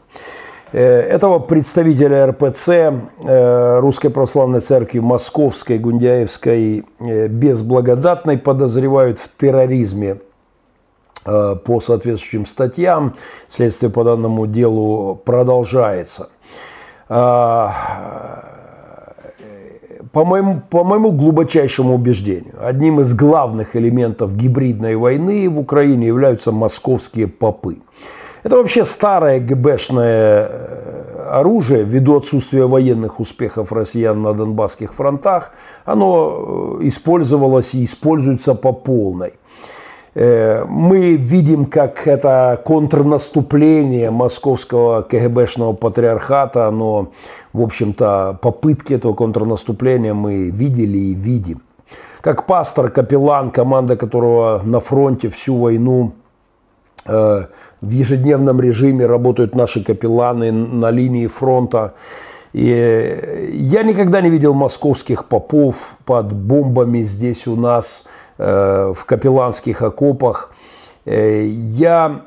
Э, 0.72 1.00
этого 1.00 1.40
представителя 1.40 2.26
РПЦ 2.28 2.68
э, 2.68 3.78
Русской 3.80 4.08
Православной 4.08 4.60
Церкви 4.60 5.00
Московской, 5.00 5.78
Гундяевской, 5.78 6.84
э, 7.00 7.26
безблагодатной 7.26 8.38
подозревают 8.38 9.18
в 9.18 9.30
терроризме 9.36 10.18
по 11.22 11.80
соответствующим 11.80 12.46
статьям. 12.46 13.14
Следствие 13.46 13.92
по 13.92 14.04
данному 14.04 14.46
делу 14.46 15.20
продолжается. 15.22 16.30
По 17.08 17.74
моему, 20.14 20.62
по 20.70 20.82
моему 20.82 21.12
глубочайшему 21.12 21.94
убеждению, 21.94 22.54
одним 22.58 23.00
из 23.00 23.12
главных 23.14 23.76
элементов 23.76 24.34
гибридной 24.34 24.96
войны 24.96 25.50
в 25.50 25.58
Украине 25.58 26.06
являются 26.06 26.52
московские 26.52 27.28
попы. 27.28 27.76
Это 28.42 28.56
вообще 28.56 28.84
старое 28.84 29.38
ГБшное 29.38 30.48
э, 30.48 31.26
оружие, 31.30 31.84
ввиду 31.84 32.16
отсутствия 32.16 32.66
военных 32.66 33.20
успехов 33.20 33.72
россиян 33.72 34.20
на 34.22 34.32
Донбасских 34.32 34.94
фронтах, 34.94 35.52
оно 35.84 36.78
э, 36.80 36.86
использовалось 36.88 37.74
и 37.74 37.84
используется 37.84 38.54
по 38.54 38.72
полной. 38.72 39.34
Э, 40.14 40.64
мы 40.64 41.16
видим, 41.16 41.66
как 41.66 42.06
это 42.06 42.60
контрнаступление 42.64 44.10
московского 44.10 45.02
КГБшного 45.02 45.74
патриархата, 45.74 46.66
оно, 46.66 47.10
в 47.52 47.60
общем-то, 47.60 48.38
попытки 48.40 48.94
этого 48.94 49.12
контрнаступления 49.12 50.14
мы 50.14 50.48
видели 50.50 50.98
и 50.98 51.14
видим. 51.14 51.60
Как 52.22 52.46
пастор, 52.46 52.90
капеллан, 52.90 53.50
команда 53.50 53.96
которого 53.96 54.62
на 54.64 54.80
фронте 54.80 55.28
всю 55.28 55.56
войну 55.56 56.12
в 57.80 57.90
ежедневном 57.90 58.60
режиме 58.60 59.06
работают 59.06 59.54
наши 59.54 59.82
капелланы 59.82 60.52
на 60.52 60.90
линии 60.90 61.26
фронта. 61.26 61.94
И 62.52 63.50
я 63.52 63.82
никогда 63.82 64.20
не 64.20 64.30
видел 64.30 64.54
московских 64.54 65.26
попов 65.26 65.96
под 66.04 66.32
бомбами 66.32 67.02
здесь 67.02 67.46
у 67.46 67.56
нас– 67.56 68.04
Э, 68.42 68.94
в 68.96 69.04
капелланских 69.04 69.82
окопах. 69.82 70.50
Э, 71.04 71.44
я, 71.44 72.22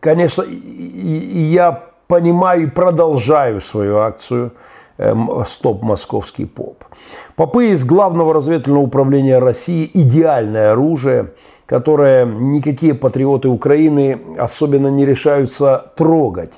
конечно, 0.00 0.42
я 0.42 1.84
понимаю 2.08 2.64
и 2.64 2.66
продолжаю 2.66 3.60
свою 3.60 3.98
акцию 3.98 4.50
эм, 4.98 5.44
«Стоп 5.46 5.84
московский 5.84 6.46
поп». 6.46 6.82
Попы 7.36 7.66
из 7.66 7.84
Главного 7.84 8.34
разведывательного 8.34 8.82
управления 8.82 9.38
России– 9.38 9.88
идеальное 9.94 10.72
оружие, 10.72 11.34
которое 11.66 12.24
никакие 12.26 12.94
патриоты 12.94 13.48
Украины 13.48 14.20
особенно 14.38 14.88
не 14.88 15.06
решаются 15.06 15.92
трогать. 15.96 16.52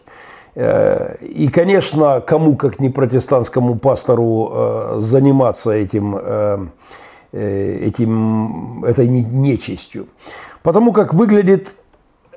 Э, 0.54 1.16
и, 1.20 1.48
конечно, 1.48 2.20
кому, 2.20 2.56
как 2.56 2.80
не 2.80 2.90
протестантскому 2.90 3.78
пастору, 3.78 4.98
заниматься 4.98 5.72
этим 5.72 6.70
Э, 7.38 7.78
этим, 7.82 8.82
этой 8.84 9.08
нечистью. 9.08 10.06
Потому 10.62 10.92
как 10.92 11.12
выглядит 11.12 11.74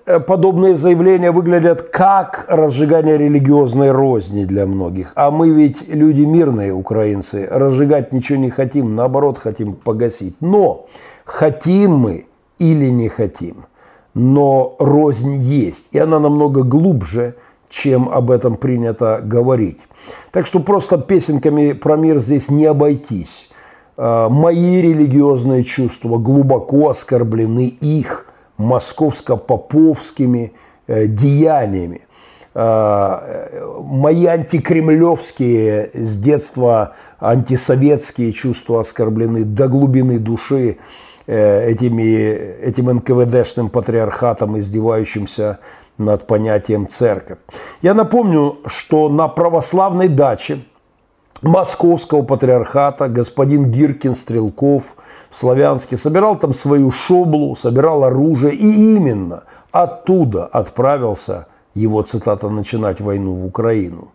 э, 0.06 0.20
подобные 0.20 0.76
заявления 0.76 1.32
выглядят 1.32 1.84
как 1.84 2.44
разжигание 2.50 3.18
религиозной 3.18 3.92
розни 3.92 4.44
для 4.44 4.66
многих. 4.66 5.14
А 5.16 5.32
мы 5.32 5.52
ведь 5.52 5.88
люди 5.88 6.22
мирные, 6.22 6.74
украинцы, 6.74 7.48
разжигать 7.50 8.12
ничего 8.12 8.40
не 8.40 8.50
хотим, 8.50 8.96
наоборот, 8.96 9.38
хотим 9.38 9.74
погасить. 9.74 10.36
Но 10.42 10.88
хотим 11.24 11.96
мы 11.96 12.26
или 12.60 12.90
не 12.90 13.10
хотим, 13.10 13.66
но 14.14 14.76
рознь 14.80 15.36
есть, 15.36 15.90
и 15.92 16.00
она 16.00 16.20
намного 16.20 16.64
глубже, 16.64 17.36
чем 17.70 18.10
об 18.10 18.32
этом 18.32 18.58
принято 18.58 19.22
говорить. 19.24 19.80
Так 20.32 20.46
что 20.46 20.60
просто 20.60 20.98
песенками 20.98 21.74
про 21.74 21.96
мир 21.96 22.20
здесь 22.20 22.50
не 22.50 22.66
обойтись. 22.66 23.50
Э, 23.98 24.28
мои 24.30 24.82
религиозные 24.82 25.64
чувства 25.64 26.18
глубоко 26.18 26.90
оскорблены 26.90 27.68
их 27.68 28.26
московско-поповскими 28.58 30.54
э, 30.88 31.06
деяниями. 31.08 32.02
Э, 32.56 33.62
мои 33.84 34.26
антикремлевские 34.26 35.92
с 35.94 36.18
детства 36.18 36.96
антисоветские 37.20 38.32
чувства 38.32 38.80
оскорблены 38.80 39.44
до 39.44 39.68
глубины 39.68 40.18
души 40.18 40.78
этими, 41.32 42.34
этим 42.62 42.86
НКВДшным 42.92 43.70
патриархатом, 43.70 44.58
издевающимся 44.58 45.60
над 45.98 46.26
понятием 46.26 46.88
церковь. 46.88 47.38
Я 47.82 47.94
напомню, 47.94 48.60
что 48.66 49.10
на 49.10 49.28
православной 49.28 50.08
даче 50.08 50.62
московского 51.42 52.24
патриархата, 52.24 53.08
господин 53.08 53.72
Гиркин 53.72 54.16
Стрелков 54.16 54.96
в 55.30 55.38
Славянске, 55.38 55.98
собирал 55.98 56.38
там 56.38 56.54
свою 56.54 56.92
шоблу, 56.92 57.56
собирал 57.56 58.04
оружие, 58.04 58.56
и 58.56 58.96
именно 58.96 59.44
оттуда 59.72 60.46
отправился 60.46 61.48
его, 61.76 62.02
цитата, 62.02 62.50
«начинать 62.50 63.00
войну 63.00 63.34
в 63.34 63.46
Украину». 63.46 64.10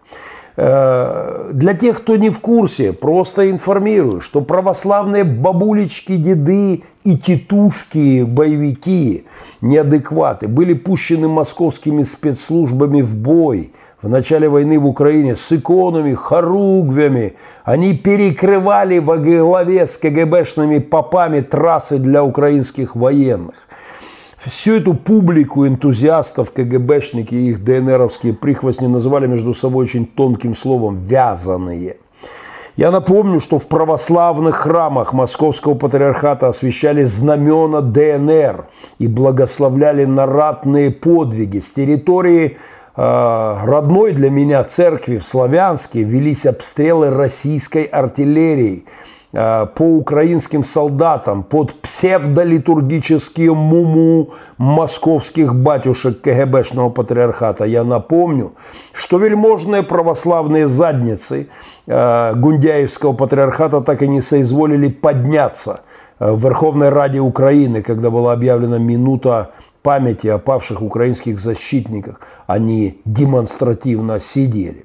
Э, 0.57 1.51
для 1.53 1.75
тех, 1.75 1.99
кто 1.99 2.17
не 2.17 2.31
в 2.31 2.41
курсе, 2.41 2.93
просто 2.93 3.51
информирую, 3.51 4.21
что 4.21 4.41
православные 4.41 5.25
бабулечки, 5.25 6.17
деды 6.17 6.85
и 7.03 7.19
тетушки, 7.19 8.23
боевики, 8.23 9.25
неадекваты 9.61 10.49
были 10.49 10.75
пущены 10.75 11.29
московскими 11.29 12.03
спецслужбами 12.03 13.03
в 13.03 13.17
бой– 13.17 13.73
в 14.05 14.09
начале 14.11 14.51
войны 14.51 14.79
в 14.79 14.87
Украине 14.87 15.35
с 15.35 15.51
иконами, 15.51 16.13
хоругвями. 16.13 17.37
Они 17.65 17.95
перекрывали 17.95 18.99
во 18.99 19.17
главе 19.17 19.87
с 19.87 19.97
КГБшными 19.97 20.79
попами 20.79 21.41
трассы 21.41 21.99
для 21.99 22.23
украинских 22.23 22.97
военных. 22.97 23.55
Всю 24.47 24.75
эту 24.75 24.93
публику 24.93 25.67
энтузиастов, 25.67 26.53
КГБшники 26.53 27.35
и 27.35 27.51
их 27.51 27.65
ДНРовские 27.65 28.35
прихвостни 28.35 28.87
называли 28.87 29.27
между 29.27 29.55
собой 29.55 29.87
очень 29.87 30.05
тонким 30.05 30.55
словом 30.55 31.03
«вязаные». 31.03 31.97
Я 32.77 32.91
напомню, 32.91 33.41
что 33.41 33.59
в 33.59 33.69
православных 33.69 34.57
храмах 34.57 35.13
Московского 35.13 35.75
патриархата 35.75 36.49
освещали 36.49 37.05
знамена 37.05 37.81
ДНР 37.81 38.67
и 38.99 39.07
благословляли 39.07 40.05
наратные 40.05 40.91
подвиги 40.91 41.61
с 41.61 41.71
территории 41.71 42.59
Э, 42.97 43.57
родной 43.65 44.13
для 44.13 44.31
меня 44.31 44.63
церкви 44.63 45.19
в 45.19 45.27
Славянске 45.27 46.03
велись 46.03 46.47
обстрелы 46.47 47.11
российской 47.11 47.85
артиллерией 47.85 48.85
э, 48.87 49.14
по 49.35 49.83
украинским 49.83 50.63
солдатам 50.63 51.43
под 51.43 51.75
псевдолитургические 51.83 53.53
муму 53.53 54.31
московских 54.59 55.55
батюшек 55.55 56.21
КГБшного 56.21 56.91
патриархата. 56.91 57.65
Я 57.65 57.83
напомню, 57.83 58.53
что 58.93 59.19
вельможные 59.19 59.83
православные 59.83 60.69
задницы 60.69 61.49
э, 61.87 62.33
Гундяевского 62.35 63.13
патриархата 63.13 63.81
так 63.81 64.03
и 64.03 64.09
не 64.09 64.21
соизволили 64.21 64.89
подняться 64.89 65.81
в 66.21 66.41
Верховной 66.41 66.91
Раде 66.91 67.19
Украины, 67.19 67.83
когда 67.83 68.11
была 68.11 68.33
объявлена 68.33 68.79
минута 68.79 69.51
памяти 69.83 70.29
о 70.29 70.39
павших 70.39 70.81
украинских 70.83 71.39
защитниках 71.39 72.21
они 72.47 73.01
демонстративно 73.05 74.19
сидели. 74.19 74.85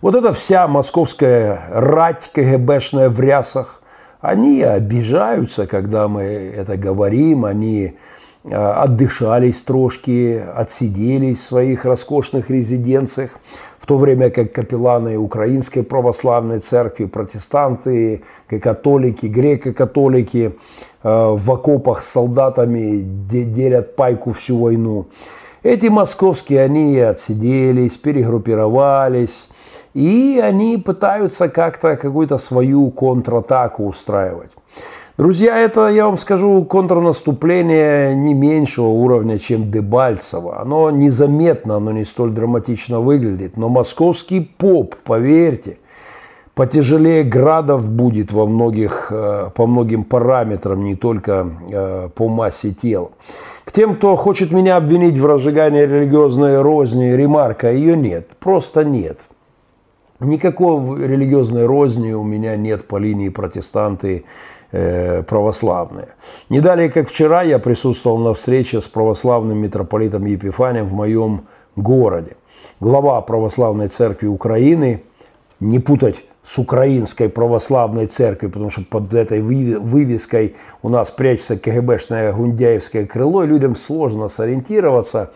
Вот 0.00 0.14
эта 0.14 0.32
вся 0.32 0.68
московская 0.68 1.62
рать 1.70 2.30
КГБшная 2.32 3.08
в 3.10 3.20
рясах, 3.20 3.82
они 4.20 4.62
обижаются, 4.62 5.66
когда 5.66 6.08
мы 6.08 6.22
это 6.22 6.76
говорим, 6.76 7.44
они 7.44 7.94
э, 8.44 8.54
отдышались 8.54 9.62
трошки, 9.62 10.42
отсиделись 10.54 11.38
в 11.38 11.44
своих 11.44 11.84
роскошных 11.84 12.50
резиденциях, 12.50 13.32
в 13.78 13.86
то 13.86 13.96
время 13.96 14.30
как 14.30 14.52
капелланы 14.52 15.16
Украинской 15.16 15.82
православной 15.82 16.58
церкви, 16.58 17.06
протестанты, 17.06 18.22
католики, 18.48 19.26
греко-католики 19.26 20.54
Э, 21.02 21.34
в 21.36 21.50
окопах 21.50 22.02
с 22.02 22.08
солдатами 22.08 23.02
делят 23.02 23.94
пайку 23.94 24.32
всю 24.32 24.58
войну. 24.58 25.06
Эти 25.62 25.86
московские, 25.86 26.62
они 26.62 26.98
отсиделись, 26.98 27.96
перегруппировались, 27.96 29.48
и 29.98 30.38
они 30.38 30.76
пытаются 30.76 31.48
как-то 31.48 31.96
какую-то 31.96 32.38
свою 32.38 32.90
контратаку 32.90 33.86
устраивать. 33.86 34.50
Друзья, 35.16 35.58
это, 35.58 35.88
я 35.88 36.06
вам 36.06 36.16
скажу, 36.16 36.64
контрнаступление 36.64 38.14
не 38.14 38.34
меньшего 38.34 38.86
уровня, 38.86 39.38
чем 39.38 39.70
Дебальцево. 39.70 40.60
Оно 40.60 40.90
незаметно, 40.90 41.76
оно 41.76 41.90
не 41.90 42.04
столь 42.04 42.30
драматично 42.30 43.00
выглядит. 43.00 43.56
Но 43.56 43.68
московский 43.68 44.40
поп, 44.40 44.94
поверьте– 45.04 45.78
потяжелее 46.58 47.22
градов 47.22 47.88
будет 47.88 48.32
во 48.32 48.44
многих, 48.44 49.12
э, 49.12 49.50
по 49.54 49.66
многим 49.68 50.02
параметрам, 50.02 50.82
не 50.82 50.96
только 50.96 51.46
э, 51.70 52.08
по 52.12 52.28
массе 52.28 52.72
тела. 52.72 53.10
К 53.64 53.70
тем, 53.70 53.94
кто 53.94 54.16
хочет 54.16 54.50
меня 54.50 54.76
обвинить 54.76 55.16
в 55.18 55.24
разжигании 55.24 55.82
религиозной 55.82 56.60
розни, 56.60 57.04
ремарка, 57.04 57.70
ее 57.70 57.96
нет, 57.96 58.30
просто 58.40 58.82
нет. 58.82 59.20
Никакой 60.20 61.06
религиозной 61.06 61.66
розни 61.66 62.12
у 62.12 62.24
меня 62.24 62.56
нет 62.56 62.88
по 62.88 62.96
линии 62.96 63.28
протестанты 63.28 64.24
э, 64.72 65.22
православные. 65.22 66.08
Не 66.48 66.60
далее, 66.60 66.90
как 66.90 67.08
вчера, 67.08 67.42
я 67.42 67.60
присутствовал 67.60 68.18
на 68.18 68.34
встрече 68.34 68.80
с 68.80 68.88
православным 68.88 69.58
митрополитом 69.58 70.26
Епифанием 70.26 70.86
в 70.86 70.92
моем 70.92 71.46
городе. 71.76 72.36
Глава 72.80 73.20
православной 73.20 73.88
церкви 73.88 74.26
Украины, 74.26 75.04
не 75.60 75.78
путать 75.78 76.24
с 76.42 76.58
украинской 76.58 77.28
православной 77.28 78.06
церковью, 78.06 78.50
потому 78.50 78.70
что 78.70 78.82
под 78.82 79.14
этой 79.14 79.40
вывеской 79.42 80.56
у 80.82 80.88
нас 80.88 81.10
прячется 81.10 81.58
КГБшное 81.58 82.32
гундяевское 82.32 83.06
крыло, 83.06 83.44
и 83.44 83.46
людям 83.46 83.76
сложно 83.76 84.28
сориентироваться. 84.28 85.30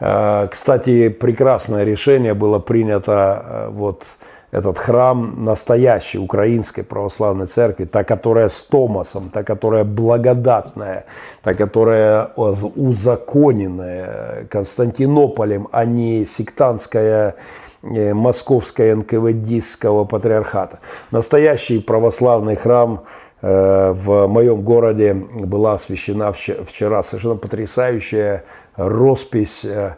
Э, 0.00 0.48
кстати, 0.50 1.08
прекрасное 1.08 1.84
решение 1.84 2.34
было 2.34 2.58
принято 2.58 3.44
э, 3.44 3.68
вот 3.70 4.02
этот 4.50 4.78
храм 4.78 5.44
настоящей 5.44 6.18
украинской 6.18 6.82
православной 6.82 7.46
церкви, 7.46 7.84
та, 7.84 8.02
которая 8.02 8.48
с 8.48 8.62
Томасом, 8.62 9.28
та, 9.30 9.42
которая 9.42 9.84
благодатная, 9.84 11.04
та, 11.42 11.52
которая 11.54 12.30
узаконенная 12.36 14.46
Константинополем, 14.50 15.68
а 15.70 15.84
не 15.84 16.24
сектантская 16.24 17.34
э, 17.82 18.14
московская 18.14 18.96
НКВДистского 18.96 20.04
патриархата. 20.04 20.78
Настоящий 21.10 21.80
православный 21.80 22.56
храм 22.56 23.04
в 23.40 24.26
моем 24.26 24.62
городе 24.62 25.14
была 25.14 25.74
освящена 25.74 26.32
вчера 26.32 27.04
совершенно 27.04 27.36
потрясающая 27.36 28.42
роспись, 28.78 29.64
э, 29.64 29.96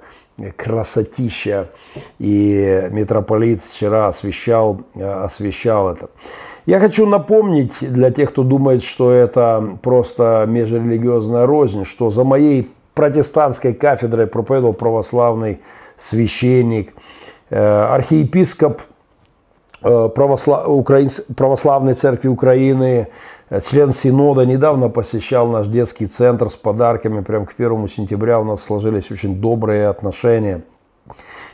красотища. 0.57 1.69
И 2.19 2.89
митрополит 2.91 3.63
вчера 3.63 4.09
освещал, 4.09 4.81
э, 4.95 5.25
освещал 5.25 5.91
это. 5.91 6.11
Я 6.67 6.81
хочу 6.81 7.07
напомнить 7.07 7.75
для 7.81 8.11
тех, 8.11 8.31
кто 8.31 8.43
думает, 8.43 8.83
что 8.83 9.13
это 9.13 9.79
просто 9.83 10.45
межрелигиозная 10.49 11.47
рознь, 11.47 11.85
что 11.85 12.11
за 12.11 12.25
моей 12.25 12.71
протестантской 12.95 13.75
кафедрой 13.75 14.27
проповедовал 14.27 14.75
православный 14.75 15.61
священник, 15.97 16.95
э, 17.51 17.59
архиепископ 17.59 18.83
православной 19.83 21.95
церкви 21.95 22.29
Украины 22.29 23.09
Член 23.59 23.93
Синода 23.93 24.47
недавно 24.47 24.89
посещал 24.89 25.49
наш 25.49 25.67
детский 25.67 26.07
центр 26.07 26.51
с 26.51 26.57
подарками. 26.57 27.21
Прям 27.21 27.47
к 27.47 27.55
первому 27.55 27.89
сентября 27.89 28.39
у 28.39 28.45
нас 28.45 28.63
сложились 28.63 29.11
очень 29.11 29.41
добрые 29.41 29.89
отношения. 29.89 30.63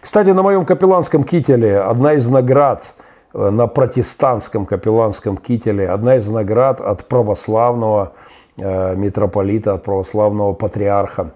Кстати, 0.02 0.30
на 0.30 0.42
моем 0.42 0.66
капелланском 0.66 1.24
кителе 1.24 1.80
одна 1.80 2.12
из 2.12 2.28
наград, 2.28 2.84
э, 3.32 3.48
на 3.48 3.66
протестантском 3.66 4.66
капелланском 4.66 5.38
кителе, 5.38 5.88
одна 5.88 6.16
из 6.16 6.28
наград 6.28 6.82
от 6.82 7.06
православного 7.08 8.12
э, 8.58 8.94
митрополита, 8.94 9.72
от 9.72 9.82
православного 9.82 10.52
патриарха 10.52 11.30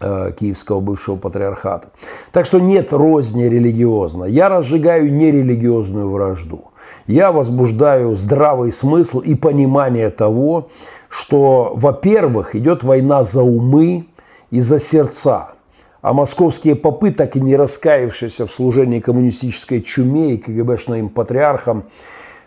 э, 0.00 0.30
Киевского 0.38 0.78
бывшего 0.78 1.16
патриархата. 1.16 1.88
Так 2.30 2.46
что 2.46 2.60
нет 2.60 2.92
розни 2.92 3.42
религиозно. 3.42 4.24
Я 4.24 4.48
разжигаю 4.48 5.12
нерелигиозную 5.12 6.08
вражду 6.08 6.68
я 7.06 7.32
возбуждаю 7.32 8.14
здравый 8.16 8.72
смысл 8.72 9.20
и 9.20 9.34
понимание 9.34 10.10
того, 10.10 10.68
что, 11.08 11.72
во-первых, 11.74 12.54
идет 12.54 12.84
война 12.84 13.24
за 13.24 13.42
умы 13.42 14.06
и 14.50 14.60
за 14.60 14.78
сердца. 14.78 15.50
А 16.00 16.12
московские 16.12 16.76
попы, 16.76 17.10
так 17.10 17.34
и 17.36 17.40
не 17.40 17.56
раскаявшиеся 17.56 18.46
в 18.46 18.52
служении 18.52 19.00
коммунистической 19.00 19.82
чуме 19.82 20.34
и 20.34 20.36
КГБшным 20.36 21.08
патриархам, 21.08 21.84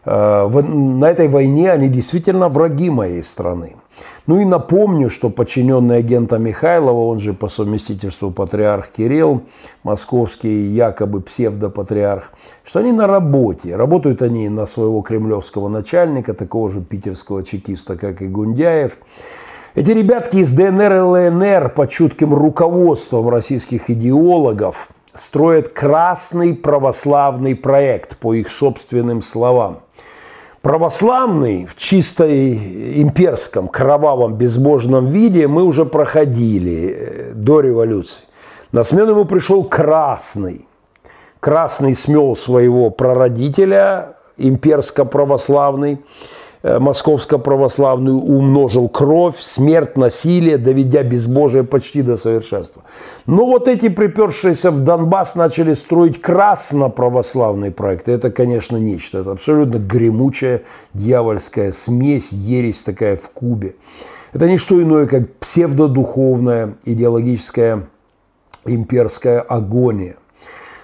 на 0.05 1.05
этой 1.05 1.27
войне 1.27 1.71
они 1.71 1.87
действительно 1.87 2.49
враги 2.49 2.89
моей 2.89 3.23
страны. 3.23 3.75
Ну 4.25 4.39
и 4.39 4.45
напомню, 4.45 5.09
что 5.09 5.29
подчиненный 5.29 5.97
агента 5.97 6.37
Михайлова, 6.37 7.05
он 7.05 7.19
же 7.19 7.33
по 7.33 7.49
совместительству 7.49 8.31
патриарх 8.31 8.89
Кирилл, 8.89 9.43
московский 9.83 10.67
якобы 10.67 11.21
псевдопатриарх, 11.21 12.31
что 12.63 12.79
они 12.79 12.91
на 12.91 13.07
работе. 13.07 13.75
Работают 13.75 14.21
они 14.21 14.49
на 14.49 14.65
своего 14.65 15.01
кремлевского 15.01 15.67
начальника, 15.67 16.33
такого 16.33 16.69
же 16.69 16.81
питерского 16.81 17.43
чекиста, 17.43 17.95
как 17.95 18.21
и 18.21 18.27
Гундяев. 18.27 18.97
Эти 19.75 19.91
ребятки 19.91 20.37
из 20.37 20.51
ДНР 20.51 20.93
и 20.93 20.99
ЛНР 20.99 21.69
под 21.69 21.89
чутким 21.89 22.33
руководством 22.33 23.29
российских 23.29 23.89
идеологов 23.89 24.89
строят 25.13 25.69
красный 25.69 26.53
православный 26.55 27.55
проект, 27.55 28.17
по 28.17 28.33
их 28.33 28.49
собственным 28.49 29.21
словам– 29.21 29.81
Православный 30.61 31.65
в 31.65 31.75
чистой 31.75 33.01
имперском, 33.01 33.67
кровавом, 33.67 34.35
безбожном 34.35 35.07
виде 35.07 35.47
мы 35.47 35.63
уже 35.63 35.85
проходили 35.85 36.95
э, 36.95 37.31
до 37.33 37.61
революции. 37.61 38.23
На 38.71 38.83
смену 38.83 39.11
ему 39.11 39.25
пришел 39.25 39.63
красный. 39.63 40.67
Красный 41.39 41.95
смел 41.95 42.35
своего 42.35 42.91
прародителя, 42.91 44.17
имперско-православный, 44.37 46.05
московско-православную 46.63 48.17
умножил 48.17 48.87
кровь, 48.87 49.39
смерть, 49.39 49.97
насилие, 49.97 50.57
доведя 50.57 51.03
безбожие 51.03 51.63
почти 51.63 52.01
до 52.01 52.17
совершенства. 52.17 52.83
Но 53.25 53.45
вот 53.47 53.67
эти 53.67 53.89
припершиеся 53.89 54.71
в 54.71 54.83
Донбасс 54.83 55.35
начали 55.35 55.73
строить 55.73 56.21
красно-православный 56.21 57.71
проект. 57.71 58.09
Это, 58.09 58.29
конечно, 58.29 58.77
нечто. 58.77 59.19
Это 59.19 59.31
абсолютно 59.31 59.77
гремучая 59.77 60.61
дьявольская 60.93 61.71
смесь, 61.71 62.31
ересь 62.31 62.83
такая 62.83 63.17
в 63.17 63.29
кубе. 63.31 63.75
Это 64.33 64.47
не 64.47 64.57
что 64.57 64.81
иное, 64.81 65.07
как 65.07 65.33
псевдодуховная 65.35 66.75
идеологическая 66.85 67.87
имперская 68.65 69.41
агония. 69.41 70.15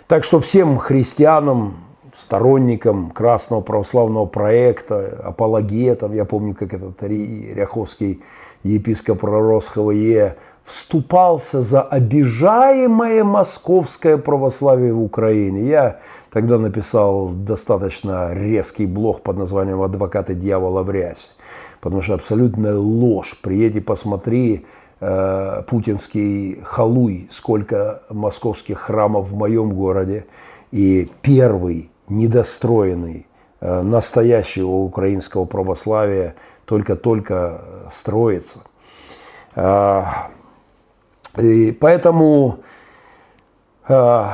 Так 0.08 0.24
что 0.24 0.40
всем 0.40 0.78
христианам, 0.78 1.87
сторонником 2.28 3.12
красного 3.12 3.62
православного 3.62 4.26
проекта, 4.26 5.18
апологетом, 5.24 6.14
я 6.14 6.26
помню, 6.26 6.54
как 6.54 6.74
этот 6.74 7.02
Ряховский 7.02 8.22
епископ 8.64 9.24
Роросхова 9.24 9.92
Е 9.92 10.36
вступался 10.66 11.62
за 11.62 11.82
обижаемое 11.82 13.24
московское 13.24 14.18
православие 14.18 14.92
в 14.92 15.02
Украине. 15.02 15.70
Я 15.70 16.00
тогда 16.30 16.58
написал 16.58 17.30
достаточно 17.30 18.34
резкий 18.34 18.88
блог 18.88 19.22
под 19.22 19.38
названием 19.38 19.82
«Адвокаты 19.82 20.36
дьявола 20.36 20.84
в 20.84 20.92
рясе», 20.92 21.30
потому 21.80 22.02
что 22.02 22.16
абсолютная 22.16 22.76
ложь. 22.76 23.40
Приедь 23.42 23.78
и 23.78 23.80
посмотри 23.80 24.66
э, 25.00 25.64
путинский 25.66 26.60
халуй, 26.62 27.30
сколько 27.32 28.02
московских 28.10 28.80
храмов 28.80 29.30
в 29.30 29.36
моем 29.36 29.72
городе. 29.72 30.26
И 30.74 31.10
первый 31.22 31.90
недостроенный, 32.10 33.28
э, 33.60 33.82
настоящего 33.82 34.72
украинского 34.72 35.46
православия 35.46 36.36
только-только 36.66 37.62
строится. 37.92 38.60
А, 39.56 40.30
и 41.38 41.72
поэтому, 41.72 42.60
э, 43.88 44.26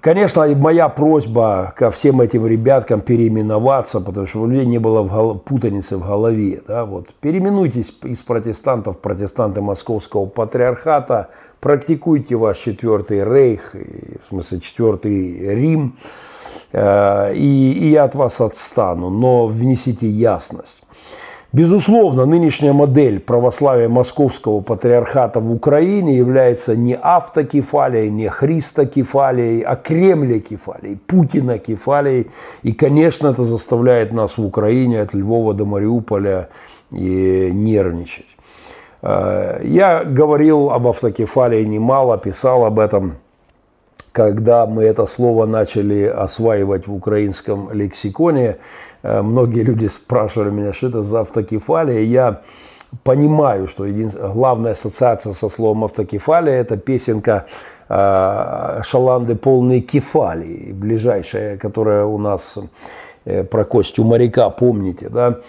конечно, 0.00 0.46
моя 0.56 0.88
просьба 0.88 1.72
ко 1.76 1.90
всем 1.90 2.20
этим 2.20 2.46
ребяткам 2.46 3.00
переименоваться, 3.00 4.00
потому 4.00 4.26
что 4.26 4.40
у 4.40 4.46
людей 4.46 4.64
не 4.64 4.78
было 4.78 5.34
путаницы 5.34 5.98
в 5.98 6.06
голове. 6.06 6.62
Да, 6.66 6.84
вот. 6.84 7.08
Переименуйтесь 7.20 7.98
из 8.04 8.22
протестантов 8.22 8.98
протестанты 9.00 9.60
Московского 9.60 10.26
патриархата, 10.26 11.30
практикуйте 11.60 12.36
ваш 12.36 12.58
четвертый 12.58 13.24
рейх, 13.24 13.74
в 13.74 14.28
смысле 14.28 14.60
четвертый 14.60 15.54
Рим, 15.54 15.96
Э, 15.96 16.31
и, 16.72 17.78
и 17.80 17.90
я 17.90 18.04
от 18.04 18.14
вас 18.14 18.40
отстану, 18.40 19.10
но 19.10 19.46
внесите 19.46 20.08
ясность. 20.08 20.82
Безусловно, 21.52 22.24
нынешняя 22.24 22.72
модель 22.72 23.20
православия 23.20 23.86
Московского 23.86 24.62
патриархата 24.62 25.38
в 25.38 25.52
Украине 25.52 26.16
является 26.16 26.74
не 26.74 26.96
автокефалией, 26.96 28.08
не 28.08 28.30
христокефалией, 28.30 29.60
а 29.60 29.76
кремлекефалией, 29.76 30.96
путинокефалией. 31.06 32.30
И, 32.62 32.72
конечно, 32.72 33.28
это 33.28 33.42
заставляет 33.42 34.14
нас 34.14 34.38
в 34.38 34.46
Украине 34.46 35.02
от 35.02 35.12
Львова 35.12 35.52
до 35.52 35.66
Мариуполя 35.66 36.48
и 36.90 37.50
нервничать. 37.52 38.24
Э, 39.02 39.60
я 39.62 40.04
говорил 40.04 40.70
об 40.70 40.86
автокефалии 40.86 41.64
немало, 41.64 42.16
писал 42.16 42.64
об 42.64 42.78
этом– 42.78 43.16
когда 44.12 44.66
мы 44.66 44.84
это 44.84 45.06
слово 45.06 45.46
начали 45.46 46.04
осваивать 46.04 46.86
в 46.86 46.94
украинском 46.94 47.72
лексиконе, 47.72 48.58
э, 49.02 49.22
многие 49.22 49.62
люди 49.62 49.86
спрашивали 49.86 50.50
меня, 50.50 50.72
что 50.72 50.88
это 50.88 51.02
за 51.02 51.20
автокефалия. 51.20 52.00
Я 52.00 52.42
понимаю, 53.02 53.66
что 53.68 53.86
един... 53.86 54.10
главная 54.10 54.72
ассоциация 54.72 55.32
со 55.32 55.48
словом 55.48 55.84
автокефалия– 55.84 56.54
это 56.60 56.76
песенка 56.76 57.46
э, 57.88 58.82
Шаланды 58.84 59.34
«Полные 59.34 59.80
кефалии», 59.80 60.72
ближайшая, 60.72 61.56
которая 61.56 62.04
у 62.04 62.18
нас 62.18 62.58
э, 63.24 63.44
про 63.44 63.64
Костю 63.64 64.04
моряка, 64.04 64.50
помните, 64.50 65.08
да? 65.08 65.40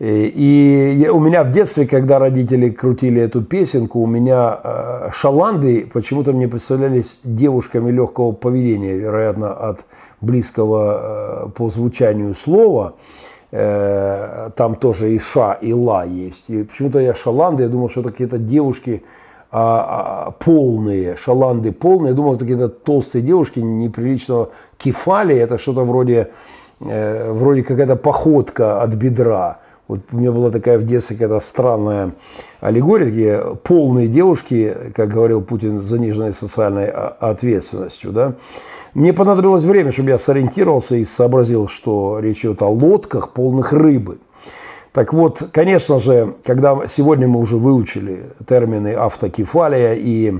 И 0.00 1.08
у 1.12 1.20
меня 1.20 1.44
в 1.44 1.52
детстве, 1.52 1.86
когда 1.86 2.18
родители 2.18 2.68
крутили 2.70 3.22
эту 3.22 3.42
песенку, 3.42 4.00
у 4.00 4.06
меня 4.06 4.58
э, 4.62 5.10
шаланды 5.12 5.88
почему-то 5.92 6.32
мне 6.32 6.48
представлялись 6.48 7.20
девушками 7.22 7.92
легкого 7.92 8.32
поведения, 8.32 8.96
вероятно, 8.96 9.52
от 9.52 9.84
близкого 10.20 11.46
э, 11.46 11.48
по 11.50 11.70
звучанию 11.70 12.34
слова. 12.34 12.94
Э, 13.52 14.50
там 14.56 14.74
тоже 14.74 15.14
и 15.14 15.20
ша, 15.20 15.52
и 15.52 15.72
ла 15.72 16.04
есть. 16.04 16.50
И 16.50 16.64
почему-то 16.64 16.98
я 16.98 17.14
шаланды, 17.14 17.62
я 17.62 17.68
думал, 17.68 17.88
что 17.88 18.00
это 18.00 18.10
какие-то 18.10 18.38
девушки 18.38 19.04
а, 19.52 20.26
а, 20.26 20.30
полные, 20.32 21.14
шаланды 21.14 21.70
полные. 21.70 22.10
Я 22.10 22.16
думал, 22.16 22.32
это 22.32 22.40
какие-то 22.40 22.68
толстые 22.68 23.22
девушки 23.22 23.60
неприличного 23.60 24.50
кефали. 24.76 25.36
Это 25.36 25.58
что-то 25.58 25.84
вроде, 25.84 26.32
вроде 26.80 27.62
какая-то 27.62 27.94
походка 27.94 28.82
от 28.82 28.94
бедра. 28.94 29.60
Вот 29.86 30.00
у 30.12 30.16
меня 30.16 30.32
была 30.32 30.50
такая 30.50 30.78
в 30.78 30.84
детстве 30.84 31.16
какая-то 31.16 31.40
странная 31.40 32.12
аллегория, 32.60 33.10
где 33.10 33.40
полные 33.62 34.08
девушки, 34.08 34.74
как 34.94 35.10
говорил 35.10 35.42
Путин, 35.42 35.78
с 35.80 35.82
заниженной 35.82 36.32
социальной 36.32 36.88
ответственностью. 36.88 38.12
Да? 38.12 38.34
Мне 38.94 39.12
понадобилось 39.12 39.62
время, 39.62 39.92
чтобы 39.92 40.10
я 40.10 40.18
сориентировался 40.18 40.96
и 40.96 41.04
сообразил, 41.04 41.68
что 41.68 42.18
речь 42.18 42.40
идет 42.40 42.62
о 42.62 42.68
лодках, 42.68 43.30
полных 43.30 43.74
рыбы. 43.74 44.18
Так 44.92 45.12
вот, 45.12 45.48
конечно 45.52 45.98
же, 45.98 46.34
когда 46.44 46.86
сегодня 46.86 47.28
мы 47.28 47.40
уже 47.40 47.56
выучили 47.56 48.30
термины 48.46 48.94
автокефалия, 48.94 49.94
и 49.94 50.38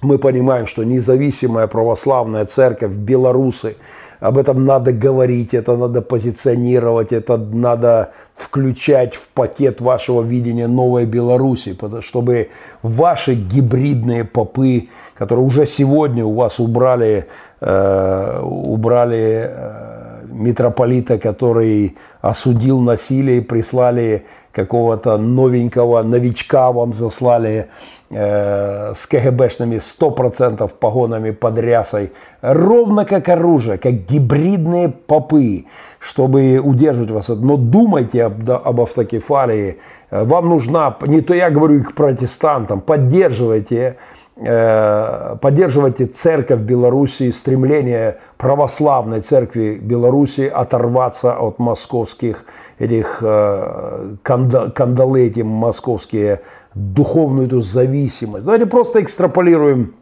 мы 0.00 0.18
понимаем, 0.18 0.66
что 0.66 0.84
независимая 0.84 1.66
православная 1.66 2.46
церковь 2.46 2.92
Беларуси– 2.92 3.76
об 4.20 4.38
этом 4.38 4.64
надо 4.64 4.92
говорить, 4.92 5.54
это 5.54 5.76
надо 5.76 6.02
позиционировать, 6.02 7.12
это 7.12 7.36
надо 7.36 8.12
включать 8.34 9.14
в 9.14 9.28
пакет 9.28 9.80
вашего 9.80 10.22
видения 10.22 10.66
новой 10.66 11.06
Беларуси, 11.06 11.76
чтобы 12.00 12.48
ваши 12.82 13.34
гибридные 13.34 14.24
попы, 14.24 14.88
которые 15.14 15.44
уже 15.44 15.66
сегодня 15.66 16.24
у 16.24 16.34
вас 16.34 16.60
убрали, 16.60 17.26
э, 17.60 18.40
убрали 18.42 19.50
э, 19.50 19.96
митрополита, 20.30 21.18
который 21.18 21.96
осудил 22.20 22.80
насилие, 22.80 23.42
прислали 23.42 24.26
какого-то 24.56 25.18
новенького 25.18 26.02
новичка 26.02 26.72
вам 26.72 26.94
заслали 26.94 27.68
э, 28.10 28.94
с 28.94 29.06
КГБшными 29.06 29.76
100% 29.76 30.68
погонами 30.80 31.30
под 31.30 31.58
рясой, 31.58 32.10
ровно 32.40 33.04
как 33.04 33.28
оружие, 33.28 33.76
как 33.76 33.92
гибридные 34.06 34.88
попы, 34.88 35.66
чтобы 35.98 36.58
удерживать 36.58 37.10
вас. 37.10 37.28
Но 37.28 37.56
думайте 37.56 38.24
об, 38.24 38.50
об 38.50 38.80
автокефалии. 38.80 39.76
Вам 40.10 40.48
нужна, 40.48 40.96
не 41.06 41.20
то 41.20 41.34
я 41.34 41.50
говорю 41.50 41.80
и 41.80 41.82
к 41.82 41.92
протестантам, 41.92 42.80
поддерживайте 42.80 43.82
Э, 43.82 43.94
поддерживайте 44.36 46.04
церковь 46.04 46.60
Белоруссии, 46.60 47.30
стремление 47.30 48.18
православной 48.36 49.22
церкви 49.22 49.78
Беларуси 49.80 50.42
оторваться 50.42 51.34
от 51.38 51.58
московских 51.58 52.44
этих 52.78 53.20
э, 53.22 54.16
кандалы, 54.22 55.26
эти 55.26 55.40
московские, 55.40 56.42
духовную 56.74 57.46
эту 57.46 57.60
зависимость. 57.60 58.44
Давайте 58.44 58.66
просто 58.66 59.02
экстраполируем 59.02 59.94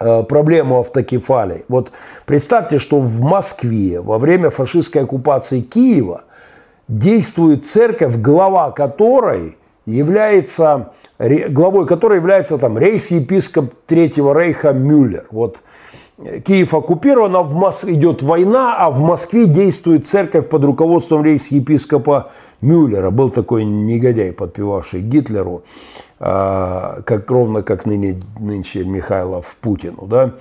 э, 0.00 0.22
проблему 0.22 0.80
автокефалии. 0.80 1.66
Вот 1.68 1.92
представьте, 2.24 2.78
что 2.78 3.00
в 3.00 3.20
Москве 3.20 4.00
во 4.00 4.18
время 4.18 4.48
фашистской 4.48 5.02
оккупации 5.02 5.60
Киева 5.60 6.22
действует 6.88 7.66
церковь, 7.66 8.16
глава 8.16 8.70
которой– 8.70 9.58
является, 9.86 10.92
главой 11.18 11.86
которой 11.86 12.16
является 12.16 12.58
там 12.58 12.78
рейс-епископ 12.78 13.74
Третьего 13.86 14.32
Рейха 14.38 14.72
Мюллер. 14.72 15.26
Вот 15.30 15.58
э, 16.18 16.40
Киев 16.40 16.74
оккупирован, 16.74 17.36
а 17.36 17.42
в 17.42 17.54
Мос... 17.54 17.84
идет 17.84 18.22
война, 18.22 18.76
а 18.78 18.90
в 18.90 19.00
Москве 19.00 19.46
действует 19.46 20.06
церковь 20.06 20.48
под 20.48 20.64
руководством 20.64 21.24
рейс-епископа 21.24 22.30
Мюллера. 22.60 23.10
Был 23.10 23.30
такой 23.30 23.64
негодяй, 23.64 24.32
подпевавший 24.32 25.00
Гитлеру, 25.00 25.64
как, 26.22 27.30
ровно 27.30 27.62
как 27.62 27.84
ныне, 27.84 28.22
нынче 28.38 28.84
Михайлов 28.84 29.56
Путину. 29.60 30.06
Да? 30.06 30.34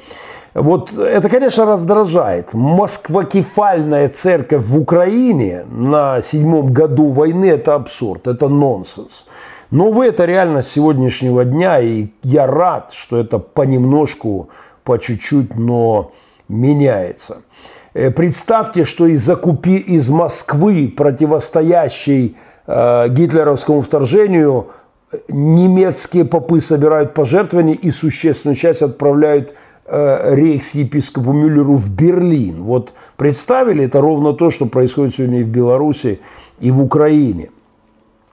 Вот 0.54 0.98
это, 0.98 1.28
конечно, 1.30 1.66
раздражает. 1.66 2.54
Москвакефальная 2.54 4.10
церковь 4.10 4.64
в 4.66 4.80
Украине 4.80 5.66
на 5.72 6.22
седьмом 6.22 6.72
году 6.72 7.08
войны– 7.08 7.46
это 7.50 7.76
абсурд, 7.76 8.28
это 8.28 8.48
нонсенс. 8.48 9.26
Но 9.72 9.92
в 9.92 10.02
это 10.02 10.26
реальность 10.26 10.70
сегодняшнего 10.70 11.46
дня, 11.46 11.80
и 11.80 12.10
я 12.24 12.46
рад, 12.46 12.92
что 12.94 13.18
это 13.18 13.40
понемножку, 13.40 14.50
по 14.84 15.00
чуть-чуть, 15.00 15.56
но 15.56 16.12
меняется. 16.50 17.38
Э, 17.94 18.12
представьте, 18.12 18.84
что 18.84 19.06
из, 19.06 19.30
окупи, 19.30 19.78
из 19.78 20.10
Москвы, 20.10 20.94
противостоящей 20.96 22.36
э, 22.68 23.08
гитлеровскому 23.10 23.82
вторжению, 23.82 24.68
немецкие 25.28 26.26
попы 26.26 26.62
собирают 26.62 27.14
пожертвования 27.14 27.76
и 27.76 27.92
существенную 27.92 28.56
часть 28.56 28.82
отправляют 28.82 29.54
Э, 29.94 30.36
рейхс-епископу 30.36 31.34
Мюллеру 31.34 31.76
в 31.76 31.90
Берлин. 31.90 32.64
Вот 32.64 32.94
представили, 33.18 33.84
это 33.84 34.00
ровно 34.00 34.32
то, 34.32 34.50
что 34.50 34.66
происходит 34.66 35.16
сегодня 35.16 35.42
и 35.42 35.44
в 35.44 35.50
Беларуси, 35.50 36.22
и 36.62 36.72
в 36.72 36.82
Украине 36.82 37.50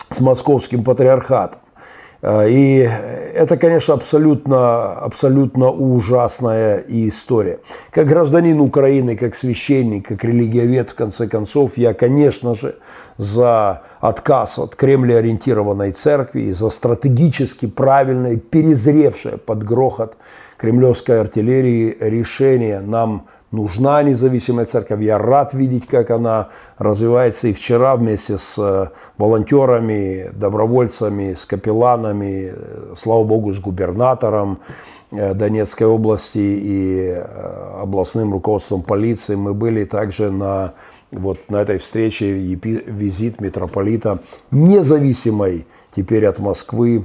с 0.08 0.20
московским 0.20 0.84
патриархатом. 0.84 1.58
Э, 2.22 2.48
и 2.48 2.88
это, 3.34 3.56
конечно, 3.56 3.94
абсолютно, 3.94 4.92
абсолютно 4.92 5.70
ужасная 5.70 6.84
история. 6.86 7.58
Как 7.90 8.06
гражданин 8.06 8.60
Украины, 8.60 9.16
как 9.16 9.34
священник, 9.34 10.06
как 10.06 10.22
религиовед, 10.22 10.90
в 10.90 10.94
конце 10.94 11.26
концов, 11.26 11.76
я, 11.76 11.92
конечно 11.92 12.54
же, 12.54 12.76
за 13.18 13.82
отказ 14.00 14.58
от 14.58 14.76
Кремля-ориентированной 14.76 15.92
церкви, 15.92 16.52
за 16.52 16.70
стратегически 16.70 17.66
правильное, 17.66 18.36
перезревшее 18.36 19.36
под 19.36 19.64
грохот 19.64 20.16
кремлевской 20.56 21.20
артиллерии 21.20 21.96
решение. 22.00 22.80
Нам 22.80 23.26
нужна 23.50 24.02
независимая 24.02 24.66
церковь. 24.66 25.00
Я 25.00 25.18
рад 25.18 25.52
видеть, 25.54 25.86
как 25.86 26.10
она 26.10 26.48
развивается. 26.78 27.48
И 27.48 27.52
вчера 27.52 27.96
вместе 27.96 28.38
с 28.38 28.54
э, 28.58 28.88
волонтерами, 29.16 30.30
добровольцами, 30.34 31.34
с 31.34 31.44
капелланами, 31.44 32.52
э, 32.54 32.94
слава 32.96 33.24
богу, 33.24 33.52
с 33.52 33.58
губернатором 33.58 34.58
э, 35.10 35.34
Донецкой 35.34 35.86
области 35.86 36.38
и 36.38 37.22
областным 37.80 38.32
руководством 38.32 38.82
полиции 38.82 39.34
мы 39.34 39.54
были 39.54 39.84
также 39.84 40.30
на 40.30 40.74
вот 41.10 41.38
на 41.48 41.62
этой 41.62 41.78
встрече 41.78 42.32
визит 42.32 43.40
митрополита 43.40 44.20
независимой 44.50 45.66
теперь 45.94 46.26
от 46.26 46.38
Москвы 46.38 47.04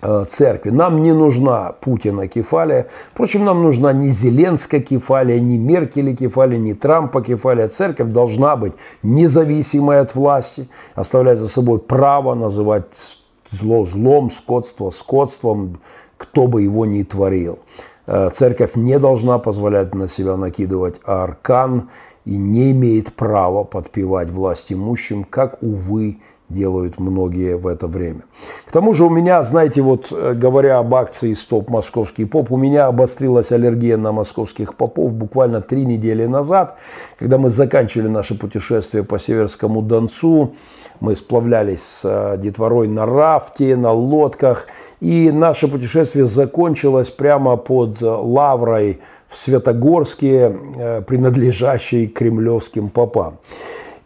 Э, 0.00 0.24
церкви. 0.28 0.70
Нам 0.70 1.02
не 1.02 1.12
нужна 1.12 1.72
Путина 1.80 2.28
кефалия. 2.28 2.86
Впрочем, 3.12 3.44
нам 3.44 3.64
нужна 3.64 3.92
не 3.92 4.12
Зеленская 4.12 4.80
кефалия, 4.80 5.40
не 5.40 5.58
Меркель 5.58 6.16
кефалия, 6.16 6.56
не 6.56 6.74
Трампа 6.74 7.20
кефалия. 7.20 7.66
Церковь 7.66 8.12
должна 8.12 8.54
быть 8.54 8.74
независимой 9.02 9.98
от 9.98 10.14
власти, 10.14 10.68
оставлять 10.94 11.38
за 11.38 11.48
собой 11.48 11.80
право 11.80 12.34
называть 12.34 13.18
зло 13.50 13.84
злом, 13.84 14.30
скотство 14.30 14.90
скотством, 14.90 15.80
кто 16.16 16.46
бы 16.46 16.62
его 16.62 16.86
ни 16.86 17.02
творил. 17.02 17.58
Э, 18.06 18.30
церковь 18.32 18.76
не 18.76 19.00
должна 19.00 19.40
позволять 19.40 19.96
на 19.96 20.06
себя 20.06 20.36
накидывать 20.36 21.00
аркан 21.04 21.88
и 22.28 22.36
не 22.36 22.72
имеет 22.72 23.14
права 23.14 23.64
подпевать 23.64 24.28
власть 24.28 24.70
имущим, 24.70 25.24
как, 25.24 25.62
увы, 25.62 26.18
делают 26.50 26.98
многие 26.98 27.56
в 27.56 27.66
это 27.66 27.86
время. 27.86 28.20
К 28.66 28.72
тому 28.72 28.92
же 28.92 29.04
у 29.04 29.10
меня, 29.10 29.42
знаете, 29.42 29.80
вот 29.80 30.08
э, 30.10 30.34
говоря 30.34 30.78
об 30.78 30.94
акции 30.94 31.32
«Стоп 31.32 31.70
московский 31.70 32.26
поп», 32.26 32.52
у 32.52 32.58
меня 32.58 32.86
обострилась 32.86 33.50
аллергия 33.50 33.96
на 33.96 34.12
московских 34.12 34.74
попов 34.74 35.14
буквально 35.14 35.62
три 35.62 35.86
недели 35.86 36.26
назад, 36.26 36.76
когда 37.18 37.38
мы 37.38 37.48
заканчивали 37.48 38.08
наше 38.08 38.38
путешествие 38.38 39.04
по 39.04 39.18
Северскому 39.18 39.80
Донцу. 39.80 40.54
Мы 41.00 41.16
сплавлялись 41.16 41.82
с 41.82 42.00
э, 42.04 42.38
детворой 42.38 42.88
на 42.88 43.06
рафте, 43.06 43.74
на 43.74 43.92
лодках, 43.92 44.66
и 45.00 45.30
наше 45.30 45.68
путешествие 45.68 46.26
закончилось 46.26 47.10
прямо 47.10 47.56
под 47.56 48.02
лаврой 48.02 49.00
в 49.28 49.36
Светогорске, 49.36 50.56
э, 50.76 51.02
принадлежащей 51.02 52.06
кремлевским 52.06 52.88
попам. 52.88 53.38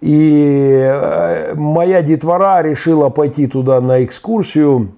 И 0.01 0.81
э, 0.85 1.55
моя 1.55 2.03
детвора 2.03 2.61
решила 2.61 3.09
пойти 3.09 3.47
туда 3.47 3.81
на 3.81 4.05
экскурсию. 4.05 4.89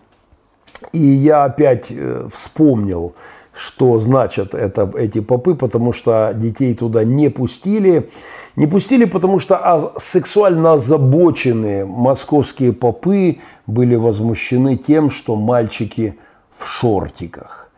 И 0.92 0.98
я 0.98 1.44
опять 1.44 1.88
э, 1.90 2.26
вспомнил, 2.32 3.14
что 3.52 3.98
значат 3.98 4.54
это, 4.54 4.90
эти 4.96 5.20
попы, 5.20 5.54
потому 5.54 5.92
что 5.92 6.32
детей 6.34 6.74
туда 6.74 7.04
не 7.04 7.28
пустили. 7.28 8.10
Не 8.56 8.66
пустили, 8.66 9.04
потому 9.04 9.40
что 9.40 9.56
а, 9.56 9.92
сексуально 9.98 10.74
озабоченные 10.74 11.84
московские 11.84 12.72
попы 12.72 13.38
были 13.66 13.96
возмущены 13.96 14.76
тем, 14.76 15.10
что 15.10 15.36
мальчики 15.36 16.16
в 16.56 16.66
шортиках. 16.66 17.70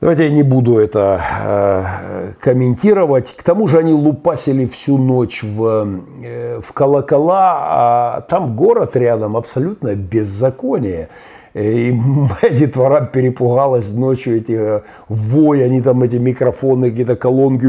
Давайте 0.00 0.24
я 0.24 0.30
не 0.30 0.42
буду 0.42 0.78
это 0.78 1.20
э, 1.44 2.32
комментировать. 2.40 3.34
К 3.36 3.42
тому 3.42 3.68
же 3.68 3.78
они 3.78 3.92
лупасили 3.92 4.66
всю 4.66 4.98
ночь 4.98 5.42
в, 5.42 5.88
э, 6.22 6.60
в 6.60 6.72
колокола, 6.72 7.58
а 7.60 8.20
там 8.22 8.56
город 8.56 8.96
рядом, 8.96 9.36
абсолютно 9.36 9.94
беззаконие. 9.94 11.08
И 11.54 11.92
моя 11.92 12.50
детвора 12.50 13.08
перепугалась 13.12 13.92
ночью, 13.92 14.38
эти 14.38 14.52
э, 14.52 14.80
вой, 15.08 15.64
они 15.64 15.80
там 15.80 16.02
эти 16.02 16.16
микрофоны, 16.16 16.90
какие-то 16.90 17.16
колонки, 17.16 17.66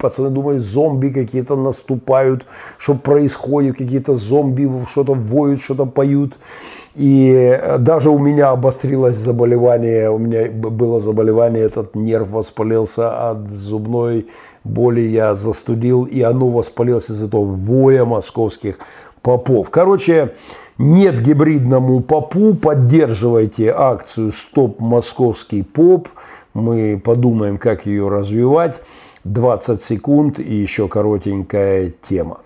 пацаны 0.00 0.30
думают, 0.30 0.62
зомби 0.62 1.08
какие-то 1.10 1.54
наступают, 1.54 2.44
что 2.76 2.94
происходит, 2.94 3.78
какие-то 3.78 4.16
зомби 4.16 4.68
что-то 4.90 5.14
воют, 5.14 5.60
что-то 5.60 5.86
поют. 5.86 6.38
И 6.96 7.30
э, 7.32 7.78
даже 7.78 8.10
у 8.10 8.18
меня 8.18 8.50
обострилось 8.50 9.16
заболевание, 9.16 10.10
у 10.10 10.18
меня 10.18 10.50
было 10.50 10.98
заболевание, 10.98 11.62
этот 11.62 11.94
нерв 11.94 12.30
воспалился 12.30 13.30
от 13.30 13.48
зубной 13.50 14.26
боли, 14.64 15.02
я 15.02 15.36
застудил, 15.36 16.02
и 16.02 16.22
оно 16.22 16.48
воспалилось 16.48 17.10
из 17.10 17.22
этого 17.22 17.44
воя 17.44 18.04
московских 18.04 18.80
попов. 19.22 19.70
Короче, 19.70 20.32
нет 20.78 21.20
гибридному 21.20 22.00
попу, 22.00 22.54
поддерживайте 22.54 23.72
акцию 23.76 24.32
«Стоп 24.32 24.80
московский 24.80 25.62
поп». 25.62 26.08
Мы 26.54 27.00
подумаем, 27.02 27.58
как 27.58 27.86
ее 27.86 28.08
развивать. 28.08 28.80
20 29.24 29.80
секунд 29.82 30.40
и 30.40 30.54
еще 30.54 30.88
коротенькая 30.88 31.92
тема. 32.00 32.38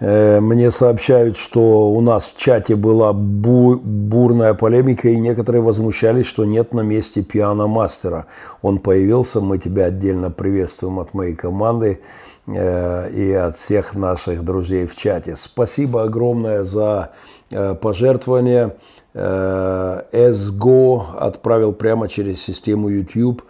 Мне 0.00 0.70
сообщают, 0.70 1.36
что 1.36 1.90
у 1.90 2.00
нас 2.00 2.24
в 2.24 2.36
чате 2.36 2.74
была 2.74 3.12
бу 3.12 3.78
бурная 3.80 4.54
полемика, 4.54 5.10
и 5.10 5.18
некоторые 5.18 5.60
возмущались, 5.60 6.26
что 6.26 6.46
нет 6.46 6.72
на 6.72 6.80
месте 6.80 7.22
пианомастера. 7.22 8.26
Он 8.62 8.78
появился, 8.78 9.40
мы 9.40 9.58
тебя 9.58 9.86
отдельно 9.86 10.30
приветствуем 10.30 11.00
от 11.00 11.12
моей 11.12 11.34
команды 11.34 12.00
э, 12.46 13.10
и 13.10 13.32
от 13.32 13.56
всех 13.56 13.94
наших 13.94 14.42
друзей 14.42 14.86
в 14.86 14.96
чате. 14.96 15.36
Спасибо 15.36 16.04
огромное 16.04 16.64
за 16.64 17.10
э, 17.50 17.74
пожертвование. 17.74 18.76
SGO 19.12 21.02
отправил 21.18 21.72
прямо 21.72 22.08
через 22.08 22.40
систему 22.40 22.88
YouTube. 22.88 23.42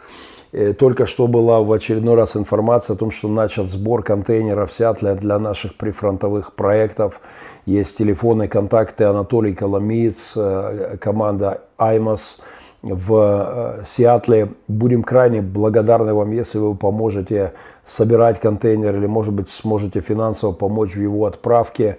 Э, 0.53 0.73
только 0.73 1.07
что 1.07 1.27
была 1.27 1.61
в 1.61 1.73
очередной 1.73 2.15
раз 2.15 2.37
информация 2.37 2.95
о 2.95 2.99
том, 2.99 3.11
что 3.11 3.29
начат 3.29 3.69
сбор 3.69 4.03
контейнеров 4.03 4.73
Сиатля 4.73 5.15
для 5.15 5.39
наших 5.39 5.77
прифронтовых 5.77 6.55
проектов. 6.55 7.21
Есть 7.67 7.99
телефоны, 7.99 8.49
контакты 8.49 9.05
Анатолий 9.05 9.55
Коломиец, 9.55 10.33
э, 10.37 10.97
команда 11.01 11.63
Аймас 11.77 12.39
в 12.83 13.79
э, 13.81 13.85
Сиатле. 13.87 14.49
Будем 14.67 15.03
крайне 15.03 15.41
благодарны 15.41 16.15
вам, 16.15 16.33
если 16.33 16.59
вы 16.59 16.75
поможете 16.75 17.53
собирать 17.87 18.41
контейнер 18.41 18.97
или, 18.97 19.07
может 19.07 19.35
быть, 19.35 19.49
сможете 19.51 20.01
финансово 20.01 20.53
помочь 20.53 20.95
в 20.95 21.01
его 21.01 21.27
отправке. 21.27 21.99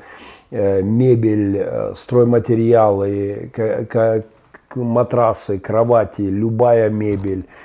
Мебель, 0.52 1.66
стройматериалы, 1.95 3.52
матрасы, 4.76 5.60
кровати, 5.60 6.24
любая 6.24 6.89
мебель– 6.89 7.45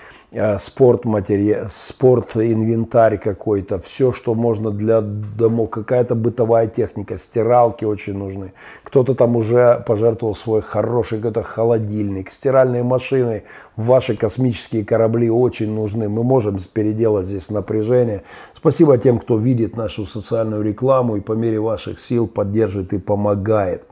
спорт 0.58 1.04
материал, 1.04 1.66
спорт 1.70 2.36
инвентарь 2.36 3.18
какой-то, 3.18 3.78
все, 3.78 4.12
что 4.12 4.34
можно 4.34 4.70
для 4.70 5.00
домов, 5.00 5.70
какая-то 5.70 6.14
бытовая 6.14 6.66
техника, 6.66 7.16
стиралки 7.16 7.84
очень 7.84 8.14
нужны. 8.18 8.52
Кто-то 8.82 9.14
там 9.14 9.36
уже 9.36 9.82
пожертвовал 9.86 10.34
свой 10.34 10.62
хороший 10.62 11.18
какой-то 11.18 11.42
холодильник, 11.42 12.30
стиральные 12.30 12.82
машины, 12.82 13.44
ваши 13.76 14.16
космические 14.16 14.84
корабли 14.84 15.30
очень 15.30 15.72
нужны. 15.72 16.08
Мы 16.08 16.22
можем 16.22 16.58
переделать 16.72 17.26
здесь 17.26 17.50
напряжение. 17.50 18.22
Спасибо 18.54 18.98
тем, 18.98 19.18
кто 19.18 19.38
видит 19.38 19.76
нашу 19.76 20.06
социальную 20.06 20.62
рекламу 20.62 21.16
и 21.16 21.20
по 21.20 21.32
мере 21.32 21.60
ваших 21.60 22.00
сил 22.00 22.26
поддерживает 22.26 22.92
и 22.92 22.98
помогает. 22.98 23.86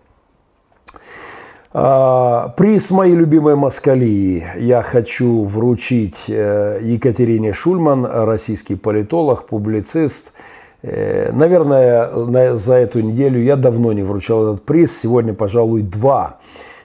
А, 1.77 2.51
приз 2.57 2.93
моей 2.93 3.17
любимой 3.17 3.57
москалии 3.57 4.45
я 4.59 4.81
хочу 4.81 5.43
вручить 5.43 6.27
э, 6.29 6.79
Екатерине 6.81 7.53
Шульман, 7.53 8.07
российский 8.07 8.77
политолог, 8.77 9.47
публицист. 9.47 10.35
Э, 10.83 11.33
наверное, 11.33 12.55
за 12.55 12.75
эту 12.77 13.01
неделю 13.01 13.43
я 13.43 13.57
давно 13.57 13.93
не 13.93 14.05
вручал 14.05 14.53
этот 14.53 14.65
приз. 14.65 14.97
Сегодня, 14.97 15.35
пожалуй, 15.35 15.83
два. 15.83 16.39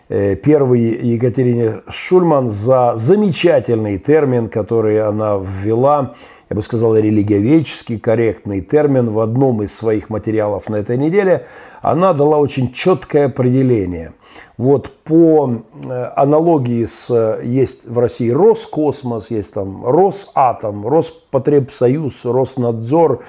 Э, 0.10 0.36
первый 0.36 0.82
Екатерине 0.82 1.82
Шульман 1.88 2.50
за 2.50 2.94
замечательный 2.96 4.00
термин, 4.00 4.50
который 4.50 5.00
она 5.06 5.40
ввела– 5.40 6.16
я 6.50 6.56
бы 6.56 6.64
сказал, 6.64 6.96
религиоведческий 6.96 8.00
корректный 8.00 8.62
термин 8.62 9.12
в 9.12 9.20
одном 9.20 9.62
из 9.62 9.76
своих 9.76 10.10
материалов 10.10 10.68
на 10.68 10.78
этой 10.78 10.98
неделе, 10.98 11.46
она 11.82 12.14
дала 12.14 12.38
очень 12.38 12.74
четкое 12.74 13.28
определение. 13.28 14.14
Вот 14.58 14.92
по 15.04 15.52
э, 15.86 16.04
аналогии 16.16 16.86
с, 16.86 17.40
есть 17.44 17.88
в 17.88 18.00
России 18.00 18.30
Роскосмос, 18.30 19.30
есть 19.30 19.54
там 19.54 19.86
Росатом, 19.86 20.88
Роспотребсоюз, 20.88 22.26
Роснадзор, 22.26 23.24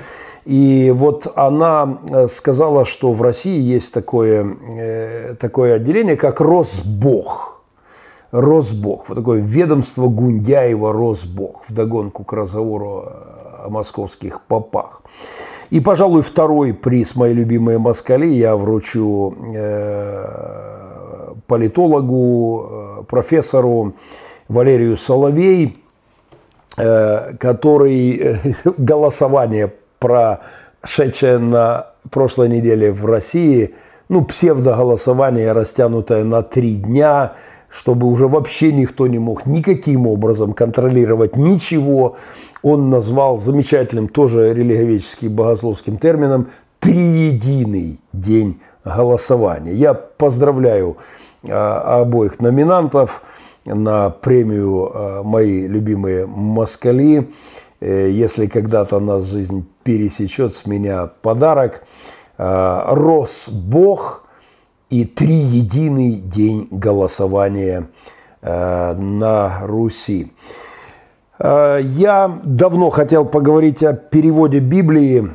и 0.46 0.90
вот 0.94 1.30
она 1.36 1.98
э, 2.08 2.26
сказала, 2.28 2.86
что 2.86 3.12
в 3.12 3.20
России 3.20 3.60
есть 3.60 3.92
такое, 3.92 4.56
э, 4.72 5.34
такое 5.38 5.74
отделение, 5.74 6.16
как 6.16 6.40
Росбог– 6.40 7.58
Росбог, 8.32 9.08
вот 9.08 9.16
такое 9.16 9.40
ведомство 9.40 10.06
Гундяева 10.06 10.92
Росбог, 10.92 11.64
вдогонку 11.68 12.24
к 12.24 12.32
разговору 12.32 13.04
о 13.64 13.68
московских 13.68 14.40
попах. 14.42 15.02
И, 15.70 15.80
пожалуй, 15.80 16.22
второй 16.22 16.72
приз 16.72 17.16
моей 17.16 17.34
любимой 17.34 17.78
москали 17.78 18.26
я 18.26 18.56
вручу 18.56 19.34
э, 19.54 21.34
политологу, 21.46 22.66
э, 22.68 23.02
профессору 23.08 23.94
Валерию 24.48 24.96
Соловей, 24.96 25.82
э, 26.76 27.34
который 27.38 28.38
голосование 28.78 29.72
прошедшее 29.98 31.38
на 31.38 31.86
прошлой 32.10 32.48
неделе 32.48 32.92
в 32.92 33.04
России, 33.04 33.74
ну, 34.08 34.24
псевдоголосование, 34.24 35.52
растянутое 35.52 36.24
на 36.24 36.42
три 36.42 36.76
дня– 36.76 37.34
чтобы 37.70 38.06
уже 38.06 38.26
вообще 38.26 38.72
никто 38.72 39.06
не 39.06 39.18
мог 39.18 39.46
никаким 39.46 40.06
образом 40.06 40.52
контролировать 40.52 41.36
ничего. 41.36 42.16
Он 42.62 42.90
назвал 42.90 43.38
замечательным, 43.38 44.08
тоже 44.08 44.52
религиоведческим 44.52 45.32
богословским 45.32 45.98
термином, 45.98 46.48
триединый 46.80 48.00
день 48.12 48.60
голосования. 48.84 49.74
Я 49.74 49.94
поздравляю 49.94 50.96
а, 51.48 52.00
обоих 52.00 52.40
номинантов 52.40 53.22
на 53.64 54.10
премию 54.10 54.90
а, 54.92 55.22
«Мои 55.22 55.66
любимые 55.66 56.26
москали». 56.26 57.30
Э, 57.80 58.10
если 58.10 58.46
когда-то 58.46 59.00
нас 59.00 59.24
жизнь 59.24 59.66
пересечет, 59.84 60.54
с 60.54 60.66
меня 60.66 61.10
подарок. 61.22 61.84
А, 62.36 62.94
«Рос 62.94 63.48
Бог» 63.48 64.26
и 64.90 65.04
триединый 65.04 66.14
день 66.14 66.68
голосования 66.70 67.88
э, 68.42 68.94
на 68.94 69.60
Руси. 69.62 70.32
Э, 71.38 71.78
я 71.80 72.40
давно 72.44 72.90
хотел 72.90 73.24
поговорить 73.24 73.82
о 73.82 73.94
переводе 73.94 74.58
Библии 74.58 75.30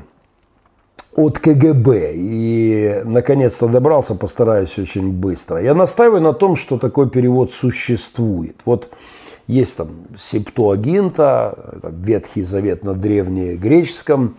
от 1.16 1.40
КГБ 1.40 2.12
и 2.16 3.02
наконец-то 3.06 3.68
добрался, 3.68 4.16
постараюсь 4.16 4.78
очень 4.78 5.12
быстро. 5.12 5.62
Я 5.62 5.74
настаиваю 5.74 6.22
на 6.22 6.34
том, 6.34 6.58
что 6.58 6.78
такой 6.78 7.10
перевод 7.10 7.52
существует. 7.52 8.58
Вот 8.66 8.90
есть 9.48 9.78
там 9.78 9.90
Септуагинта, 10.20 11.80
Ветхий 11.84 12.44
Завет 12.44 12.84
на 12.84 12.94
древнегреческом, 12.94 14.38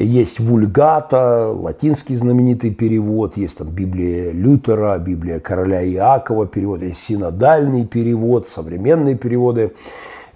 Есть 0.00 0.38
вульгата, 0.38 1.48
латинский 1.48 2.14
знаменитый 2.14 2.70
перевод, 2.70 3.36
есть 3.36 3.58
там 3.58 3.68
Библия 3.68 4.30
Лютера, 4.30 4.96
Библия 4.98 5.40
короля 5.40 5.84
Иакова, 5.84 6.46
перевод, 6.46 6.82
есть 6.82 7.02
синодальный 7.02 7.84
перевод, 7.84 8.48
современные 8.48 9.16
переводы. 9.16 9.72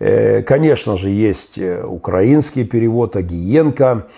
Э, 0.00 0.42
конечно 0.42 0.96
же, 0.96 1.10
есть 1.10 1.58
э, 1.58 1.84
украинский 1.84 2.64
перевод 2.64 3.14
Агиенко. 3.14 4.08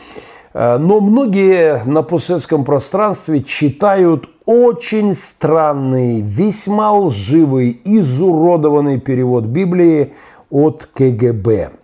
Э, 0.54 0.78
но 0.78 1.00
многие 1.00 1.84
на 1.84 2.02
постсоветском 2.02 2.64
пространстве 2.64 3.42
читают 3.42 4.30
очень 4.46 5.12
странный, 5.12 6.22
весьма 6.22 6.92
лживый, 6.92 7.78
изуродованный 7.84 8.98
перевод 8.98 9.44
Библии 9.44 10.14
от 10.48 10.88
КГБ– 10.94 11.72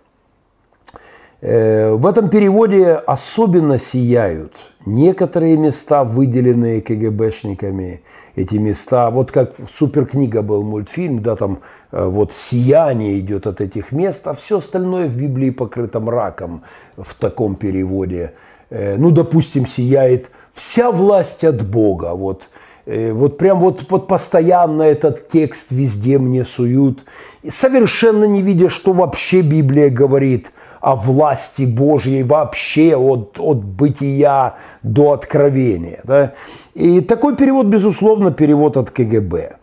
в 1.41 2.05
этом 2.05 2.29
переводе 2.29 2.93
особенно 2.93 3.79
сияют 3.79 4.53
некоторые 4.85 5.57
места, 5.57 6.03
выделенные 6.03 6.81
КГБшниками. 6.81 8.01
Эти 8.35 8.55
места, 8.55 9.09
вот 9.09 9.31
как 9.31 9.53
суперкнига 9.69 10.41
был 10.41 10.63
мультфильм, 10.63 11.21
да, 11.21 11.35
там 11.35 11.59
э, 11.91 12.05
вот 12.05 12.33
сияние 12.33 13.19
идет 13.19 13.45
от 13.45 13.59
этих 13.59 13.91
мест, 13.91 14.25
а 14.27 14.33
все 14.33 14.59
остальное 14.59 15.07
в 15.07 15.15
Библии 15.15 15.49
покрыто 15.49 15.99
мраком 15.99 16.63
в 16.95 17.13
таком 17.13 17.55
переводе. 17.55 18.33
Э, 18.69 18.95
ну, 18.97 19.11
допустим, 19.11 19.67
сияет 19.67 20.31
вся 20.53 20.91
власть 20.91 21.43
от 21.43 21.67
Бога, 21.67 22.13
вот 22.13 22.49
вот 22.87 23.37
прям 23.37 23.59
вот, 23.59 23.85
вот 23.91 24.07
постоянно 24.07 24.81
этот 24.81 25.29
текст 25.29 25.69
везде 25.69 26.17
мне 26.17 26.43
суют, 26.43 27.05
совершенно 27.47 28.25
не 28.25 28.41
видя, 28.41 28.69
что 28.69 28.91
вообще 28.91 29.41
Библия 29.41 29.91
говорит 29.91 30.51
о 30.81 30.95
власти 30.95 31.63
Божьей 31.63 32.23
вообще 32.23 32.95
от, 32.95 33.39
от 33.39 33.63
бытия 33.63 34.55
до 34.83 35.11
откровения. 35.11 36.01
Да? 36.03 36.33
И 36.73 37.01
такой 37.01 37.35
перевод, 37.35 37.67
безусловно, 37.67 38.31
перевод 38.31 38.77
от 38.77 38.91
КГБ. 38.91 39.57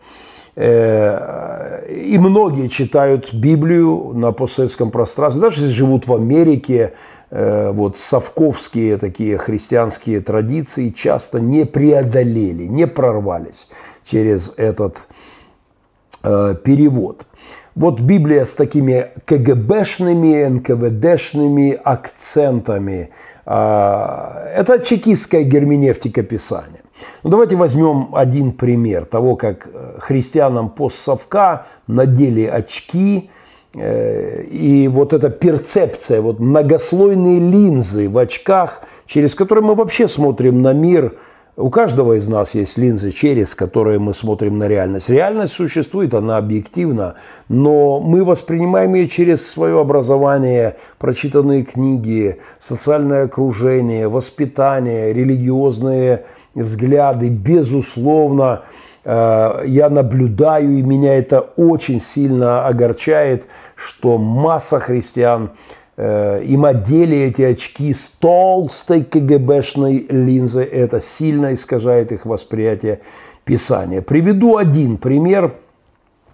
Э, 0.55 1.85
и 1.89 2.17
многие 2.17 2.67
читают 2.67 3.33
Библию 3.33 4.11
на 4.13 4.31
постсоветском 4.31 4.91
пространстве, 4.91 5.41
даже 5.41 5.61
если 5.61 5.73
живут 5.73 6.07
в 6.07 6.13
Америке, 6.13 6.93
э, 7.29 7.71
вот 7.71 7.97
совковские 7.97 8.97
такие 8.97 9.37
христианские 9.37 10.21
традиции 10.21 10.89
часто 10.89 11.39
не 11.39 11.65
преодолели, 11.65 12.63
не 12.63 12.87
прорвались 12.87 13.69
через 14.03 14.53
этот 14.57 14.97
э, 16.23 16.55
перевод. 16.63 17.25
Вот 17.79 18.01
Библия 18.01 18.43
с 18.43 18.55
такими 18.55 19.07
КГБшными, 19.23 20.45
НКВДшными 20.49 21.79
акцентами. 21.81 23.11
А, 23.45 24.49
это 24.53 24.79
чекистская 24.79 25.43
герменевтика 25.43 26.21
Писания. 26.21 26.81
Ну, 27.23 27.29
давайте 27.29 27.55
возьмем 27.55 28.09
один 28.13 28.51
пример 28.51 29.05
того, 29.05 29.37
как 29.37 29.69
э, 29.73 29.95
христианам 29.99 30.69
постсовка 30.69 31.67
надели 31.87 32.43
очки, 32.43 33.29
э, 33.73 34.43
и 34.43 34.89
вот 34.89 35.13
эта 35.13 35.29
перцепция, 35.29 36.19
вот 36.19 36.39
многослойные 36.39 37.39
линзы 37.39 38.09
в 38.09 38.17
очках, 38.17 38.81
через 39.05 39.35
которые 39.35 39.63
мы 39.63 39.75
вообще 39.75 40.09
смотрим 40.09 40.61
на 40.61 40.73
мир– 40.73 41.13
у 41.59 41.69
каждого 41.69 42.13
из 42.13 42.27
нас 42.29 42.55
есть 42.55 42.77
линзы, 42.77 43.11
через 43.11 43.53
которые 43.53 43.99
мы 43.99 44.13
смотрим 44.13 44.57
на 44.57 44.67
реальность. 44.69 45.09
Реальность 45.09 45.53
существует, 45.53 46.13
она 46.13 46.37
объективна, 46.37 47.15
но 47.49 47.99
мы 47.99 48.23
воспринимаем 48.23 48.93
ее 48.93 49.09
через 49.09 49.45
свое 49.45 49.79
образование, 49.79 50.77
прочитанные 50.99 51.63
книги, 51.63 52.39
социальное 52.59 53.25
окружение, 53.25 54.07
воспитание, 54.07 55.13
религиозные 55.13 56.23
взгляды. 56.55 57.27
Безусловно, 57.27 58.61
э, 59.03 59.63
я 59.65 59.89
наблюдаю, 59.89 60.71
и 60.77 60.81
меня 60.81 61.17
это 61.17 61.41
очень 61.41 61.99
сильно 61.99 62.65
огорчает, 62.65 63.47
что 63.75 64.17
масса 64.17 64.79
христиан– 64.79 65.51
им 65.99 66.63
одели 66.65 67.17
эти 67.17 67.41
очки 67.41 67.93
с 67.93 68.07
толстой 68.07 69.03
КГБшной 69.03 70.07
линзой. 70.09 70.65
Это 70.65 71.01
сильно 71.01 71.53
искажает 71.53 72.11
их 72.11 72.25
восприятие 72.25 73.01
Писания. 73.43 74.01
Приведу 74.01 74.57
один 74.57 74.97
пример. 74.97 75.55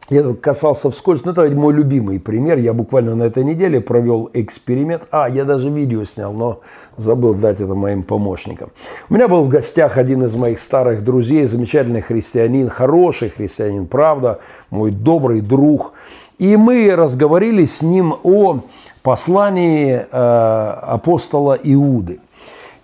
Я 0.10 0.36
касался 0.36 0.92
вскользь, 0.92 1.24
но 1.24 1.32
это 1.32 1.50
мой 1.50 1.74
любимый 1.74 2.20
пример. 2.20 2.60
Я 2.60 2.74
буквально 2.74 3.16
на 3.16 3.24
этой 3.24 3.44
неделе 3.44 3.82
провел 3.82 4.30
эксперимент. 4.34 5.08
А, 5.10 5.28
я 5.28 5.46
даже 5.46 5.72
видео 5.72 6.04
снял, 6.04 6.32
но 6.32 6.62
забыл 6.96 7.34
дать 7.34 7.60
это 7.60 7.74
моим 7.74 8.04
помощникам. 8.04 8.70
У 9.10 9.16
меня 9.16 9.28
был 9.28 9.42
в 9.42 9.48
гостях 9.48 9.98
один 9.98 10.24
из 10.24 10.36
моих 10.36 10.60
старых 10.60 11.04
друзей, 11.04 11.46
замечательный 11.46 12.02
христианин, 12.02 12.70
хороший 12.70 13.30
христианин, 13.30 13.88
правда, 13.88 14.42
мой 14.70 14.92
добрый 14.92 15.42
друг. 15.42 15.94
И 16.38 16.56
мы 16.56 16.94
разговорили 16.96 17.66
с 17.66 17.82
ним 17.82 18.14
о 18.22 18.62
послании 19.06 20.04
э, 20.12 20.74
апостола 20.82 21.54
Иуды. 21.62 22.20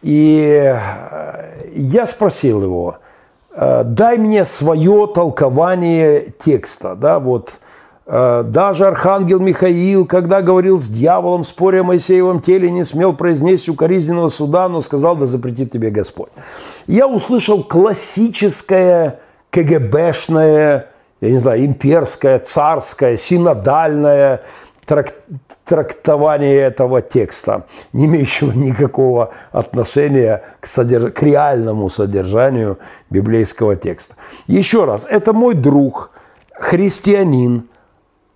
И 0.03 0.39
э, 0.53 0.79
я 1.73 2.05
спросил 2.05 2.61
его, 2.61 2.97
э, 3.51 3.81
дай 3.83 4.19
мне 4.19 4.45
свое 4.45 5.09
толкование 5.13 6.31
текста. 6.37 6.95
Да, 6.95 7.19
вот, 7.19 7.59
даже 8.05 8.87
архангел 8.87 9.39
Михаил, 9.39 10.05
когда 10.05 10.41
говорил 10.41 10.79
с 10.79 10.87
дьяволом, 10.87 11.43
споря 11.43 11.79
о 11.79 11.83
Моисеевом 11.85 12.41
теле, 12.41 12.69
не 12.69 12.83
смел 12.83 13.13
произнести 13.13 13.71
укоризненного 13.71 14.27
суда, 14.27 14.67
но 14.67 14.81
сказал, 14.81 15.15
да 15.15 15.25
запретит 15.25 15.71
тебе 15.71 15.91
Господь. 15.91 16.29
Я 16.87 17.07
услышал 17.07 17.63
классическое 17.63 19.21
КГБшное, 19.49 20.87
я 21.21 21.29
не 21.29 21.37
знаю, 21.37 21.63
имперское, 21.65 22.39
царское, 22.39 23.15
синодальное 23.15 24.41
трак 24.85 25.13
трактование 25.65 26.57
этого 26.57 27.01
текста, 27.01 27.65
не 27.93 28.05
имеющего 28.05 28.51
никакого 28.51 29.31
отношения 29.51 30.43
к, 30.59 30.67
содерж... 30.67 31.13
к 31.13 31.23
реальному 31.23 31.89
содержанию 31.89 32.79
библейского 33.09 33.75
текста. 33.75 34.15
Еще 34.47 34.85
раз, 34.85 35.07
это 35.09 35.33
мой 35.33 35.55
друг, 35.55 36.11
христианин, 36.53 37.69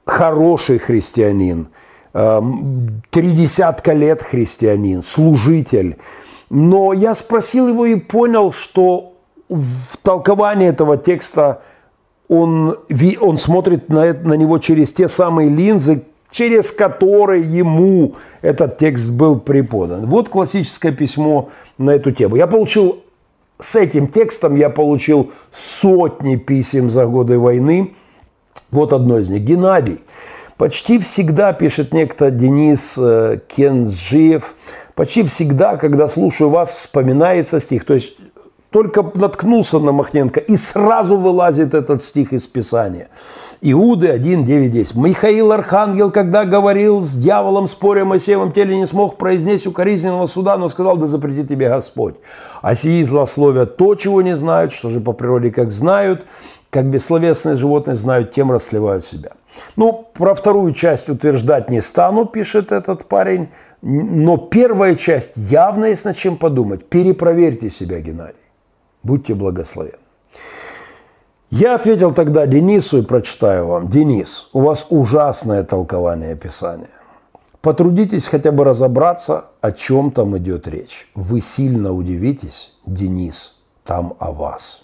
хороший 0.05 0.77
христианин, 0.77 1.67
эм, 2.13 3.01
три 3.09 3.31
десятка 3.31 3.93
лет 3.93 4.22
христианин, 4.22 5.03
служитель. 5.03 5.97
Но 6.49 6.93
я 6.93 7.13
спросил 7.13 7.67
его 7.67 7.85
и 7.85 7.95
понял, 7.95 8.51
что 8.51 9.13
в 9.49 9.97
толковании 10.01 10.69
этого 10.69 10.97
текста 10.97 11.61
он, 12.27 12.77
он 13.19 13.38
смотрит 13.38 13.89
на, 13.89 14.13
на 14.13 14.34
него 14.34 14.57
через 14.59 14.93
те 14.93 15.07
самые 15.07 15.49
линзы, 15.49 16.03
через 16.36 16.74
который 16.74 17.41
ему 17.41 18.16
этот 18.41 18.78
текст 18.78 19.10
был 19.10 19.40
преподан. 19.40 20.06
Вот 20.06 20.28
классическое 20.28 20.91
письмо 20.91 21.49
на 21.78 21.91
эту 21.91 22.12
тему. 22.12 22.36
Я 22.36 22.45
получил 22.45 23.03
с 23.57 23.78
этим 23.78 24.10
текстом 24.10 24.57
я 24.57 24.70
получил 24.70 25.32
сотни 25.53 26.36
писем 26.36 26.90
за 26.90 27.06
годы 27.06 27.40
войны. 27.40 27.95
Вот 28.70 28.91
одно 28.91 29.20
из 29.20 29.30
них. 29.30 29.44
Геннадий. 29.44 29.99
Почти 30.57 30.99
всегда, 30.99 31.53
пишет 31.53 31.94
некто 31.94 32.32
Денис 32.32 32.95
э, 32.98 33.40
Кенджиев, 33.48 34.56
почти 34.94 35.24
всегда, 35.24 35.78
когда 35.78 36.10
слушаю 36.10 36.49
вас, 36.49 36.72
вспоминается 36.72 37.62
стих. 37.62 37.86
То 37.86 37.94
есть 37.94 38.18
только 38.76 39.10
наткнулся 39.14 39.80
на 39.80 39.93
Махненко, 39.93 40.41
и 40.41 40.57
сразу 40.57 41.15
вылазит 41.15 41.73
этот 41.73 42.03
стих 42.03 42.34
из 42.34 42.45
Писания. 42.45 43.07
Иуды 43.61 44.10
1, 44.10 44.43
9, 44.43 44.69
10. 44.69 44.95
Михаил 44.95 45.53
Архангел, 45.53 46.11
когда 46.11 46.43
говорил 46.43 46.99
с 46.99 47.14
дьяволом, 47.14 47.68
споря 47.68 48.02
о 48.02 48.06
Моисеевом 48.06 48.52
теле, 48.52 48.76
не 48.76 48.85
смог 48.85 49.15
произнести 49.15 49.69
укоризненного 49.69 50.26
суда, 50.26 50.57
но 50.57 50.68
сказал, 50.68 50.97
да 50.97 51.07
запрети 51.07 51.47
тебе 51.47 51.69
Господь. 51.69 52.15
А 52.61 52.76
сии 52.76 53.02
злословят 53.02 53.77
то, 53.77 53.95
чего 53.95 54.22
не 54.22 54.35
знают, 54.35 54.73
что 54.73 54.89
же 54.89 54.99
по 54.99 55.14
природе 55.14 55.52
как 55.52 55.72
знают, 55.72 56.26
как 56.69 56.88
бессловесные 56.88 57.56
животные 57.56 57.95
знают, 57.95 58.34
тем 58.34 58.52
расливают 58.52 59.06
себя. 59.06 59.31
Ну, 59.77 60.06
про 60.14 60.35
вторую 60.35 60.73
часть 60.73 61.07
утверждать 61.07 61.69
не 61.69 61.80
стану, 61.80 62.26
пишет 62.26 62.73
этот 62.73 63.06
парень, 63.06 63.47
но 63.81 64.35
первая 64.35 64.95
часть 64.95 65.38
явно 65.38 65.85
есть 65.85 66.03
над 66.03 66.18
чем 66.18 66.35
подумать. 66.35 66.89
Перепроверьте 66.89 67.69
себя, 67.69 68.02
Геннадий. 68.02 68.44
Будьте 69.06 69.36
благословенны. 69.36 69.99
Я 71.52 71.76
ответил 71.76 72.11
тогда 72.11 72.48
Денису 72.48 72.98
и 72.98 73.02
прочитаю 73.03 73.68
вам. 73.68 73.88
Денис, 73.88 74.49
у 74.52 74.61
вас 74.61 74.88
ужасное 74.90 75.64
толкование 75.64 76.36
Писания. 76.36 76.90
Потрудитесь 77.61 78.27
хотя 78.27 78.52
бы 78.52 78.64
разобраться, 78.64 79.45
о 79.61 79.72
чем 79.72 80.10
там 80.10 80.36
идет 80.40 80.68
речь. 80.68 81.07
Вы 81.14 81.40
сильно 81.40 81.94
удивитесь, 81.94 82.73
Денис, 82.88 83.56
там 83.84 84.15
о 84.18 84.32
вас. 84.32 84.82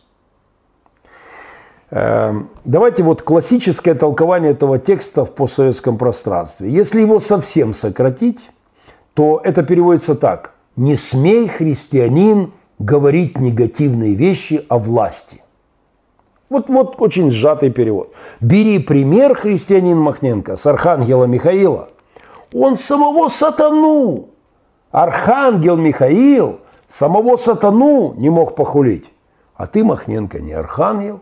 Эм, 1.90 2.52
давайте 2.64 3.02
вот 3.02 3.24
классическое 3.24 3.96
толкование 3.96 4.52
этого 4.52 4.78
текста 4.78 5.26
в 5.26 5.34
постсоветском 5.34 5.98
пространстве. 5.98 6.70
Если 6.70 7.02
его 7.02 7.20
совсем 7.20 7.74
сократить, 7.74 8.52
то 9.16 9.42
это 9.44 9.64
переводится 9.64 10.14
так. 10.14 10.54
не 10.76 10.96
смей, 10.96 11.48
христианин, 11.48 12.54
говорить 12.82 13.40
негативные 13.40 14.16
вещи 14.16 14.66
о 14.70 14.78
власти. 14.78 15.42
Вот, 16.50 16.70
вот 16.70 16.96
очень 17.00 17.32
сжатый 17.32 17.70
перевод. 17.70 18.14
Бери 18.42 18.80
пример, 18.80 19.36
христианин 19.36 19.98
Махненко, 19.98 20.56
с 20.58 20.66
архангела 20.66 21.26
Михаила. 21.26 21.90
Он 22.54 22.76
самого 22.76 23.30
сатану, 23.30 24.30
архангел 24.92 25.78
Михаил, 25.78 26.60
самого 26.88 27.38
сатану 27.38 28.14
не 28.18 28.30
мог 28.30 28.56
похулить. 28.56 29.10
А 29.56 29.68
ты, 29.68 29.84
Махненко, 29.84 30.40
не 30.40 30.52
архангел. 30.52 31.22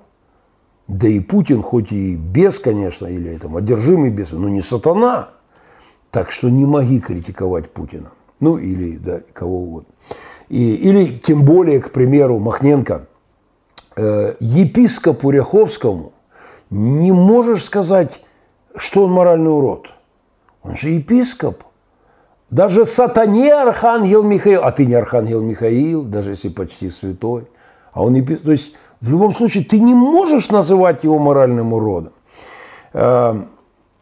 Да 0.88 1.08
и 1.08 1.20
Путин, 1.20 1.62
хоть 1.62 1.92
и 1.92 2.16
без, 2.16 2.58
конечно, 2.58 3.06
или 3.06 3.38
там, 3.38 3.56
одержимый 3.56 4.10
без, 4.10 4.32
но 4.32 4.50
не 4.50 4.62
сатана. 4.62 5.30
Так 6.10 6.32
что 6.32 6.50
не 6.50 6.66
моги 6.66 7.00
критиковать 7.00 7.70
Путина. 7.70 8.12
Ну, 8.40 8.58
или 8.58 8.98
да, 8.98 9.22
кого 9.34 9.60
угодно. 9.60 9.94
И, 10.50 10.76
или 10.76 11.18
тем 11.18 11.44
более, 11.44 11.80
к 11.80 11.92
примеру, 11.92 12.40
Махненко, 12.40 13.08
э, 13.96 14.34
епископу 14.40 15.30
Ряховскому 15.30 16.14
не 16.70 17.12
можешь 17.12 17.64
сказать, 17.64 18.22
что 18.76 19.06
он 19.06 19.12
моральный 19.12 19.52
урод. 19.52 19.92
Он 20.64 20.76
же 20.76 20.90
епископ. 20.90 21.64
Даже 22.50 22.86
сатане 22.86 23.54
архангел 23.54 24.24
Михаил, 24.24 24.64
а 24.64 24.72
ты 24.72 24.86
не 24.86 24.96
архангел 24.96 25.42
Михаил, 25.42 26.04
даже 26.04 26.32
если 26.32 26.50
почти 26.50 26.90
святой, 26.90 27.48
а 27.94 28.04
он 28.04 28.16
епископ. 28.16 28.46
То 28.46 28.52
есть 28.52 28.76
в 29.02 29.12
любом 29.12 29.32
случае 29.32 29.64
ты 29.64 29.80
не 29.80 29.94
можешь 29.94 30.50
называть 30.50 31.04
его 31.04 31.20
моральным 31.20 31.74
уродом. 31.74 32.14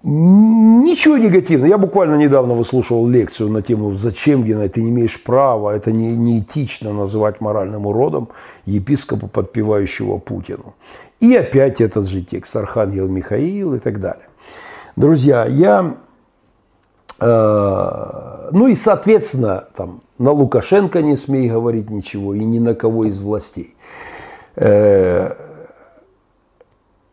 Ничего 0.09 1.17
негативного. 1.17 1.67
Я 1.67 1.77
буквально 1.77 2.15
недавно 2.15 2.53
выслушивал 2.53 3.09
лекцию 3.09 3.49
на 3.49 3.61
тему 3.61 3.93
«Зачем, 3.95 4.45
Гена, 4.45 4.69
ты 4.69 4.81
не 4.81 4.89
имеешь 4.89 5.21
права, 5.21 5.75
это 5.75 5.91
не, 5.91 6.15
неэтично 6.15 6.93
называть 6.93 7.41
моральным 7.41 7.85
уродом 7.85 8.29
епископа, 8.65 9.27
подпевающего 9.27 10.17
Путину». 10.17 10.75
И 11.19 11.35
опять 11.35 11.81
этот 11.81 12.07
же 12.07 12.21
текст 12.21 12.55
Архангел 12.55 13.09
Михаил 13.09 13.73
и 13.73 13.79
так 13.79 13.99
далее. 13.99 14.27
Друзья, 14.95 15.45
я... 15.45 15.97
Э, 17.19 18.49
ну 18.53 18.67
и, 18.67 18.75
соответственно, 18.75 19.65
там, 19.75 19.99
на 20.19 20.31
Лукашенко 20.31 21.01
не 21.01 21.17
смей 21.17 21.49
говорить 21.49 21.89
ничего 21.89 22.33
и 22.33 22.45
ни 22.45 22.59
на 22.59 22.75
кого 22.75 23.03
из 23.03 23.19
властей. 23.19 23.75
Э, 24.55 25.33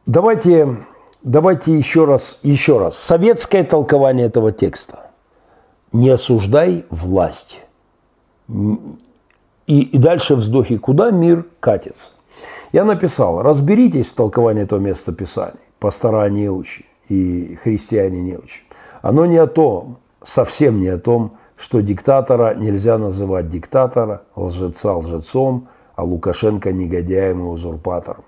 давайте 0.07 0.77
давайте 1.25 1.77
еще 1.77 2.05
раз, 2.05 2.39
еще 2.43 2.79
раз. 2.79 2.97
Советское 2.97 3.65
толкование 3.65 4.27
этого 4.27 4.53
текста. 4.53 5.11
Не 5.93 6.11
осуждай 6.11 6.85
власть. 6.91 7.61
И, 8.49 9.81
и 9.81 9.99
дальше 9.99 10.37
вздохи, 10.37 10.77
куда 10.77 11.11
мир 11.11 11.47
катится. 11.59 12.11
Я 12.73 12.85
написал, 12.85 13.43
разберитесь 13.43 14.11
в 14.11 14.15
толковании 14.15 14.65
этого 14.65 14.81
места 14.81 15.13
Писания, 15.13 15.61
пастора 15.79 16.29
неучи 16.29 16.85
и 17.09 17.57
христиане 17.63 18.21
неучи. 18.21 18.63
Оно 19.01 19.27
не 19.27 19.39
о 19.39 19.47
том, 19.47 19.99
совсем 20.23 20.81
не 20.81 20.89
о 20.89 20.99
том, 20.99 21.37
что 21.57 21.81
диктатора 21.81 22.55
нельзя 22.55 22.99
называть 22.99 23.49
диктатора, 23.49 24.23
лжеца 24.35 24.95
лжецом, 24.97 25.69
а 25.95 26.03
Лукашенко 26.03 26.73
негодяем 26.73 27.41
и 27.41 27.45
узурпатором. 27.45 28.25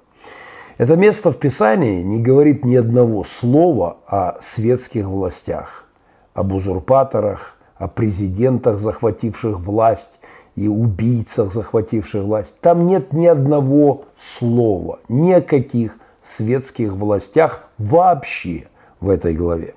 Это 0.79 0.97
место 0.97 1.33
в 1.33 1.39
Писании 1.39 2.03
не 2.03 2.21
говорит 2.21 2.65
ни 2.65 2.77
одного 2.77 3.25
слова 3.25 3.97
о 4.07 4.37
светских 4.41 5.07
властях, 5.07 5.87
об 6.35 6.53
узурпаторах, 6.53 7.57
о 7.77 7.89
президентах, 7.89 8.79
захвативших 8.79 9.59
власть, 9.59 10.21
и 10.55 10.69
убийцах, 10.69 11.53
захвативших 11.53 12.25
власть. 12.25 12.61
Там 12.61 12.87
нет 12.87 13.13
ни 13.13 13.27
одного 13.27 14.07
слова, 14.19 14.99
ни 15.09 15.33
о 15.33 15.43
каких 15.43 15.99
светских 16.23 16.93
властях 16.93 17.65
вообще 17.79 18.67
в 19.01 19.11
этой 19.11 19.35
главе. 19.35 19.75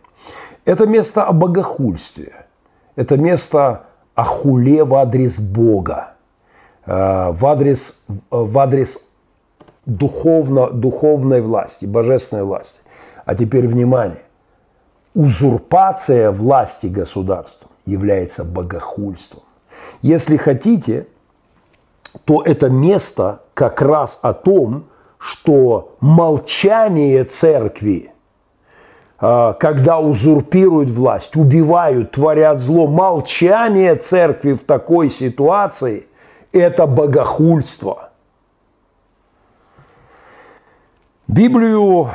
Это 0.66 0.88
место 0.88 1.24
о 1.24 1.34
богохульстве. 1.34 2.34
Это 2.96 3.18
место 3.18 3.88
о 4.16 4.24
хуле 4.24 4.84
в 4.84 4.96
адрес 4.96 5.40
Бога, 5.40 6.14
э, 6.86 7.32
в 7.32 7.46
адрес, 7.46 8.04
в 8.30 8.58
адрес 8.58 9.09
духовно, 9.90 10.70
духовной 10.70 11.42
власти, 11.42 11.86
божественной 11.86 12.44
власти. 12.44 12.80
А 13.26 13.36
теперь 13.36 13.68
внимание. 13.68 14.24
Узурпация 15.16 16.32
власти 16.32 16.88
государства 16.88 17.68
является 17.86 18.44
богохульством. 18.44 19.44
Если 20.02 20.38
хотите, 20.38 21.08
то 22.26 22.44
это 22.44 22.70
место 22.70 23.42
как 23.54 23.82
раз 23.82 24.20
о 24.22 24.34
том, 24.34 24.86
что 25.18 25.96
молчание 26.00 27.24
церкви, 27.24 28.12
а, 29.18 29.54
когда 29.54 30.00
узурпируют 30.00 30.90
власть, 30.90 31.36
убивают, 31.36 32.12
творят 32.12 32.60
зло, 32.60 32.88
молчание 32.88 33.96
церкви 33.96 34.54
в 34.54 34.64
такой 34.64 35.10
ситуации– 35.10 36.06
это 36.52 36.86
богохульство– 36.86 38.06
Библию 41.30 42.08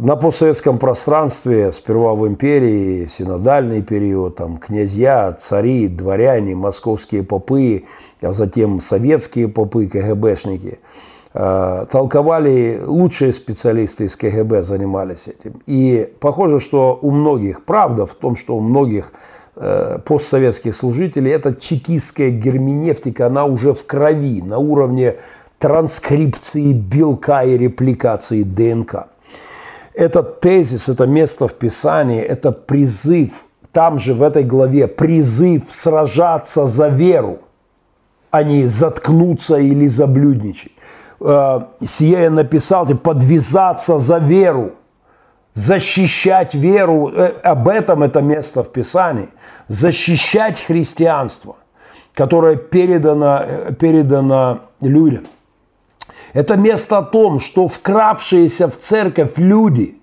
на 0.00 0.16
постсоветском 0.16 0.78
пространстве, 0.78 1.70
сперва 1.70 2.14
в 2.14 2.26
империи, 2.26 3.04
в 3.04 3.12
синодальный 3.12 3.82
период, 3.82 4.34
там 4.34 4.58
князья, 4.58 5.32
цари, 5.38 5.86
дворяне, 5.86 6.56
московские 6.56 7.22
попы, 7.22 7.84
а 8.20 8.32
затем 8.32 8.80
советские 8.80 9.46
попы, 9.46 9.86
КГБшники, 9.86 10.80
э, 11.34 11.86
толковали 11.88 12.82
лучшие 12.84 13.32
специалисты 13.32 14.06
из 14.06 14.16
КГБ 14.16 14.64
занимались 14.64 15.28
этим. 15.28 15.62
И 15.66 16.12
похоже, 16.18 16.58
что 16.58 16.98
у 17.00 17.12
многих, 17.12 17.64
правда 17.64 18.06
в 18.06 18.14
том, 18.14 18.34
что 18.34 18.56
у 18.56 18.60
многих 18.60 19.12
э, 19.54 20.00
постсоветских 20.04 20.74
служителей 20.74 21.30
эта 21.30 21.54
чекистская 21.54 22.30
герменевтика, 22.30 23.28
она 23.28 23.44
уже 23.44 23.72
в 23.72 23.86
крови, 23.86 24.42
на 24.42 24.58
уровне 24.58 25.14
транскрипции 25.62 26.72
белка 26.72 27.44
и 27.44 27.56
репликации 27.56 28.42
ДНК. 28.42 29.06
Этот 29.94 30.40
тезис, 30.40 30.88
это 30.88 31.06
место 31.06 31.46
в 31.46 31.54
Писании, 31.54 32.20
это 32.20 32.50
призыв, 32.50 33.30
там 33.70 34.00
же 34.00 34.12
в 34.12 34.24
этой 34.24 34.42
главе, 34.42 34.88
призыв 34.88 35.62
сражаться 35.70 36.66
за 36.66 36.88
веру, 36.88 37.38
а 38.32 38.42
не 38.42 38.66
заткнуться 38.66 39.58
или 39.58 39.86
заблюдничать. 39.86 40.72
Э, 41.20 41.60
сие 41.86 42.22
я 42.22 42.30
написал, 42.30 42.84
подвязаться 42.86 44.00
за 44.00 44.18
веру, 44.18 44.72
защищать 45.54 46.54
веру, 46.54 47.12
э, 47.14 47.34
об 47.44 47.68
этом 47.68 48.02
это 48.02 48.20
место 48.20 48.64
в 48.64 48.72
Писании, 48.72 49.28
защищать 49.68 50.60
христианство, 50.60 51.54
которое 52.14 52.56
передано, 52.56 53.44
э, 53.46 53.72
передано 53.74 54.62
людям. 54.80 55.22
Это 56.32 56.56
место 56.56 56.98
о 56.98 57.02
том, 57.02 57.40
что 57.40 57.68
вкравшиеся 57.68 58.68
в 58.68 58.76
церковь 58.76 59.34
люди, 59.36 59.98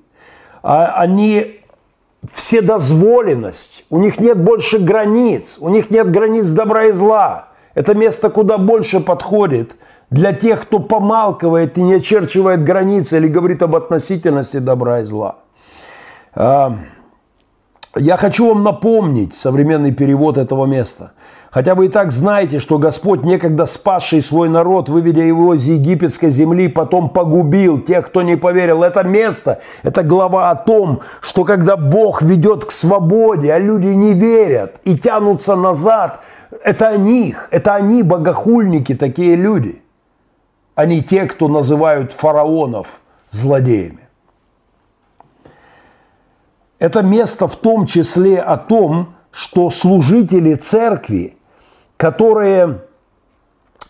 а, 0.61 0.93
они 0.95 1.61
вседозволенность, 2.31 3.85
у 3.89 3.99
них 3.99 4.19
нет 4.19 4.41
больше 4.43 4.77
границ, 4.77 5.57
у 5.59 5.69
них 5.69 5.89
нет 5.89 6.11
границ 6.11 6.47
добра 6.47 6.85
и 6.85 6.91
зла. 6.91 7.49
Это 7.73 7.93
место 7.93 8.29
куда 8.29 8.57
больше 8.57 8.99
подходит 8.99 9.75
для 10.09 10.33
тех, 10.33 10.63
кто 10.63 10.79
помалкивает 10.79 11.77
и 11.77 11.81
не 11.81 11.95
очерчивает 11.95 12.63
границы 12.63 13.17
или 13.17 13.27
говорит 13.27 13.63
об 13.63 13.75
относительности 13.75 14.57
добра 14.57 15.01
и 15.01 15.05
зла. 15.05 15.37
А, 16.35 16.77
я 17.95 18.17
хочу 18.17 18.49
вам 18.49 18.63
напомнить 18.63 19.35
современный 19.35 19.91
перевод 19.91 20.37
этого 20.37 20.67
места– 20.67 21.13
Хотя 21.51 21.73
вы 21.73 21.87
и 21.87 21.89
так 21.89 22.11
знаете, 22.11 22.59
что 22.59 22.77
Господь, 22.77 23.23
некогда 23.23 23.65
спасший 23.65 24.21
свой 24.21 24.49
народ, 24.49 24.87
выведя 24.87 25.23
его 25.23 25.55
из 25.55 25.67
египетской 25.67 26.29
земли, 26.29 26.67
потом 26.67 27.09
погубил 27.09 27.79
тех, 27.79 28.05
кто 28.05 28.21
не 28.21 28.35
поверил. 28.35 28.83
Это 28.83 29.03
место, 29.03 29.59
это 29.81 30.03
глава 30.03 30.51
о 30.51 30.55
том, 30.55 31.01
что 31.21 31.43
когда 31.45 31.75
Бог 31.75 32.21
ведет 32.21 32.65
к 32.65 32.71
свободе, 32.71 33.51
а 33.51 33.57
люди 33.57 33.87
не 33.87 34.13
верят 34.13 34.75
и 34.83 34.95
тянутся 34.95 35.55
назад, 35.55 36.19
это 36.63 36.89
о 36.89 36.97
них, 36.97 37.47
это 37.49 37.73
они 37.73 38.03
богохульники, 38.03 38.93
такие 38.93 39.35
люди. 39.35 39.81
Они 40.75 41.01
те, 41.01 41.25
кто 41.25 41.47
называют 41.47 42.11
фараонов 42.11 43.01
злодеями. 43.31 44.07
Это 46.77 47.01
место 47.01 47.47
в 47.47 47.55
том 47.55 47.87
числе 47.87 48.39
о 48.39 48.55
том, 48.55 49.15
что 49.31 49.71
служители 49.71 50.53
церкви– 50.53 51.35
которые 51.99 52.79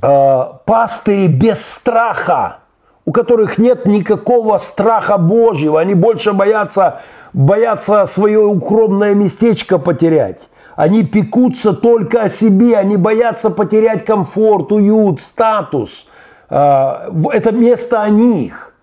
э, 0.02 0.44
пастыри 0.65 1.27
без 1.27 1.64
страха, 1.64 2.61
у 3.06 3.11
которых 3.11 3.60
нет 3.60 3.86
никакого 3.86 4.57
страха 4.57 5.19
Божьего, 5.19 5.80
они 5.80 5.94
больше 5.94 6.34
боятся, 6.34 7.02
боятся 7.34 8.07
свое 8.07 8.40
укромное 8.40 9.14
местечко 9.14 9.77
потерять. 9.77 10.49
Они 10.76 11.03
пекутся 11.03 11.73
только 11.73 12.23
о 12.23 12.30
себе, 12.30 12.77
они 12.77 12.98
боятся 12.98 13.52
потерять 13.52 14.06
комфорт, 14.06 14.72
уют, 14.72 15.22
статус. 15.22 16.07
А, 16.49 17.11
это 17.31 17.52
место 17.52 18.02
о 18.02 18.10
них, 18.10 18.73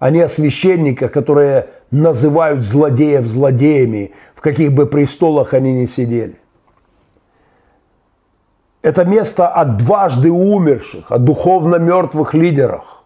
а 0.00 0.10
не 0.10 0.22
о 0.22 0.28
священниках, 0.28 1.12
которые 1.12 1.68
называют 1.92 2.64
злодеев 2.64 3.28
злодеями, 3.28 4.12
в 4.34 4.40
каких 4.40 4.72
бы 4.72 4.86
престолах 4.86 5.54
они 5.54 5.72
ни 5.72 5.86
сидели. 5.86 6.41
Это 8.82 9.04
место 9.04 9.48
о 9.48 9.64
дважды 9.64 10.30
умерших, 10.30 11.10
о 11.12 11.18
духовно 11.18 11.76
мертвых 11.76 12.34
лидерах, 12.34 13.04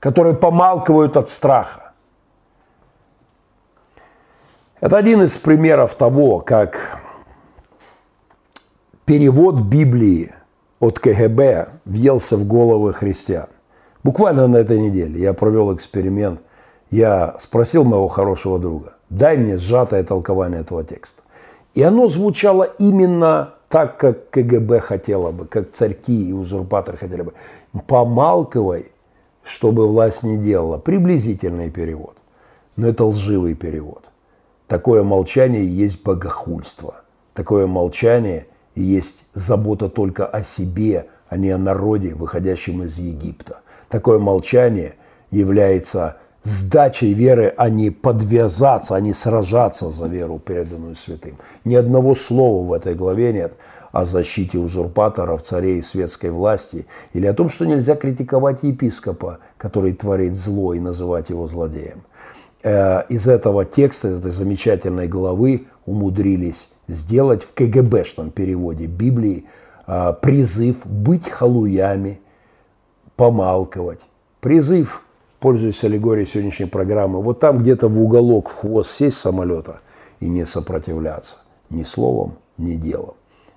которые 0.00 0.34
помалкивают 0.34 1.16
от 1.16 1.28
страха. 1.28 1.92
Это 4.80 4.96
один 4.96 5.22
из 5.22 5.36
примеров 5.36 5.94
того, 5.94 6.40
как 6.40 7.00
перевод 9.04 9.60
Библии 9.60 10.34
от 10.80 10.98
КГБ 10.98 11.68
въелся 11.84 12.36
в 12.36 12.46
головы 12.46 12.92
христиан. 12.92 13.48
Буквально 14.02 14.46
на 14.48 14.56
этой 14.56 14.78
неделе 14.78 15.20
я 15.20 15.34
провел 15.34 15.74
эксперимент. 15.74 16.40
Я 16.90 17.36
спросил 17.38 17.84
моего 17.84 18.08
хорошего 18.08 18.58
друга, 18.58 18.94
дай 19.10 19.36
мне 19.36 19.56
сжатое 19.56 20.02
толкование 20.02 20.60
этого 20.60 20.82
текста. 20.82 21.22
И 21.74 21.82
оно 21.82 22.08
звучало 22.08 22.64
именно 22.78 23.54
так, 23.68 23.98
как 23.98 24.30
КГБ 24.30 24.80
хотела 24.80 25.30
бы, 25.30 25.46
как 25.46 25.72
царьки 25.72 26.30
и 26.30 26.32
узурпаторы 26.32 26.96
хотели 26.96 27.22
бы. 27.22 27.34
Помалкивай, 27.86 28.92
чтобы 29.42 29.86
власть 29.86 30.22
не 30.22 30.38
делала. 30.38 30.78
Приблизительный 30.78 31.70
перевод. 31.70 32.16
Но 32.76 32.88
это 32.88 33.04
лживый 33.04 33.54
перевод. 33.54 34.04
Такое 34.66 35.02
молчание 35.02 35.66
есть 35.66 36.02
богохульство. 36.02 37.02
Такое 37.34 37.66
молчание 37.66 38.46
есть 38.74 39.24
забота 39.34 39.88
только 39.88 40.26
о 40.26 40.42
себе, 40.42 41.06
а 41.28 41.36
не 41.36 41.50
о 41.50 41.58
народе, 41.58 42.14
выходящем 42.14 42.82
из 42.82 42.98
Египта. 42.98 43.60
Такое 43.88 44.18
молчание 44.18 44.94
является 45.30 46.18
сдачей 46.48 47.12
веры, 47.12 47.54
а 47.56 47.68
не 47.68 47.90
подвязаться, 47.90 48.96
а 48.96 49.00
не 49.00 49.12
сражаться 49.12 49.90
за 49.90 50.06
веру, 50.06 50.38
переданную 50.38 50.96
святым. 50.96 51.36
Ни 51.64 51.74
одного 51.74 52.14
слова 52.14 52.66
в 52.66 52.72
этой 52.72 52.94
главе 52.94 53.32
нет 53.32 53.54
о 53.92 54.04
защите 54.04 54.58
узурпаторов, 54.58 55.42
царей 55.42 55.78
и 55.78 55.82
светской 55.82 56.30
власти, 56.30 56.86
или 57.12 57.26
о 57.26 57.34
том, 57.34 57.48
что 57.48 57.64
нельзя 57.66 57.94
критиковать 57.94 58.62
епископа, 58.62 59.38
который 59.56 59.92
творит 59.92 60.36
зло, 60.36 60.74
и 60.74 60.80
называть 60.80 61.30
его 61.30 61.48
злодеем. 61.48 62.02
Э, 62.62 63.02
из 63.08 63.28
этого 63.28 63.64
текста, 63.64 64.08
из 64.08 64.20
этой 64.20 64.30
замечательной 64.30 65.08
главы 65.08 65.66
умудрились 65.86 66.70
сделать 66.88 67.42
в 67.42 67.54
КГБшном 67.54 68.30
переводе 68.30 68.86
Библии 68.86 69.46
э, 69.86 70.14
призыв 70.20 70.86
быть 70.86 71.28
халуями, 71.28 72.20
помалковать. 73.16 74.00
Призыв 74.40 75.02
пользуясь 75.40 75.84
аллегорией 75.84 76.26
сегодняшней 76.26 76.66
программы, 76.66 77.22
вот 77.22 77.40
там 77.40 77.58
где-то 77.58 77.88
в 77.88 78.00
уголок, 78.00 78.50
в 78.50 78.56
хвост 78.56 78.90
сесть 78.90 79.18
самолета 79.18 79.80
и 80.20 80.28
не 80.28 80.44
сопротивляться 80.44 81.38
ни 81.70 81.82
словом, 81.82 82.34
ни 82.56 82.74
делом. 82.74 83.14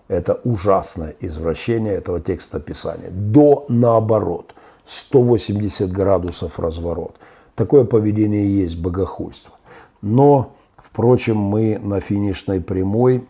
Это 0.08 0.40
ужасное 0.44 1.16
извращение 1.22 1.94
этого 1.94 2.20
текста 2.20 2.60
Писания. 2.60 3.10
До 3.10 3.66
наоборот, 3.70 4.54
180 4.86 5.92
градусов 5.92 6.60
разворот. 6.60 7.16
Такое 7.56 7.86
поведение 7.86 8.46
и 8.46 8.50
есть 8.50 8.78
богохульство. 8.78 9.54
Но, 10.02 10.54
впрочем, 10.76 11.38
мы 11.38 11.80
на 11.82 12.00
финишной 12.00 12.60
прямой 12.60 13.26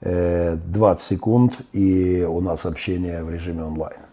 20 0.00 0.02
э, 0.02 0.96
секунд, 1.02 1.62
и 1.72 2.26
у 2.28 2.40
нас 2.40 2.66
общение 2.66 3.24
в 3.24 3.30
режиме 3.30 3.64
онлайн. 3.64 4.05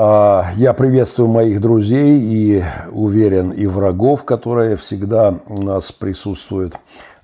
Я 0.00 0.72
приветствую 0.72 1.28
моих 1.28 1.60
друзей 1.60 2.18
и 2.18 2.64
уверен 2.90 3.50
и 3.50 3.66
врагов, 3.66 4.24
которые 4.24 4.76
всегда 4.76 5.34
у 5.46 5.60
нас 5.60 5.92
присутствуют. 5.92 6.78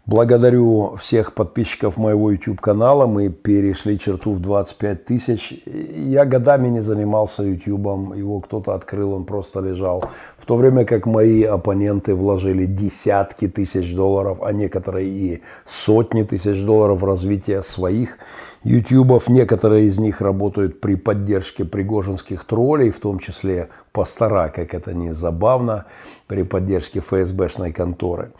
Благодарю 0.04 0.96
всех 1.00 1.32
подписчиков 1.32 1.96
моего 1.96 2.30
YouTube-канала. 2.30 3.06
Мы 3.06 3.30
перешли 3.30 3.98
черту 3.98 4.32
в 4.32 4.40
25 4.40 5.04
тысяч. 5.06 5.54
Я 5.64 6.26
годами 6.26 6.68
не 6.68 6.80
занимался 6.80 7.42
YouTube. 7.42 8.14
Его 8.14 8.40
кто-то 8.40 8.74
открыл, 8.74 9.14
он 9.14 9.24
просто 9.24 9.60
лежал. 9.60 10.04
В 10.36 10.44
то 10.44 10.56
время 10.56 10.84
как 10.84 11.06
мои 11.06 11.44
оппоненты 11.44 12.14
вложили 12.14 12.66
десятки 12.66 13.48
тысяч 13.48 13.96
долларов, 13.96 14.38
а 14.42 14.52
некоторые 14.52 15.08
и 15.08 15.42
сотни 15.64 16.24
тысяч 16.24 16.62
долларов 16.62 17.00
в 17.00 17.04
развитие 17.04 17.62
своих 17.62 18.18
ютубов. 18.64 19.28
Некоторые 19.28 19.86
из 19.86 19.98
них 19.98 20.20
работают 20.20 20.80
при 20.80 20.96
поддержке 20.96 21.64
пригожинских 21.64 22.44
троллей, 22.44 22.90
в 22.90 23.00
том 23.00 23.18
числе 23.18 23.68
пастора, 23.92 24.48
как 24.48 24.74
это 24.74 24.92
не 24.92 25.14
забавно, 25.14 25.86
при 26.26 26.42
поддержке 26.42 27.00
ФСБшной 27.00 27.72
конторы. 27.72 28.32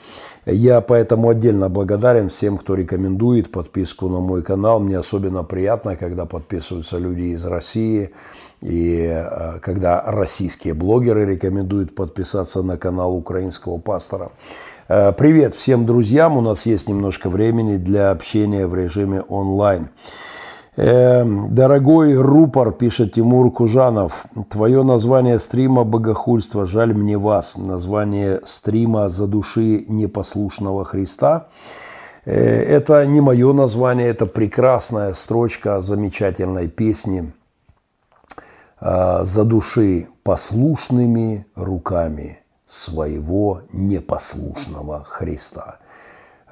Я 0.45 0.81
поэтому 0.81 1.31
отдельно 1.31 1.69
благодарен 1.69 2.29
всем, 2.29 2.59
кто 2.59 2.75
рекомендует 2.75 3.51
подписку 3.51 4.09
на 4.09 4.21
мой 4.21 4.43
канал. 4.43 4.81
Мне 4.81 4.99
особенно 4.99 5.45
приятно, 5.45 5.97
когда 5.97 6.27
подписываются 6.27 6.99
люди 6.99 7.35
из 7.35 7.45
России, 7.45 8.13
и 8.61 9.11
э, 9.13 9.59
когда 9.61 10.03
российские 10.03 10.75
блогеры 10.75 11.27
рекомендуют 11.27 11.95
подписаться 11.95 12.63
на 12.63 12.77
канал 12.77 13.15
украинского 13.15 13.79
пастора. 13.79 14.31
Э, 14.89 15.13
привет 15.13 15.53
всем 15.55 15.85
друзьям. 15.85 16.37
У 16.37 16.41
нас 16.41 16.65
есть 16.65 16.89
немножко 16.89 17.29
времени 17.29 17.77
для 17.77 18.13
общения 18.13 18.69
в 18.69 18.75
режиме 18.75 19.21
онлайн. 19.21 19.89
Э, 20.77 21.25
дорогой 21.25 22.15
рупор, 22.15 22.71
пишет 22.71 23.15
Тимур 23.15 23.51
Кужанов, 23.51 24.27
твое 24.49 24.85
название 24.85 25.41
стрима 25.41 25.83
«Богохульство», 25.83 26.67
жаль 26.67 26.95
мне 26.95 27.19
вас. 27.19 27.57
Название 27.57 28.43
стрима 28.45 29.09
«За 29.09 29.27
души 29.27 29.85
непослушного 29.89 30.85
Христа». 30.85 31.49
Э, 32.25 32.33
это 32.33 33.05
не 33.07 33.21
мое 33.21 33.53
название, 33.53 34.07
это 34.07 34.27
прекрасная 34.27 35.15
строчка 35.15 35.81
замечательной 35.81 36.69
песни 36.69 37.33
«За 38.81 39.45
души 39.45 40.07
послушными 40.23 41.47
руками» 41.57 42.46
своего 42.67 43.63
непослушного 43.73 45.05
Христа. 45.05 45.79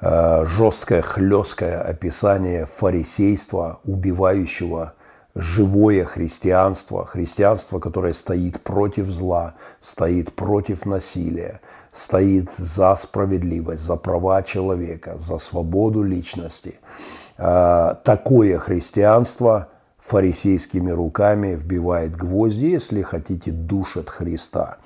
Э, 0.01 0.45
жесткое, 0.45 1.01
хлесткое 1.01 1.81
описание 1.81 2.65
фарисейства, 2.65 3.79
убивающего 3.83 4.93
живое 5.35 6.05
христианство, 6.05 7.05
христианство, 7.05 7.79
которое 7.79 8.13
стоит 8.13 8.61
против 8.61 9.07
зла, 9.07 9.55
стоит 9.81 10.33
против 10.33 10.85
насилия, 10.85 11.59
стоит 11.93 12.51
за 12.57 12.95
справедливость, 12.95 13.83
за 13.83 13.97
права 13.97 14.43
человека, 14.43 15.17
за 15.19 15.37
свободу 15.37 16.01
личности. 16.01 16.79
Э, 17.37 17.95
такое 18.03 18.57
христианство 18.57 19.69
фарисейскими 19.99 20.91
руками 20.91 21.55
вбивает 21.55 22.15
гвозди, 22.15 22.65
если 22.65 23.01
хотите, 23.01 23.51
душит 23.51 24.09
Христа. 24.09 24.77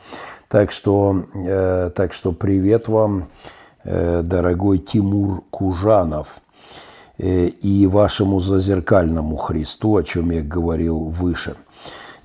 Так 0.50 0.72
что, 0.72 1.26
э, 1.36 1.92
так 1.94 2.12
что 2.12 2.32
привет 2.32 2.88
вам, 2.88 3.28
э, 3.84 4.24
дорогой 4.24 4.80
Тимур 4.80 5.44
Кужанов, 5.52 6.42
э, 7.20 7.46
и 7.50 7.86
вашему 7.86 8.40
зазеркальному 8.40 9.38
Христу, 9.38 9.96
о 9.96 10.04
чем 10.04 10.32
я 10.32 10.42
говорил 10.42 11.06
выше. 11.06 11.56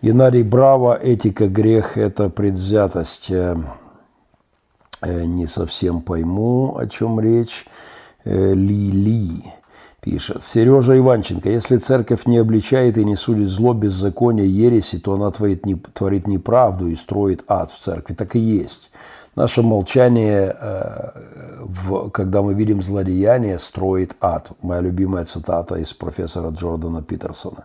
Геннадий 0.01 0.43
Браво, 0.43 0.95
этика, 0.95 1.49
грех– 1.49 1.99
это 1.99 2.31
предвзятость. 2.31 3.31
Э, 3.31 3.59
э, 5.03 5.25
не 5.27 5.47
совсем 5.47 6.01
пойму, 6.01 6.79
о 6.79 6.87
чем 6.87 7.21
речь. 7.21 7.67
Э, 8.25 8.55
Ли-Ли 8.55 9.53
пишет. 10.05 10.45
Сережа 10.45 10.97
Иванченко, 10.99 11.49
если 11.49 11.79
церковь 11.79 12.27
не 12.27 12.39
обличает 12.39 12.99
и 12.99 13.05
не 13.05 13.17
судит 13.17 13.49
зло, 13.49 13.73
беззаконие, 13.73 14.47
ереси, 14.47 14.99
то 14.99 15.15
она 15.15 15.31
творит, 15.31 15.65
не, 15.67 15.77
творит 15.77 16.27
неправду 16.27 16.89
и 16.89 16.97
строит 16.97 17.45
ад 17.49 17.71
в 17.71 17.79
церкви. 17.79 18.15
Так 18.15 18.37
и 18.37 18.39
есть. 18.39 18.91
Наше 19.37 19.63
молчание, 19.63 20.55
когда 22.13 22.43
мы 22.43 22.55
видим 22.55 22.83
злодеяние, 22.83 23.59
строит 23.59 24.17
ад. 24.21 24.51
Моя 24.63 24.81
любимая 24.81 25.25
цитата 25.25 25.75
из 25.77 25.93
профессора 25.93 26.51
Джордана 26.51 27.03
Питерсона. 27.03 27.65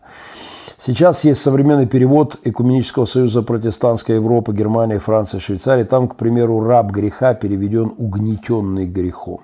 Сейчас 0.79 1.25
есть 1.25 1.41
современный 1.41 1.85
перевод 1.85 2.39
Экуменического 2.43 3.05
союза 3.05 3.41
протестантской 3.43 4.15
Европы, 4.15 4.53
Германии, 4.53 4.97
Франции, 4.97 5.39
Швейцарии. 5.39 5.83
Там, 5.83 6.07
к 6.07 6.15
примеру, 6.15 6.61
раб 6.61 6.89
греха 6.91 7.33
переведен 7.33 7.91
угнетенный 7.97 8.87
грехом. 8.87 9.41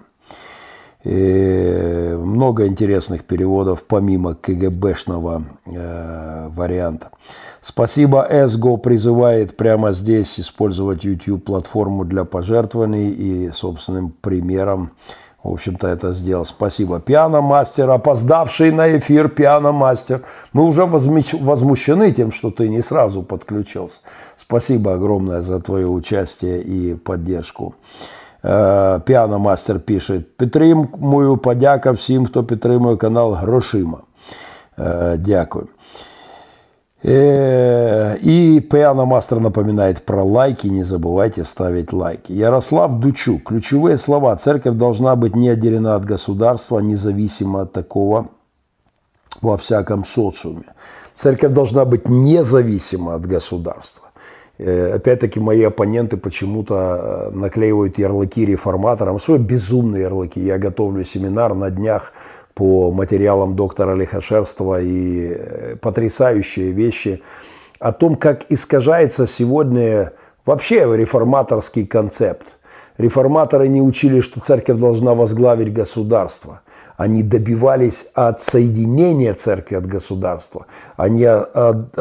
И 1.06 2.18
много 2.18 2.66
интересных 2.66 3.26
переводов 3.26 3.84
помимо 3.84 4.34
КГБшного 4.34 5.44
э, 5.68 6.48
варианта. 6.50 7.12
Спасибо, 7.62 8.28
Эсго 8.28 8.78
призывает 8.78 9.56
прямо 9.56 9.92
здесь 9.92 10.40
использовать 10.40 11.04
YouTube-платформу 11.04 12.06
для 12.06 12.26
пожертвований 12.26 13.12
и 13.12 13.52
собственным 13.52 14.10
примером 14.20 14.92
в 15.46 15.54
общем-то, 15.54 15.88
это 15.88 16.12
сделал. 16.12 16.44
Спасибо. 16.44 17.00
Пианомастер, 17.00 17.88
опоздавший 17.88 18.72
на 18.72 18.98
эфир 18.98 19.30
пианомастер. 19.30 20.24
Мы 20.54 20.64
уже 20.64 20.86
возмущены 20.88 22.12
тем, 22.12 22.32
что 22.32 22.50
ты 22.50 22.68
не 22.68 22.82
сразу 22.82 23.22
подключился. 23.22 24.02
Спасибо 24.36 24.96
огромное 24.96 25.42
за 25.42 25.60
твое 25.60 25.88
участие 25.88 26.64
и 26.64 26.96
поддержку. 26.96 27.76
Э, 28.45 29.01
піаномастер 29.01 29.81
пише: 29.81 30.21
Підтримую, 30.37 31.37
подяка 31.37 31.91
всім, 31.91 32.27
хто 32.27 32.45
підтримує 32.45 32.97
канал 32.97 33.33
грошима. 33.33 33.99
Э, 34.79 35.17
дякую. 35.19 35.69
Э, 37.05 38.17
и 38.23 38.61
Пианомастер 38.61 39.41
напоминает 39.41 40.07
про 40.07 40.25
лайки. 40.25 40.71
Не 40.71 40.85
забывайте 40.85 41.45
ставить 41.45 41.93
лайки. 41.93 42.33
Ярослав 42.33 43.01
Дучук. 43.01 43.43
Ключевые 43.43 43.97
слова. 43.97 44.37
Церковь 44.37 44.77
должна 44.77 45.17
быть 45.17 45.37
не 45.37 45.51
отделена 45.51 45.97
от 45.97 46.05
государства, 46.05 46.81
независимо 46.81 47.61
от 47.61 47.73
такого 47.73 48.29
во 49.43 49.57
всяком 49.57 50.05
социуме. 50.05 50.75
Церковь 51.15 51.53
должна 51.53 51.85
быть 51.85 52.09
независима 52.09 53.15
от 53.15 53.27
государства. 53.27 54.04
Э, 54.58 54.94
опять-таки 54.94 55.40
мои 55.40 55.64
оппоненты 55.64 56.18
почему-то 56.18 56.76
э, 56.76 57.36
наклеивают 57.36 57.98
ярлыки 57.98 58.46
реформаторам. 58.46 59.20
Свои 59.20 59.38
безумные 59.38 60.04
ярлыки. 60.04 60.40
Я 60.40 60.58
готовлю 60.58 61.04
семинар 61.04 61.54
на 61.54 61.70
днях 61.70 62.14
по 62.54 62.92
материалам 62.92 63.56
доктора 63.56 63.96
Лихошерства 63.96 64.82
и 64.82 65.36
э, 65.38 65.76
потрясающие 65.82 66.72
вещи 66.72 67.22
о 67.80 67.92
том, 67.92 68.16
как 68.16 68.46
искажается 68.50 69.28
сегодня 69.28 70.14
вообще 70.46 70.86
реформаторский 70.96 71.86
концепт. 71.86 72.58
Реформаторы 72.98 73.68
не 73.68 73.82
учили, 73.82 74.22
что 74.22 74.40
церковь 74.40 74.80
должна 74.80 75.14
возглавить 75.16 75.74
государство. 75.74 76.62
Они 76.98 77.24
добивались 77.24 78.08
отсоединения 78.14 79.34
церкви 79.34 79.76
от 79.76 79.86
государства. 79.86 80.66
Они 80.96 81.28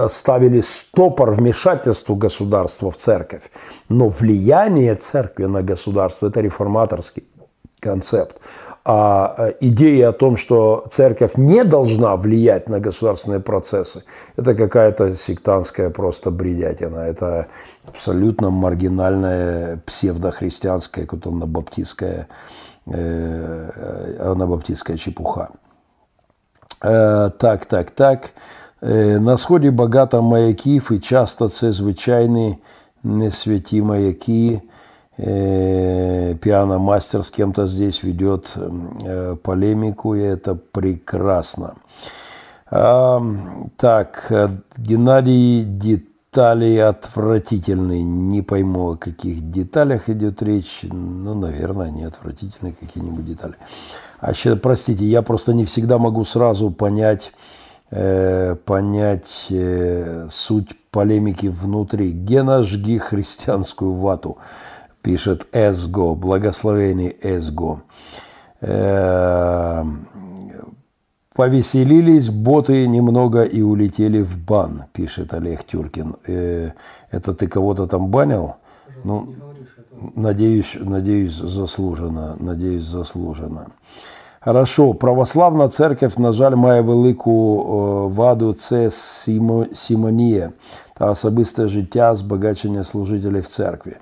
ставили 0.08 0.60
стопор 0.60 1.32
вмешательству 1.32 2.16
государства 2.16 2.90
в 2.90 2.96
церковь. 2.96 3.50
Но 3.88 4.08
влияние 4.08 4.94
церкви 4.94 5.46
на 5.46 5.62
государство– 5.62 6.26
это 6.28 6.40
реформаторский 6.40 7.24
концепт. 7.80 8.36
А 8.86 9.34
э, 9.38 9.52
идея 9.60 10.10
о 10.10 10.12
том, 10.12 10.36
что 10.36 10.84
церковь 10.90 11.36
не 11.36 11.64
должна 11.64 12.16
влиять 12.16 12.68
на 12.68 12.80
государственные 12.80 13.40
процессы, 13.40 14.04
это 14.36 14.54
какая-то 14.54 15.16
сектантская 15.16 15.88
просто 15.88 16.30
бредятина. 16.30 16.98
Это 16.98 17.46
абсолютно 17.86 18.50
маргинальная 18.50 19.80
псевдохристианская, 19.86 21.06
какая-то 21.06 21.30
анабаптистская, 21.30 22.12
э, 22.12 22.24
анабаптистская 24.19 24.97
чепуха. 24.97 25.49
Э, 26.81 27.29
так, 27.37 27.65
так, 27.65 27.91
так. 27.91 28.33
Э, 28.81 29.19
на 29.19 29.37
сході 29.37 29.71
багато 29.71 30.21
маяків 30.21 30.91
і 30.91 30.99
часто 30.99 31.49
це 31.49 31.71
звичайні 31.71 32.57
несвяті 33.03 33.81
маяки – 33.81 34.71
э, 35.19 36.35
пианомастер 36.35 37.23
с 37.23 37.31
кем-то 37.31 37.67
здесь 37.67 38.03
ведет 38.03 38.53
э, 38.55 39.35
полемику, 39.43 40.15
и 40.15 40.21
это 40.21 40.55
прекрасно. 40.55 41.75
А, 42.71 43.21
так, 43.77 44.31
Геннадий 44.77 45.63
детали 46.34 46.78
отвратительные. 46.78 48.02
Не 48.02 48.42
пойму, 48.42 48.92
о 48.92 48.96
каких 48.96 49.50
деталях 49.50 50.08
идет 50.08 50.42
речь. 50.42 50.80
Ну, 50.82 51.34
наверное, 51.34 51.86
они 51.86 52.02
отвратительные 52.02 52.74
какие-нибудь 52.74 53.24
детали. 53.24 53.54
А 54.18 54.34
сейчас, 54.34 54.58
простите, 54.60 55.04
я 55.04 55.22
просто 55.22 55.54
не 55.54 55.64
всегда 55.64 55.98
могу 55.98 56.24
сразу 56.24 56.72
понять, 56.72 57.32
э, 57.92 58.56
понять 58.64 59.46
э, 59.50 60.26
суть 60.28 60.76
полемики 60.90 61.46
внутри. 61.46 62.10
Гена, 62.10 62.64
жги 62.64 62.98
христианскую 62.98 63.92
вату 63.92 64.38
пишет 65.02 65.46
Эсго, 65.52 66.14
благословение 66.14 67.14
Эсго. 67.22 67.82
Э, 68.60 69.84
повеселились 71.35 72.29
боты 72.29 72.87
немного 72.87 73.43
и 73.43 73.61
улетели 73.61 74.21
в 74.21 74.37
бан, 74.37 74.83
пишет 74.93 75.33
Олег 75.33 75.63
Тюркин. 75.63 76.15
Э, 76.27 76.71
это 77.11 77.33
ты 77.33 77.47
кого-то 77.47 77.87
там 77.87 78.07
банил? 78.07 78.55
Ну, 79.03 79.33
надеюсь, 80.15 80.77
надеюсь, 80.79 81.33
заслуженно, 81.33 82.35
надеюсь, 82.39 82.83
заслуженно. 82.83 83.67
Хорошо, 84.41 84.93
православна 84.93 85.67
церковь, 85.67 86.13
на 86.17 86.31
жаль, 86.31 86.55
має 86.55 86.81
велику 86.81 88.09
ваду 88.09 88.53
це 88.53 88.89
симонія 89.73 90.51
та 90.93 91.11
особисте 91.11 91.67
життя 91.67 92.15
збагачення 92.15 92.83
служителів 92.83 93.47
церкви. 93.47 93.95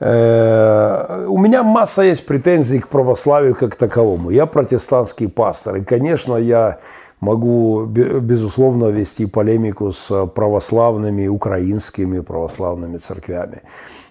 Э, 0.00 1.26
у 1.28 1.38
меня 1.38 1.62
масса 1.62 2.02
есть 2.02 2.26
претензий 2.26 2.78
к 2.78 2.88
православию 2.88 3.54
как 3.54 3.76
таковому. 3.76 4.30
Я 4.30 4.46
протестантский 4.46 5.28
пастор. 5.28 5.76
И, 5.76 5.84
конечно, 5.84 6.36
я 6.36 6.78
могу, 7.20 7.84
безусловно, 7.86 8.86
вести 8.86 9.26
полемику 9.26 9.90
с 9.92 10.26
православными, 10.26 11.26
украинскими 11.26 12.20
православными 12.20 12.98
церквями. 12.98 13.62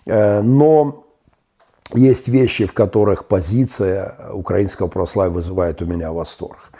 Э, 0.05 0.41
но 0.41 1.05
есть 1.93 2.27
вещи, 2.27 2.65
в 2.65 2.73
которых 2.73 3.25
позиция 3.25 4.13
украинского 4.33 4.87
православия 4.87 5.33
вызывает 5.33 5.81
у 5.81 5.85
меня 5.85 6.11
восторг. 6.11 6.71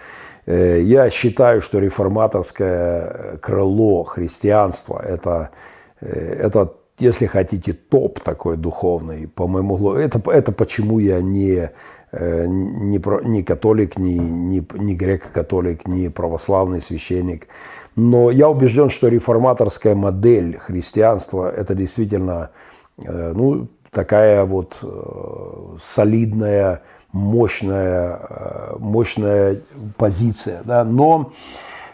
Э, 0.46 0.82
я 0.82 1.10
считаю, 1.10 1.62
что 1.62 1.80
реформаторское 1.80 3.38
крыло 3.38 4.04
христианства– 4.04 5.02
это, 5.06 5.52
это 6.02 6.74
если 7.00 7.28
хотите, 7.28 7.74
топ 7.74 8.20
такой 8.20 8.58
духовный, 8.58 9.28
по 9.28 9.48
моему 9.48 9.94
это, 9.94 10.22
это 10.32 10.52
почему 10.52 11.00
я 11.00 11.22
не, 11.22 11.72
э, 12.12 12.46
не, 12.48 13.28
не 13.28 13.44
католик, 13.44 13.98
не, 13.98 14.18
не, 14.18 14.66
не 14.74 14.96
греко-католик, 14.96 15.88
не 15.88 16.10
православный 16.10 16.82
священник. 16.82 17.48
Но 17.96 18.32
я 18.32 18.50
убежден, 18.50 18.90
что 18.90 19.10
реформаторская 19.10 19.96
модель 19.96 20.58
христианства– 20.58 21.50
это 21.56 21.76
действительно 21.76 22.50
э, 23.04 23.34
ну, 23.36 23.68
такая 23.92 24.46
вот 24.46 24.80
э, 24.82 25.78
солидная, 25.80 26.82
мощная, 27.12 28.20
мощная 28.80 29.62
позиция. 29.98 30.62
Да? 30.66 30.84
Но 30.84 31.32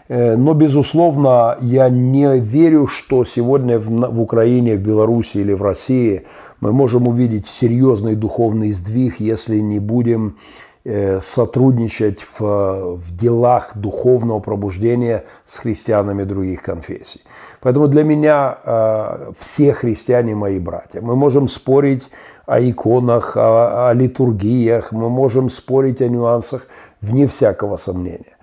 но, 0.10 0.54
безусловно, 0.54 1.58
я 1.62 1.90
не 1.90 2.40
верю, 2.40 2.88
что 2.88 3.26
сегодня 3.26 3.80
в 3.80 4.22
Украине, 4.22 4.76
в 4.76 4.82
Беларуси 4.82 5.38
или 5.38 5.54
в 5.54 5.64
России 5.64 6.24
мы 6.60 6.72
можем 6.72 7.08
увидеть 7.08 7.48
серьезный 7.48 8.16
духовный 8.16 8.72
сдвиг, 8.72 9.20
если 9.20 9.60
не 9.60 9.80
будем 9.80 10.38
э, 10.86 11.20
сотрудничать 11.22 12.20
в, 12.38 12.98
в 12.98 13.16
делах 13.16 13.72
духовного 13.76 14.40
пробуждения 14.40 15.24
с 15.46 15.58
христианами 15.58 16.24
других 16.24 16.62
конфессий. 16.62 17.22
Поэтому 17.62 17.88
для 17.88 18.04
меня 18.04 18.58
э, 18.64 19.32
все 19.40 19.74
христиане 19.74 20.36
мои 20.36 20.60
братья. 20.60 21.02
Мы 21.02 21.16
можем 21.16 21.48
спорить 21.48 22.10
о 22.46 22.60
иконах, 22.60 23.38
о, 23.38 23.90
о 23.90 23.94
литургиях, 23.94 24.92
мы 24.92 25.10
можем 25.10 25.50
спорить 25.50 26.02
о 26.02 26.08
нюансах, 26.08 26.68
вне 27.02 27.28
всякого 27.28 27.78
сомнения. 27.78 28.38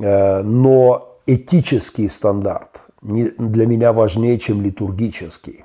Э, 0.00 0.42
но 0.42 1.18
этический 1.26 2.08
стандарт 2.08 2.82
для 3.02 3.66
меня 3.66 3.92
важнее, 3.92 4.38
чем 4.38 4.62
литургический. 4.62 5.64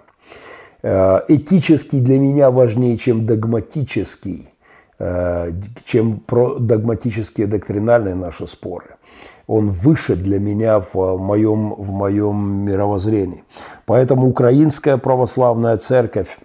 Э, 0.84 1.22
этический 1.28 2.00
для 2.00 2.20
меня 2.20 2.52
важнее, 2.52 2.98
чем 2.98 3.26
догматический, 3.26 4.50
э, 5.00 5.52
чем 5.86 6.22
догматические 6.60 7.48
доктринальные 7.48 8.16
наши 8.16 8.48
споры. 8.48 8.96
Он 9.48 9.68
выше 9.68 10.16
для 10.16 10.40
меня 10.40 10.80
в 10.94 11.18
моем, 11.18 11.74
в 11.74 11.90
моем 11.90 12.66
мировоззрении. 12.66 13.44
Поэтому 13.88 14.28
Украинская 14.28 14.98
православная 14.98 15.78
церковь 15.78 16.38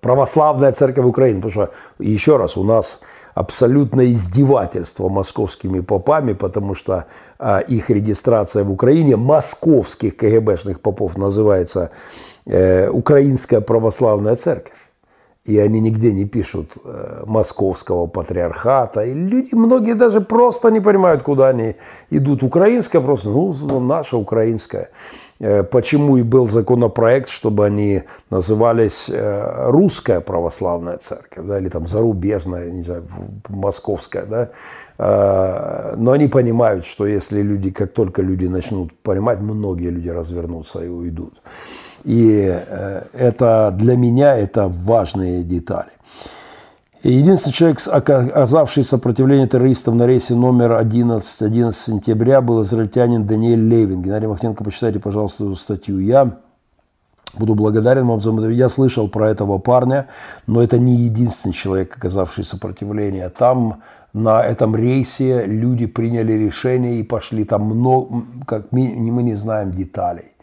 православная 0.00 0.70
церковь 0.72 1.04
Украины. 1.04 1.42
Потому 1.42 1.50
что, 1.50 1.74
еще 1.98 2.36
раз, 2.36 2.56
у 2.56 2.62
нас 2.62 3.00
абсолютное 3.36 4.12
издевательство 4.12 5.10
московскими 5.10 5.80
попами, 5.80 6.32
потому 6.32 6.74
что 6.74 7.04
а, 7.38 7.58
их 7.58 7.90
регистрация 7.90 8.64
в 8.64 8.72
Украине 8.72 9.16
московских 9.16 10.16
КГБшных 10.16 10.80
попов 10.80 11.18
называется 11.18 11.90
э, 12.46 12.88
Украинская 12.88 13.60
православная 13.60 14.36
церковь. 14.36 14.85
И 15.46 15.58
они 15.60 15.80
нигде 15.80 16.12
не 16.12 16.24
пишут 16.24 16.72
э, 16.84 17.22
московского 17.24 18.08
патриархата. 18.08 19.02
И 19.02 19.14
люди, 19.14 19.54
многие 19.54 19.94
даже 19.94 20.20
просто 20.20 20.70
не 20.70 20.80
понимают, 20.80 21.22
куда 21.22 21.50
они 21.50 21.76
идут. 22.10 22.42
Украинская 22.42 23.00
просто, 23.00 23.28
ну, 23.28 23.80
наша 23.80 24.16
украинская. 24.16 24.88
Э, 25.38 25.62
почему 25.62 26.16
и 26.16 26.22
был 26.22 26.48
законопроект, 26.48 27.28
чтобы 27.28 27.64
они 27.64 28.02
назывались 28.28 29.08
э, 29.08 29.70
русская 29.70 30.20
православная 30.20 30.96
церковь, 30.96 31.46
да, 31.46 31.58
или 31.58 31.68
там 31.68 31.86
зарубежная, 31.86 32.70
не 32.70 32.82
знаю, 32.82 33.04
московская, 33.48 34.26
да. 34.26 34.50
Но 34.98 36.12
они 36.12 36.26
понимают, 36.26 36.86
что 36.86 37.06
если 37.06 37.42
люди, 37.42 37.70
как 37.70 37.92
только 37.92 38.22
люди 38.22 38.46
начнут 38.46 38.94
понимать, 39.02 39.40
многие 39.40 39.90
люди 39.90 40.08
развернутся 40.08 40.82
и 40.82 40.88
уйдут. 40.88 41.34
И 42.06 42.38
э, 42.40 43.02
это 43.14 43.74
для 43.76 43.96
меня 43.96 44.36
это 44.36 44.68
важные 44.68 45.42
детали. 45.42 45.90
Единственный 47.02 47.52
человек, 47.52 47.80
оказавший 47.88 48.84
сопротивление 48.84 49.48
террористам 49.48 49.96
на 49.98 50.06
рейсе 50.06 50.34
номер 50.34 50.74
11, 50.74 51.42
11 51.42 51.80
сентября, 51.80 52.40
был 52.40 52.62
израильтянин 52.62 53.26
Даниэль 53.26 53.58
Левин. 53.58 54.02
Геннадий 54.02 54.28
Махненко, 54.28 54.62
почитайте, 54.62 55.00
пожалуйста, 55.00 55.46
эту 55.46 55.56
статью. 55.56 55.98
Я 55.98 56.38
буду 57.36 57.56
благодарен 57.56 58.06
вам 58.06 58.20
за 58.20 58.32
это. 58.32 58.50
Я 58.50 58.68
слышал 58.68 59.08
про 59.08 59.28
этого 59.28 59.58
парня, 59.58 60.06
но 60.46 60.62
это 60.62 60.78
не 60.78 60.94
единственный 60.94 61.52
человек, 61.52 61.96
оказавший 61.96 62.44
сопротивление. 62.44 63.30
Там 63.30 63.82
на 64.12 64.44
этом 64.44 64.76
рейсе 64.76 65.44
люди 65.44 65.86
приняли 65.86 66.34
решение 66.34 67.00
и 67.00 67.02
пошли 67.02 67.42
там 67.42 67.62
много, 67.62 68.22
как 68.46 68.70
мы, 68.70 68.94
мы 68.96 69.24
не 69.24 69.34
знаем 69.34 69.72
деталей 69.72 70.35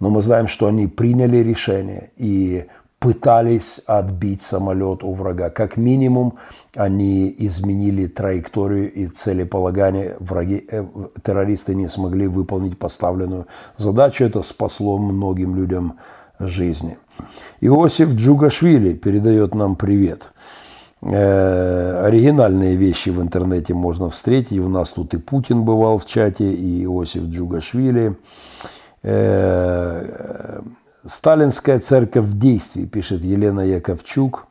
но 0.00 0.10
мы 0.10 0.22
знаем, 0.22 0.48
что 0.48 0.66
они 0.66 0.86
приняли 0.86 1.36
решение 1.36 2.10
и 2.16 2.66
пытались 2.98 3.80
отбить 3.86 4.42
самолет 4.42 5.02
у 5.02 5.14
врага. 5.14 5.48
Как 5.48 5.76
минимум, 5.76 6.34
они 6.74 7.34
изменили 7.38 8.06
траекторию 8.06 8.92
и 8.92 9.06
целеполагание. 9.06 10.16
Враги, 10.20 10.66
э, 10.70 10.84
террористы 11.22 11.74
не 11.74 11.88
смогли 11.88 12.26
выполнить 12.26 12.78
поставленную 12.78 13.46
задачу. 13.76 14.24
Это 14.24 14.42
спасло 14.42 14.98
многим 14.98 15.56
людям 15.56 15.98
жизни. 16.38 16.98
Иосиф 17.62 18.14
Джугашвили 18.14 18.92
передает 18.92 19.54
нам 19.54 19.76
привет. 19.76 20.32
Э, 21.00 22.04
оригинальные 22.04 22.76
вещи 22.76 23.08
в 23.08 23.22
интернете 23.22 23.72
можно 23.72 24.10
встретить. 24.10 24.58
У 24.58 24.68
нас 24.68 24.92
тут 24.92 25.14
и 25.14 25.18
Путин 25.18 25.62
бывал 25.62 25.96
в 25.96 26.04
чате, 26.04 26.52
и 26.52 26.84
Иосиф 26.84 27.24
Джугашвили. 27.24 28.10
Э, 28.10 28.14
Сталинская 31.06 31.78
церковь 31.78 32.24
в 32.24 32.38
действии, 32.38 32.84
пишет 32.84 33.22
Елена 33.22 33.60
Яковчук. 33.60 34.46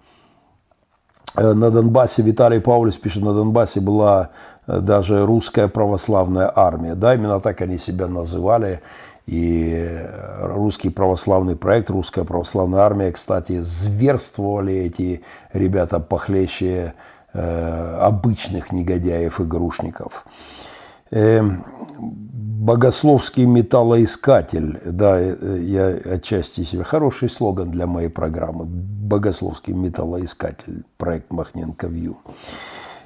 Э, 1.35 1.53
на 1.53 1.69
Донбассе 1.69 2.21
Виталий 2.21 2.59
Паулюс 2.59 2.97
пишет, 2.97 3.23
на 3.23 3.33
Донбассе 3.33 3.79
была 3.79 4.31
э, 4.67 4.79
даже 4.79 5.25
русская 5.25 5.67
православная 5.67 6.51
армия. 6.53 6.95
Да, 6.95 7.13
именно 7.13 7.39
так 7.39 7.61
они 7.61 7.77
себя 7.77 8.07
называли. 8.07 8.81
И 9.27 10.07
русский 10.41 10.89
православный 10.89 11.55
проект, 11.55 11.91
русская 11.91 12.23
православная 12.23 12.79
армия, 12.79 13.11
кстати, 13.11 13.61
зверствовали 13.61 14.73
эти 14.73 15.21
ребята 15.53 15.99
похлеще 15.99 16.95
обычных 17.31 18.71
негодяев 18.71 19.39
и 19.39 19.43
Эм, 21.11 21.65
богословский 21.97 23.45
металлоискатель, 23.45 24.79
да, 24.85 25.19
э, 25.19 25.59
я 25.61 25.87
отчасти 25.87 26.63
себе, 26.63 26.83
хороший 26.83 27.29
слоган 27.29 27.71
для 27.71 27.87
моей 27.87 28.09
программы, 28.09 28.65
богословский 28.65 29.73
металлоискатель, 29.73 30.83
проект 30.97 31.31
Махненко 31.31 31.87
Вью. 31.87 32.17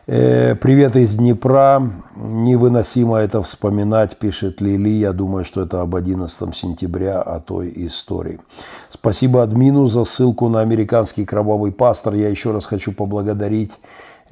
Э, 0.06 0.56
привет 0.56 0.98
из 0.98 1.16
Днепра. 1.16 1.82
Невыносимо 2.18 3.20
это 3.20 3.42
вспоминать, 3.42 4.18
пишет 4.18 4.60
Лили. 4.60 4.90
Я 4.90 5.14
думаю, 5.14 5.46
что 5.46 5.62
это 5.62 5.80
об 5.80 5.96
11 5.96 6.54
сентября, 6.54 7.22
о 7.22 7.40
той 7.40 7.72
истории. 7.74 8.42
Спасибо 8.90 9.44
админу 9.44 9.86
за 9.86 10.04
ссылку 10.04 10.50
на 10.50 10.60
американский 10.60 11.24
кровавый 11.24 11.72
пастор. 11.72 12.16
Я 12.16 12.28
еще 12.28 12.52
раз 12.52 12.66
хочу 12.66 12.92
поблагодарить 12.92 13.72
Э, 13.72 13.80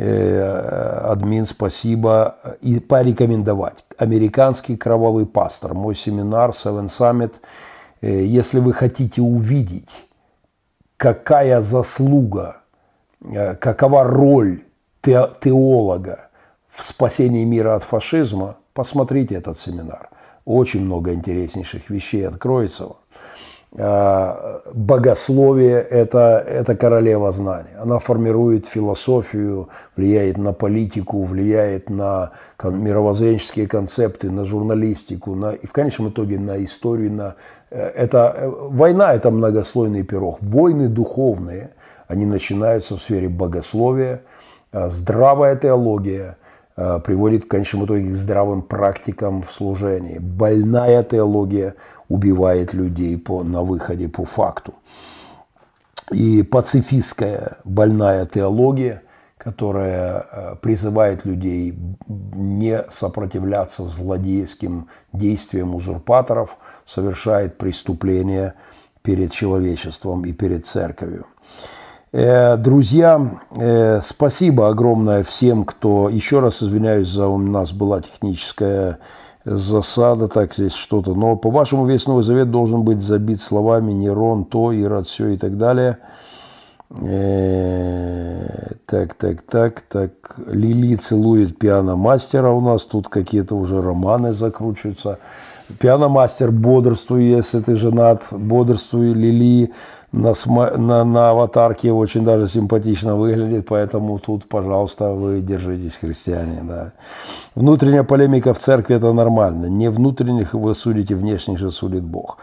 админ, 0.01 1.45
спасибо, 1.45 2.37
и 2.61 2.79
порекомендовать. 2.79 3.85
Американский 3.97 4.77
кровавый 4.77 5.25
пастор, 5.25 5.73
мой 5.73 5.95
семинар 5.95 6.51
Seven 6.51 6.85
Summit. 6.85 7.35
Э, 8.01 8.23
если 8.23 8.59
вы 8.59 8.73
хотите 8.73 9.21
увидеть, 9.21 9.91
какая 10.97 11.61
заслуга, 11.61 12.57
э, 13.21 13.55
какова 13.55 14.03
роль 14.03 14.63
теолога 15.01 16.29
в 16.69 16.83
спасении 16.83 17.43
мира 17.43 17.75
от 17.75 17.83
фашизма, 17.83 18.57
посмотрите 18.73 19.35
этот 19.35 19.59
семинар. 19.59 20.09
Очень 20.45 20.85
много 20.85 21.13
интереснейших 21.13 21.89
вещей 21.89 22.27
откроется 22.27 22.85
вам. 22.85 23.00
А, 23.77 24.61
богословие 24.73 25.79
это,– 25.79 26.43
это 26.47 26.75
королева 26.75 27.31
знаний. 27.31 27.69
Она 27.79 27.99
формирует 27.99 28.65
философию, 28.65 29.69
влияет 29.95 30.37
на 30.37 30.51
политику, 30.51 31.23
влияет 31.23 31.89
на 31.89 32.31
мировоззренческие 32.61 33.67
концепты, 33.67 34.29
на 34.29 34.43
журналистику, 34.43 35.35
на, 35.35 35.51
и 35.51 35.65
в 35.65 35.71
конечном 35.71 36.09
итоге 36.09 36.37
на 36.37 36.61
историю. 36.63 37.13
На, 37.13 37.35
э, 37.69 37.79
это, 37.81 38.35
э, 38.35 38.49
война– 38.49 39.13
это 39.15 39.31
многослойный 39.31 40.03
пирог. 40.03 40.39
Войны 40.41 40.89
духовные, 40.89 41.69
они 42.07 42.25
начинаются 42.25 42.97
в 42.97 43.01
сфере 43.01 43.29
богословия, 43.29 44.23
а, 44.73 44.89
здравая 44.89 45.55
теология 45.55 46.35
приводит 46.75 47.45
в 47.45 47.47
конечном 47.47 47.85
итоге 47.85 48.11
к 48.11 48.15
здравым 48.15 48.61
практикам 48.61 49.43
в 49.43 49.53
служении. 49.53 50.17
Больная 50.19 51.03
теология 51.03 51.75
убивает 52.07 52.73
людей 52.73 53.17
по, 53.17 53.43
на 53.43 53.61
выходе 53.61 54.07
по 54.07 54.25
факту. 54.25 54.73
И 56.11 56.43
пацифистская 56.43 57.57
больная 57.63 58.25
теология, 58.25 59.01
которая 59.37 60.25
э, 60.31 60.55
призывает 60.61 61.25
людей 61.25 61.73
не 62.07 62.83
сопротивляться 62.91 63.87
злодейским 63.87 64.87
действиям 65.13 65.73
узурпаторов, 65.73 66.57
совершает 66.85 67.57
преступления 67.57 68.55
перед 69.01 69.31
человечеством 69.31 70.25
и 70.25 70.33
перед 70.33 70.65
церковью. 70.65 71.25
Э, 72.13 72.57
друзья, 72.57 73.39
э, 73.55 74.01
спасибо 74.01 74.67
огромное 74.67 75.23
всем, 75.23 75.63
кто, 75.63 76.09
еще 76.09 76.39
раз 76.39 76.61
извиняюсь 76.61 77.07
за 77.07 77.27
у 77.27 77.37
нас 77.37 77.71
была 77.71 78.01
техническая 78.01 78.99
засада, 79.45 80.27
так 80.27 80.53
здесь 80.53 80.73
что-то. 80.73 81.13
Но 81.13 81.37
по-вашему 81.37 81.85
весь 81.85 82.07
Новый 82.07 82.23
Завет 82.23 82.51
должен 82.51 82.83
быть 82.83 83.01
забит 83.01 83.39
словами 83.39 83.93
Нерон, 83.93 84.43
то, 84.43 84.73
Ирод, 84.73 85.07
все 85.07 85.29
и 85.29 85.37
так 85.37 85.57
далее. 85.57 85.99
Э, 86.99 88.73
так, 88.85 89.13
так, 89.13 89.41
так, 89.43 89.79
так. 89.79 90.11
Лили 90.47 90.95
целует 90.95 91.57
пианомастера 91.57 92.49
у 92.49 92.59
нас. 92.59 92.83
Тут 92.83 93.07
какие-то 93.07 93.55
уже 93.55 93.81
романы 93.81 94.33
закручиваются. 94.33 95.17
Пианомастер, 95.79 96.51
бодрствуй, 96.51 97.23
если 97.23 97.61
ты 97.61 97.75
женат, 97.75 98.25
бодрствуй, 98.31 99.13
Лили 99.13 99.71
на, 100.11 100.33
на, 100.77 101.05
на 101.05 101.29
аватарке 101.29 101.91
очень 101.91 102.25
даже 102.25 102.47
симпатично 102.47 103.15
выглядит, 103.15 103.65
поэтому 103.67 104.19
тут, 104.19 104.47
пожалуйста, 104.49 105.11
вы 105.11 105.39
держитесь, 105.39 105.95
христиане. 105.95 106.63
Да. 106.63 106.91
Внутренняя 107.55 108.03
полемика 108.03 108.53
в 108.53 108.57
церкви– 108.57 108.95
это 108.97 109.13
нормально. 109.13 109.67
Не 109.67 109.89
внутренних 109.89 110.53
вы 110.53 110.73
судите, 110.73 111.15
внешних 111.15 111.57
же 111.57 111.71
судит 111.71 112.03
Бог. 112.03 112.39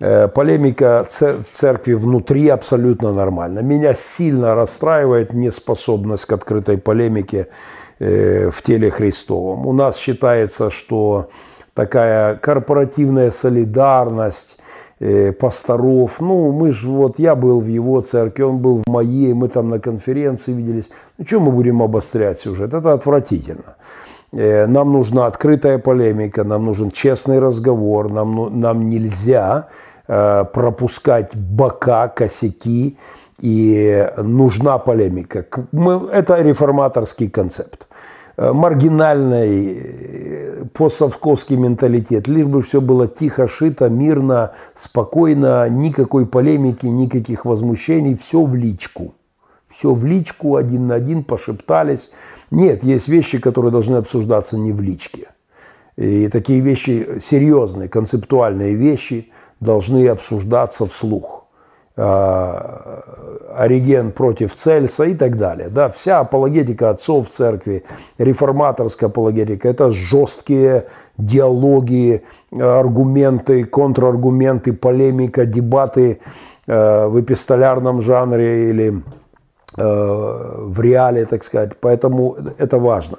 Э, 0.00 0.28
полемика 0.28 1.06
в 1.08 1.50
церкви 1.52 1.92
внутри 1.92 2.48
абсолютно 2.48 3.12
нормально. 3.12 3.60
Меня 3.60 3.92
сильно 3.92 4.54
расстраивает 4.54 5.34
неспособность 5.34 6.24
к 6.24 6.32
открытой 6.32 6.78
полемике 6.78 7.48
э, 7.98 8.50
в 8.50 8.62
теле 8.62 8.90
Христовом. 8.90 9.66
У 9.66 9.74
нас 9.74 9.98
считается, 9.98 10.70
что 10.70 11.28
такая 11.74 12.36
корпоративная 12.36 13.30
солидарность– 13.30 14.58
пасторов. 15.38 16.20
Ну, 16.20 16.52
мы 16.52 16.72
же, 16.72 16.88
вот 16.88 17.18
я 17.18 17.34
был 17.34 17.60
в 17.60 17.66
его 17.66 18.00
церкви, 18.00 18.42
он 18.42 18.58
был 18.58 18.82
в 18.86 18.90
моей, 18.90 19.32
мы 19.32 19.48
там 19.48 19.70
на 19.70 19.78
конференции 19.78 20.52
виделись. 20.52 20.90
Ну, 21.18 21.24
что 21.26 21.40
мы 21.40 21.52
будем 21.52 21.82
обострять 21.82 22.38
сюжет? 22.38 22.74
Это 22.74 22.92
отвратительно. 22.92 23.76
Э, 24.32 24.66
нам 24.66 24.92
нужна 24.92 25.26
открытая 25.26 25.78
полемика, 25.78 26.44
нам 26.44 26.64
нужен 26.64 26.90
честный 26.90 27.38
разговор, 27.38 28.10
нам, 28.10 28.34
ну, 28.34 28.50
нам 28.50 28.86
нельзя 28.86 29.68
э, 30.06 30.44
пропускать 30.52 31.36
бока, 31.36 32.08
косяки, 32.08 32.96
и 33.40 34.06
нужна 34.18 34.78
полемика. 34.78 35.46
Это 36.12 36.42
реформаторский 36.42 37.30
концепт. 37.30 37.88
Э, 38.40 38.54
маргинальный 38.54 39.76
э, 39.76 40.64
постсовковский 40.72 41.56
менталитет. 41.56 42.26
Лишь 42.26 42.46
бы 42.46 42.62
все 42.62 42.80
было 42.80 43.06
тихо, 43.06 43.46
шито, 43.46 43.90
мирно, 43.90 44.52
спокойно, 44.74 45.68
никакой 45.68 46.24
полемики, 46.24 46.86
никаких 46.86 47.44
возмущений, 47.44 48.16
все 48.16 48.42
в 48.42 48.54
личку. 48.54 49.12
Все 49.68 49.92
в 49.92 50.06
личку, 50.06 50.56
один 50.56 50.86
на 50.86 50.94
один, 50.94 51.22
пошептались. 51.22 52.10
Нет, 52.50 52.82
есть 52.82 53.08
вещи, 53.08 53.38
которые 53.38 53.72
должны 53.72 53.96
обсуждаться 53.96 54.56
не 54.56 54.72
в 54.72 54.80
личке. 54.80 55.28
И 55.96 56.28
такие 56.28 56.60
вещи, 56.60 57.18
серьезные, 57.20 57.90
концептуальные 57.90 58.74
вещи, 58.74 59.30
должны 59.60 60.08
обсуждаться 60.08 60.86
вслух. 60.86 61.46
А, 61.96 63.02
Ориген 63.56 64.12
против 64.12 64.54
Цельса 64.54 65.04
и 65.04 65.14
так 65.14 65.36
далее. 65.36 65.68
Да, 65.68 65.88
вся 65.88 66.20
апологетика 66.20 66.90
отцов 66.90 67.28
церкви, 67.28 67.84
реформаторская 68.16 69.10
апологетика, 69.10 69.68
это 69.68 69.90
жесткие 69.90 70.86
диалоги, 71.18 72.22
аргументы, 72.52 73.64
контраргументы, 73.64 74.72
полемика, 74.72 75.44
дебаты 75.44 76.20
э, 76.66 77.06
в 77.06 77.20
эпистолярном 77.20 78.00
жанре 78.00 78.70
или 78.70 79.02
э, 79.76 79.82
в 79.82 80.80
реале, 80.80 81.26
так 81.26 81.42
сказать. 81.42 81.72
Поэтому 81.80 82.36
это 82.56 82.78
важно. 82.78 83.18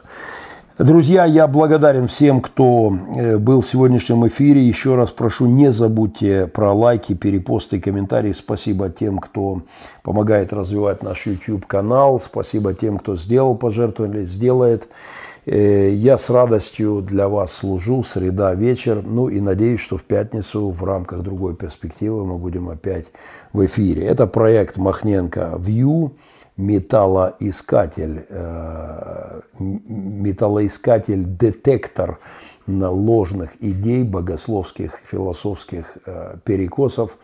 Друзья, 0.83 1.25
я 1.25 1.45
благодарен 1.45 2.07
всем, 2.07 2.41
кто 2.41 2.91
э, 3.15 3.37
был 3.37 3.61
в 3.61 3.67
сегодняшнем 3.67 4.27
эфире. 4.27 4.63
Еще 4.63 4.95
раз 4.95 5.11
прошу, 5.11 5.45
не 5.45 5.71
забудьте 5.71 6.47
про 6.47 6.73
лайки, 6.73 7.13
перепосты 7.13 7.77
и 7.77 7.79
комментарии. 7.79 8.31
Спасибо 8.31 8.89
тем, 8.89 9.19
кто 9.19 9.61
помогает 10.01 10.51
развивать 10.51 11.03
наш 11.03 11.27
YouTube-канал. 11.27 12.19
Спасибо 12.19 12.73
тем, 12.73 12.97
кто 12.97 13.15
сделал 13.15 13.53
пожертвование, 13.53 14.23
сделает. 14.23 14.87
Э, 15.45 15.91
я 15.93 16.17
с 16.17 16.31
радостью 16.31 17.03
для 17.07 17.29
вас 17.29 17.53
служу, 17.53 18.03
среда, 18.03 18.55
вечер. 18.55 19.03
Ну 19.05 19.27
и 19.27 19.39
надеюсь, 19.39 19.81
что 19.81 19.97
в 19.97 20.03
пятницу 20.03 20.71
в 20.71 20.83
рамках 20.83 21.21
другой 21.21 21.55
перспективы 21.55 22.25
мы 22.25 22.39
будем 22.39 22.69
опять 22.69 23.05
в 23.53 23.63
эфире. 23.67 24.07
Это 24.07 24.25
проект 24.25 24.77
Махненко 24.77 25.59
View 25.59 26.09
металлоискатель, 26.57 28.25
э, 28.29 29.41
металлоискатель, 29.59 31.23
детектор 31.25 32.19
ложных 32.67 33.51
идей, 33.61 34.03
богословских, 34.03 34.99
философских 35.05 35.97
э, 36.05 36.37
перекосов. 36.43 37.17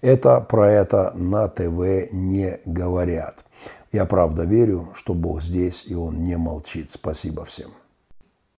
Это 0.00 0.40
про 0.40 0.70
это 0.70 1.12
на 1.14 1.48
ТВ 1.48 2.12
не 2.12 2.60
говорят. 2.64 3.44
Я 3.92 4.06
правда 4.06 4.44
верю, 4.44 4.88
что 4.94 5.14
Бог 5.14 5.42
здесь, 5.42 5.84
и 5.86 5.94
Он 5.94 6.24
не 6.24 6.36
молчит. 6.36 6.90
Спасибо 6.90 7.44
всем. 7.44 7.70